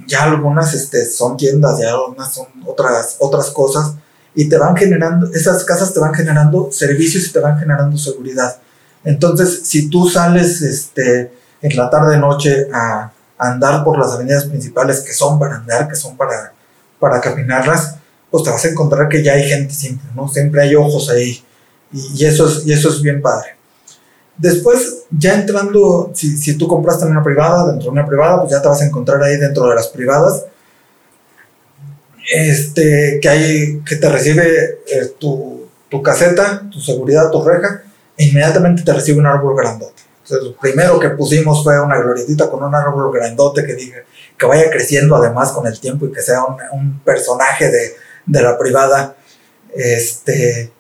ya 0.09 0.25
algunas 0.25 0.75
este, 0.75 1.05
son 1.05 1.37
tiendas, 1.37 1.79
ya 1.79 1.91
algunas 1.91 2.35
son 2.35 2.47
otras, 2.67 3.15
otras 3.21 3.49
cosas. 3.51 3.95
Y 4.35 4.49
te 4.49 4.59
van 4.59 4.77
generando, 4.77 5.31
esas 5.33 5.63
casas 5.63 5.95
te 5.95 6.01
van 6.01 6.15
generando 6.15 6.71
servicios 6.73 7.29
y 7.29 7.33
te 7.33 7.39
van 7.39 7.61
generando 7.61 7.97
seguridad. 7.97 8.57
Entonces, 9.05 9.61
si 9.63 9.89
tú 9.89 10.09
sales, 10.09 10.63
este, 10.63 11.31
en 11.63 11.77
la 11.77 11.89
tarde 11.89 12.19
noche 12.19 12.67
a, 12.73 13.13
andar 13.39 13.83
por 13.83 13.99
las 13.99 14.13
avenidas 14.13 14.45
principales 14.45 15.01
que 15.01 15.13
son 15.13 15.37
para 15.37 15.57
andar, 15.57 15.89
que 15.89 15.97
son 15.97 16.17
para, 16.17 16.53
para 17.01 17.21
caminarlas, 17.21 17.97
pues 18.31 18.45
te 18.45 18.51
vas 18.51 18.65
a 18.65 18.69
encontrar 18.69 19.09
que 19.09 19.21
ya 19.21 19.33
hay 19.33 19.49
gente 19.49 19.75
siempre, 19.75 20.09
¿no? 20.15 20.29
Siempre 20.29 20.63
hay 20.63 20.77
ojos 20.77 21.11
ahí 21.11 21.43
y, 21.93 22.23
y 22.23 22.25
eso, 22.25 22.47
es, 22.47 22.65
y 22.65 22.73
eso 22.73 22.89
es 22.89 23.03
bien 23.03 23.21
padre. 23.21 23.57
Después, 24.37 25.05
ya 25.11 25.35
entrando, 25.35 26.13
si, 26.15 26.37
si 26.37 26.57
tú 26.57 26.67
compraste 26.67 27.05
en 27.05 27.11
una 27.11 27.23
privada, 27.23 27.67
dentro 27.71 27.85
de 27.85 27.91
una 27.91 28.07
privada, 28.07 28.41
pues 28.41 28.53
ya 28.53 28.63
te 28.63 28.69
vas 28.69 28.81
a 28.81 28.87
encontrar 28.87 29.23
ahí 29.23 29.37
dentro 29.37 29.69
de 29.69 29.75
las 29.75 29.89
privadas, 29.89 30.45
este, 32.33 33.19
que, 33.21 33.29
hay, 33.29 33.81
que 33.81 33.97
te 33.97 34.09
recibe 34.09 34.81
eh, 34.87 35.13
tu, 35.19 35.69
tu 35.89 36.03
caseta, 36.03 36.69
tu 36.71 36.81
seguridad, 36.81 37.31
tu 37.31 37.43
reja, 37.43 37.83
e 38.17 38.25
inmediatamente 38.25 38.83
te 38.83 38.93
recibe 38.93 39.19
un 39.19 39.27
árbol 39.27 39.57
grandote. 39.57 40.03
Entonces, 40.33 40.51
lo 40.51 40.57
primero 40.57 40.99
que 40.99 41.11
pusimos 41.11 41.63
fue 41.63 41.79
una 41.79 41.99
glorietita 41.99 42.49
con 42.49 42.63
un 42.63 42.75
árbol 42.75 43.13
grandote 43.13 43.65
que, 43.67 43.75
diga, 43.75 43.99
que 44.39 44.47
vaya 44.47 44.71
creciendo 44.71 45.17
además 45.17 45.53
con 45.53 45.67
el 45.67 45.79
tiempo 45.79 46.07
y 46.07 46.13
que 46.13 46.23
sea 46.23 46.45
un, 46.45 46.57
un 46.73 47.01
personaje 47.01 47.71
de, 47.71 47.95
de, 48.25 48.43
la 48.43 48.57
privada. 48.57 49.15
Este, 49.75 50.73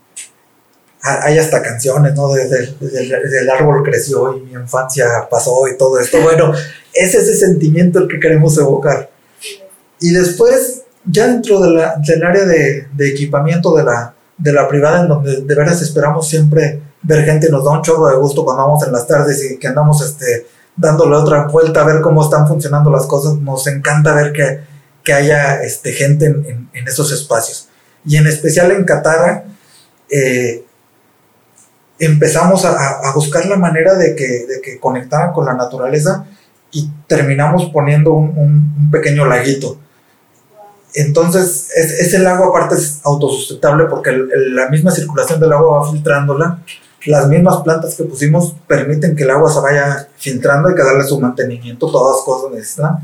hay 1.02 1.38
hasta 1.38 1.60
canciones, 1.60 2.14
¿no? 2.14 2.32
Desde, 2.32 2.74
desde, 2.80 3.20
desde, 3.20 3.40
el 3.40 3.50
árbol 3.50 3.82
creció 3.82 4.36
y 4.36 4.40
mi 4.40 4.52
infancia 4.52 5.28
pasó 5.30 5.68
y 5.68 5.76
todo 5.76 6.00
esto. 6.00 6.22
Bueno, 6.22 6.52
es 6.94 7.14
ese 7.14 7.34
sentimiento 7.34 7.98
el 7.98 8.08
que 8.08 8.20
queremos 8.20 8.56
evocar. 8.56 9.10
Y 10.00 10.12
después, 10.12 10.84
ya 11.04 11.26
dentro 11.26 11.60
de 11.60 11.70
la, 11.72 11.96
del 11.98 12.24
área 12.24 12.46
de, 12.46 12.88
de 12.90 13.08
equipamiento 13.10 13.76
de 13.76 13.84
la, 13.84 14.14
de 14.38 14.52
la 14.52 14.66
privada, 14.66 15.02
en 15.02 15.08
donde 15.08 15.42
de 15.42 15.54
veras 15.54 15.82
esperamos 15.82 16.26
siempre 16.26 16.80
ver 17.02 17.24
gente 17.24 17.48
nos 17.50 17.64
da 17.64 17.72
un 17.72 17.82
chorro 17.82 18.08
de 18.08 18.16
gusto 18.16 18.44
cuando 18.44 18.64
vamos 18.64 18.86
en 18.86 18.92
las 18.92 19.06
tardes 19.06 19.42
y 19.44 19.58
que 19.58 19.68
andamos 19.68 20.02
este, 20.02 20.46
dándole 20.76 21.16
otra 21.16 21.46
vuelta 21.46 21.82
a 21.82 21.84
ver 21.84 22.00
cómo 22.00 22.22
están 22.22 22.46
funcionando 22.46 22.90
las 22.90 23.06
cosas. 23.06 23.34
Nos 23.34 23.66
encanta 23.66 24.14
ver 24.14 24.32
que, 24.32 24.60
que 25.02 25.12
haya 25.12 25.62
este, 25.62 25.92
gente 25.92 26.26
en, 26.26 26.44
en, 26.46 26.70
en, 26.72 26.88
esos 26.88 27.12
espacios. 27.12 27.68
Y 28.04 28.16
en 28.16 28.26
especial 28.26 28.70
en 28.72 28.84
Catara, 28.84 29.44
eh, 30.10 30.64
empezamos 31.98 32.64
a, 32.64 33.12
buscar 33.14 33.46
la 33.46 33.56
manera 33.56 33.94
de 33.94 34.16
que, 34.16 34.26
de 34.46 34.60
que 34.62 34.80
conectaran 34.80 35.32
con 35.32 35.46
la 35.46 35.54
naturaleza 35.54 36.26
y 36.72 36.90
terminamos 37.06 37.70
poniendo 37.72 38.12
un, 38.12 38.90
pequeño 38.90 39.24
laguito. 39.24 39.78
Entonces, 40.94 41.70
ese 41.74 42.18
lago 42.18 42.50
aparte 42.50 42.74
es 42.74 43.00
autosustentable 43.04 43.84
porque 43.84 44.12
la 44.12 44.68
misma 44.68 44.90
circulación 44.90 45.40
del 45.40 45.52
agua 45.52 45.78
va 45.78 45.90
filtrándola. 45.90 46.58
Las 47.06 47.28
mismas 47.28 47.62
plantas 47.62 47.94
que 47.94 48.04
pusimos 48.04 48.54
permiten 48.66 49.16
que 49.16 49.24
el 49.24 49.30
agua 49.30 49.52
se 49.52 49.60
vaya 49.60 50.08
filtrando, 50.16 50.68
hay 50.68 50.74
que 50.74 50.84
darle 50.84 51.04
su 51.04 51.18
mantenimiento, 51.20 51.90
todas 51.90 52.16
las 52.16 52.24
cosas 52.24 52.52
necesitan. 52.52 52.98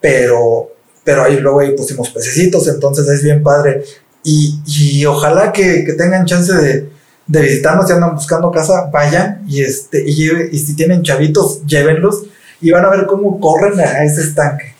Pero, 0.00 0.68
pero 1.02 1.24
ahí 1.24 1.38
luego 1.40 1.60
ahí 1.60 1.76
pusimos 1.76 2.10
pececitos, 2.10 2.68
entonces 2.68 3.08
es 3.08 3.22
bien 3.22 3.42
padre. 3.42 3.84
Y, 4.22 4.60
y 4.66 5.04
ojalá 5.06 5.52
que, 5.52 5.84
que 5.84 5.94
tengan 5.94 6.24
chance 6.26 6.52
de, 6.52 6.90
de 7.26 7.40
visitarnos 7.40 7.88
y 7.88 7.92
andan 7.92 8.14
buscando 8.14 8.50
casa, 8.50 8.88
vayan 8.92 9.42
y, 9.48 9.62
este, 9.62 10.02
y, 10.06 10.30
y, 10.52 10.58
si 10.58 10.76
tienen 10.76 11.02
chavitos, 11.02 11.64
llévenlos 11.66 12.24
y 12.60 12.70
van 12.70 12.84
a 12.84 12.90
ver 12.90 13.06
cómo 13.06 13.40
corren 13.40 13.78
a 13.80 14.04
ese 14.04 14.20
estanque. 14.22 14.74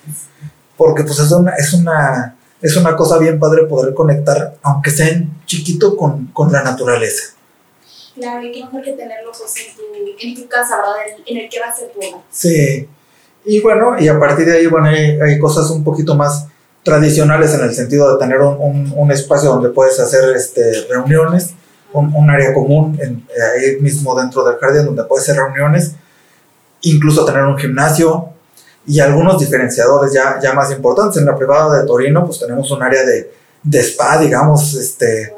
Porque 0.77 1.03
pues 1.03 1.19
es 1.19 1.31
una, 1.33 1.53
es 1.55 1.73
una, 1.73 2.37
es 2.61 2.77
una 2.77 2.97
cosa 2.97 3.19
bien 3.19 3.39
padre 3.39 3.65
poder 3.67 3.95
conectar, 3.95 4.57
aunque 4.63 4.91
sea 4.91 5.09
en 5.09 5.31
chiquito, 5.47 5.97
con, 5.97 6.27
con 6.27 6.53
la 6.53 6.63
naturaleza. 6.63 7.35
Claro, 8.15 8.45
y 8.45 8.53
qué 8.53 8.65
mejor 8.65 8.83
que 8.83 8.93
tenerlo 8.93 9.33
pues, 9.37 9.55
en, 9.57 9.77
tu, 9.77 10.11
en 10.21 10.35
tu 10.35 10.49
casa, 10.49 10.77
¿verdad? 10.77 10.95
En, 11.27 11.37
el 11.37 11.49
que 11.49 11.61
va 11.61 11.67
a 11.67 11.77
ser 11.77 11.91
tu 11.93 12.01
Sí. 12.31 12.89
Y 13.45 13.61
bueno, 13.61 13.97
y 13.99 14.09
a 14.09 14.19
partir 14.19 14.47
de 14.47 14.59
ahí, 14.59 14.67
bueno, 14.67 14.89
hay, 14.89 15.39
cosas 15.39 15.71
un 15.71 15.83
poquito 15.83 16.15
más 16.15 16.47
tradicionales 16.83 17.55
en 17.55 17.63
el 17.63 17.75
sentido 17.75 18.13
de 18.13 18.19
tener 18.19 18.41
un, 18.41 18.57
un, 18.61 18.93
un 18.95 19.13
espacio 19.13 19.51
donde 19.51 19.71
puedes 19.71 19.99
hacer 19.99 20.35
este, 20.37 20.87
reuniones 20.89 21.55
un, 21.93 22.31
área 22.31 22.53
común 22.53 22.99
ahí 23.01 23.81
mismo 23.81 24.19
dentro 24.19 24.45
del 24.45 24.57
jardín 24.57 24.87
donde 24.87 25.05
puede 25.05 25.25
ser 25.25 25.37
reuniones, 25.37 25.93
incluso 26.83 27.25
tener 27.25 27.43
un 27.45 27.59
gimnasio 27.59 28.31
y 28.87 29.01
algunos 29.01 29.39
diferenciadores 29.39 30.13
ya, 30.13 30.39
ya 30.43 30.55
más 30.55 30.71
importantes. 30.73 31.19
En 31.19 31.27
la 31.27 31.37
privada 31.37 31.81
de 31.81 31.87
Torino 31.87 32.27
pues 32.27 32.41
tenemos 32.41 32.71
un 32.71 32.83
área 32.83 33.05
de, 33.05 33.33
de 33.63 33.81
spa, 33.81 34.19
digamos, 34.19 34.75
este, 34.75 35.35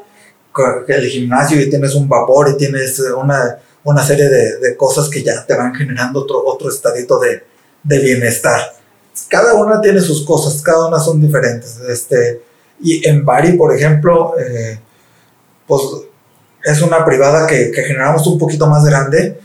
el 0.87 1.07
gimnasio 1.07 1.59
y 1.59 1.69
tienes 1.69 1.95
un 1.95 2.07
vapor 2.07 2.49
y 2.49 2.57
tienes 2.57 2.99
una, 2.99 3.57
una 3.83 4.03
serie 4.03 4.29
de, 4.29 4.59
de, 4.59 4.77
cosas 4.77 5.09
que 5.09 5.23
ya 5.23 5.45
te 5.45 5.55
van 5.55 5.73
generando 5.73 6.21
otro, 6.21 6.43
otro 6.45 6.69
estadito 6.69 7.19
de, 7.19 7.43
de, 7.83 7.99
bienestar. 7.99 8.73
Cada 9.29 9.53
una 9.55 9.81
tiene 9.81 10.01
sus 10.01 10.25
cosas, 10.25 10.61
cada 10.61 10.87
una 10.87 10.99
son 10.99 11.21
diferentes. 11.21 11.79
Este, 11.89 12.41
y 12.81 13.07
en 13.07 13.25
Bari, 13.25 13.53
por 13.53 13.75
ejemplo, 13.75 14.33
eh, 14.39 14.79
pues 15.67 15.81
es 16.63 16.81
una 16.81 17.05
privada 17.05 17.47
que, 17.47 17.71
generamos 17.73 18.25
un 18.27 18.37
poquito 18.37 18.67
más 18.67 18.83
grande 18.85 19.39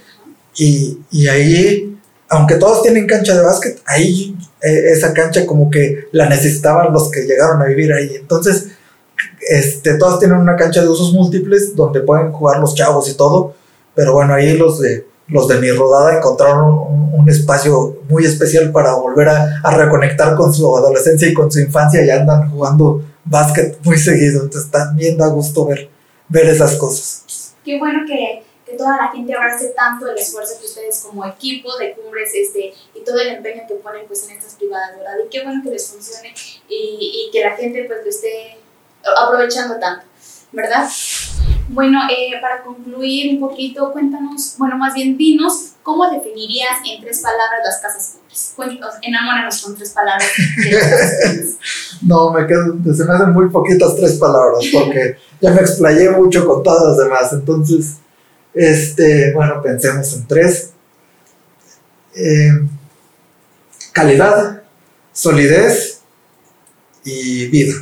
y, 0.56 0.98
ahí, 1.28 1.98
aunque 2.28 2.56
todos 2.56 2.82
tienen 2.82 3.06
cancha 3.06 3.34
de 3.34 3.42
básquet, 3.42 3.80
ahí 3.86 4.36
eh, 4.62 4.92
esa 4.92 5.12
cancha 5.12 5.46
como 5.46 5.70
que 5.70 6.08
la 6.12 6.28
necesitaban 6.28 6.92
los 6.92 7.10
que 7.10 7.22
llegaron 7.22 7.62
a 7.62 7.66
vivir 7.66 7.92
ahí. 7.92 8.16
Entonces, 8.16 8.68
este, 9.48 9.94
todas 9.94 10.18
tienen 10.18 10.38
una 10.38 10.56
cancha 10.56 10.82
de 10.82 10.88
usos 10.88 11.12
múltiples 11.12 11.74
donde 11.74 12.00
pueden 12.00 12.32
jugar 12.32 12.60
los 12.60 12.74
chavos 12.74 13.08
y 13.08 13.14
todo, 13.14 13.54
pero 13.94 14.12
bueno, 14.12 14.34
ahí 14.34 14.56
los 14.56 14.80
de, 14.80 15.06
los 15.28 15.48
de 15.48 15.58
mi 15.58 15.70
rodada 15.70 16.16
encontraron 16.16 17.10
un, 17.12 17.28
espacio 17.28 17.98
muy 18.08 18.24
especial 18.24 18.72
para 18.72 18.94
volver 18.94 19.28
a, 19.28 19.60
a, 19.62 19.76
reconectar 19.76 20.34
con 20.34 20.52
su 20.52 20.76
adolescencia 20.76 21.28
y 21.28 21.34
con 21.34 21.52
su 21.52 21.60
infancia 21.60 22.02
y 22.02 22.10
andan 22.10 22.50
jugando 22.50 23.02
básquet 23.24 23.78
muy 23.84 23.98
seguido, 23.98 24.42
entonces 24.42 24.70
también 24.70 25.16
da 25.16 25.28
gusto 25.28 25.66
ver 25.66 25.90
ver 26.30 26.46
esas 26.46 26.76
cosas. 26.76 27.54
Qué 27.64 27.78
bueno 27.78 28.06
que, 28.06 28.42
que 28.64 28.76
toda 28.76 28.96
la 28.96 29.08
gente 29.08 29.34
abrace 29.34 29.68
tanto 29.76 30.08
el 30.08 30.16
esfuerzo 30.16 30.58
que 30.58 30.66
ustedes 30.66 31.00
como 31.00 31.26
equipo 31.26 31.76
de 31.76 31.92
Cumbres 31.92 32.30
este, 32.34 32.72
y 32.94 33.00
todo 33.04 33.20
el 33.20 33.28
empeño 33.28 33.64
que 33.68 33.74
ponen 33.74 34.06
pues, 34.06 34.26
en 34.28 34.36
estas 34.36 34.54
privadas, 34.54 34.96
¿verdad? 34.96 35.16
Y 35.26 35.28
qué 35.28 35.42
bueno 35.42 35.62
que 35.62 35.70
les 35.70 35.88
funcione 35.88 36.32
y, 36.68 37.26
y 37.28 37.30
que 37.32 37.44
la 37.44 37.56
gente 37.56 37.84
pues 37.84 37.98
lo 38.02 38.08
esté 38.08 38.59
aprovechando 39.16 39.78
tanto, 39.78 40.04
¿verdad? 40.52 40.88
Bueno, 41.68 42.00
eh, 42.10 42.32
para 42.40 42.62
concluir 42.62 43.34
un 43.34 43.40
poquito, 43.40 43.92
cuéntanos, 43.92 44.54
bueno, 44.58 44.76
más 44.76 44.92
bien 44.92 45.16
dinos, 45.16 45.74
¿cómo 45.84 46.10
definirías 46.10 46.78
en 46.84 47.00
tres 47.00 47.20
palabras 47.20 47.60
las 47.64 47.78
casas 47.78 48.14
cumbres? 48.14 48.52
Cuéntanos, 48.56 48.94
enamóranos 49.02 49.62
con 49.62 49.76
tres 49.76 49.90
palabras. 49.90 50.28
no, 52.02 52.32
me 52.32 52.44
quedo, 52.46 52.74
se 52.92 53.04
me 53.04 53.12
hacen 53.12 53.32
muy 53.32 53.48
poquitas 53.50 53.94
tres 53.94 54.14
palabras, 54.14 54.64
porque 54.72 55.16
ya 55.40 55.52
me 55.52 55.60
explayé 55.60 56.10
mucho 56.10 56.44
con 56.44 56.64
todas 56.64 56.88
las 56.88 56.96
demás. 56.98 57.32
Entonces, 57.32 57.98
este, 58.52 59.32
bueno, 59.32 59.62
pensemos 59.62 60.12
en 60.14 60.26
tres. 60.26 60.72
Eh, 62.16 62.66
calidad, 63.92 64.62
solidez 65.12 66.00
y 67.04 67.46
vida. 67.46 67.74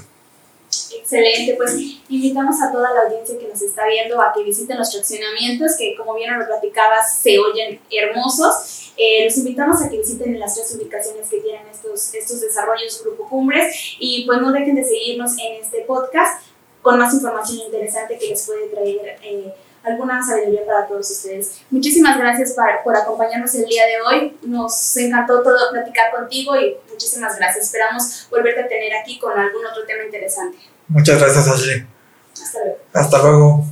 Excelente, 1.11 1.55
pues 1.55 1.75
invitamos 2.11 2.61
a 2.61 2.71
toda 2.71 2.93
la 2.93 3.01
audiencia 3.05 3.39
que 3.39 3.49
nos 3.49 3.63
está 3.63 3.87
viendo 3.87 4.21
a 4.21 4.31
que 4.31 4.45
visiten 4.45 4.77
los 4.77 4.91
traccionamientos, 4.91 5.75
que 5.79 5.97
como 5.97 6.15
bien 6.15 6.39
lo 6.39 6.45
platicabas, 6.45 7.19
se 7.19 7.39
oyen 7.39 7.81
hermosos. 7.91 8.93
Eh, 8.95 9.25
los 9.25 9.39
invitamos 9.39 9.83
a 9.83 9.89
que 9.89 9.97
visiten 9.97 10.35
en 10.35 10.41
las 10.41 10.55
tres 10.55 10.71
ubicaciones 10.77 11.27
que 11.31 11.41
tienen 11.41 11.67
estos, 11.67 12.13
estos 12.13 12.43
desarrollos 12.43 13.03
Grupo 13.03 13.27
Cumbres 13.27 13.75
y 13.99 14.27
pues 14.27 14.39
no 14.43 14.53
dejen 14.53 14.75
de 14.75 14.85
seguirnos 14.85 15.33
en 15.39 15.63
este 15.63 15.81
podcast 15.87 16.43
con 16.83 16.99
más 16.99 17.15
información 17.15 17.61
interesante 17.61 18.19
que 18.19 18.29
les 18.29 18.45
puede 18.45 18.69
traer 18.69 19.19
eh, 19.23 19.55
alguna 19.85 20.23
sabiduría 20.23 20.67
para 20.67 20.87
todos 20.87 21.11
ustedes. 21.11 21.63
Muchísimas 21.71 22.19
gracias 22.19 22.55
por 22.85 22.95
acompañarnos 22.95 23.55
el 23.55 23.65
día 23.65 23.87
de 23.87 24.01
hoy. 24.03 24.37
Nos 24.43 24.95
encantó 24.99 25.43
todo 25.43 25.71
platicar 25.71 26.11
contigo 26.11 26.55
y 26.55 26.77
muchísimas 26.91 27.39
gracias. 27.39 27.65
Esperamos 27.65 28.29
volverte 28.31 28.61
a 28.61 28.69
tener 28.69 28.95
aquí 28.95 29.19
con 29.19 29.33
algún 29.33 29.65
otro 29.65 29.87
tema 29.87 30.05
interesante. 30.05 30.59
Muchas 30.89 31.21
gracias, 31.21 31.49
Ashley. 31.49 31.85
Hasta 32.33 32.59
luego. 32.63 32.79
Hasta 32.93 33.23
luego. 33.23 33.65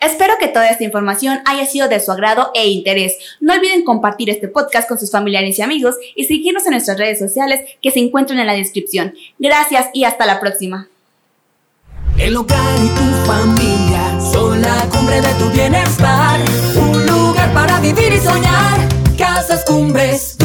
Espero 0.00 0.34
que 0.38 0.48
toda 0.48 0.68
esta 0.68 0.84
información 0.84 1.40
haya 1.46 1.64
sido 1.64 1.88
de 1.88 1.98
su 1.98 2.12
agrado 2.12 2.50
e 2.54 2.68
interés. 2.68 3.16
No 3.40 3.54
olviden 3.54 3.84
compartir 3.84 4.28
este 4.28 4.48
podcast 4.48 4.86
con 4.86 4.98
sus 4.98 5.10
familiares 5.10 5.58
y 5.58 5.62
amigos 5.62 5.94
y 6.14 6.24
seguirnos 6.24 6.66
en 6.66 6.72
nuestras 6.72 6.98
redes 6.98 7.18
sociales 7.18 7.62
que 7.80 7.90
se 7.90 8.00
encuentran 8.00 8.38
en 8.38 8.46
la 8.46 8.52
descripción. 8.52 9.14
Gracias 9.38 9.88
y 9.94 10.04
hasta 10.04 10.26
la 10.26 10.40
próxima. 10.40 10.88
El 12.18 12.36
hogar 12.36 12.78
y 12.84 12.88
tu 12.88 13.32
familia 13.32 14.20
son 14.20 14.60
la 14.60 14.86
cumbre 14.90 15.22
de 15.22 15.34
tu 15.34 15.48
bienestar. 15.50 16.38
Un 16.76 17.06
lugar 17.06 17.52
para 17.54 17.80
vivir 17.80 18.12
y 18.12 18.18
soñar. 18.18 18.88
Casas 19.16 19.64
Cumbres. 19.64 20.36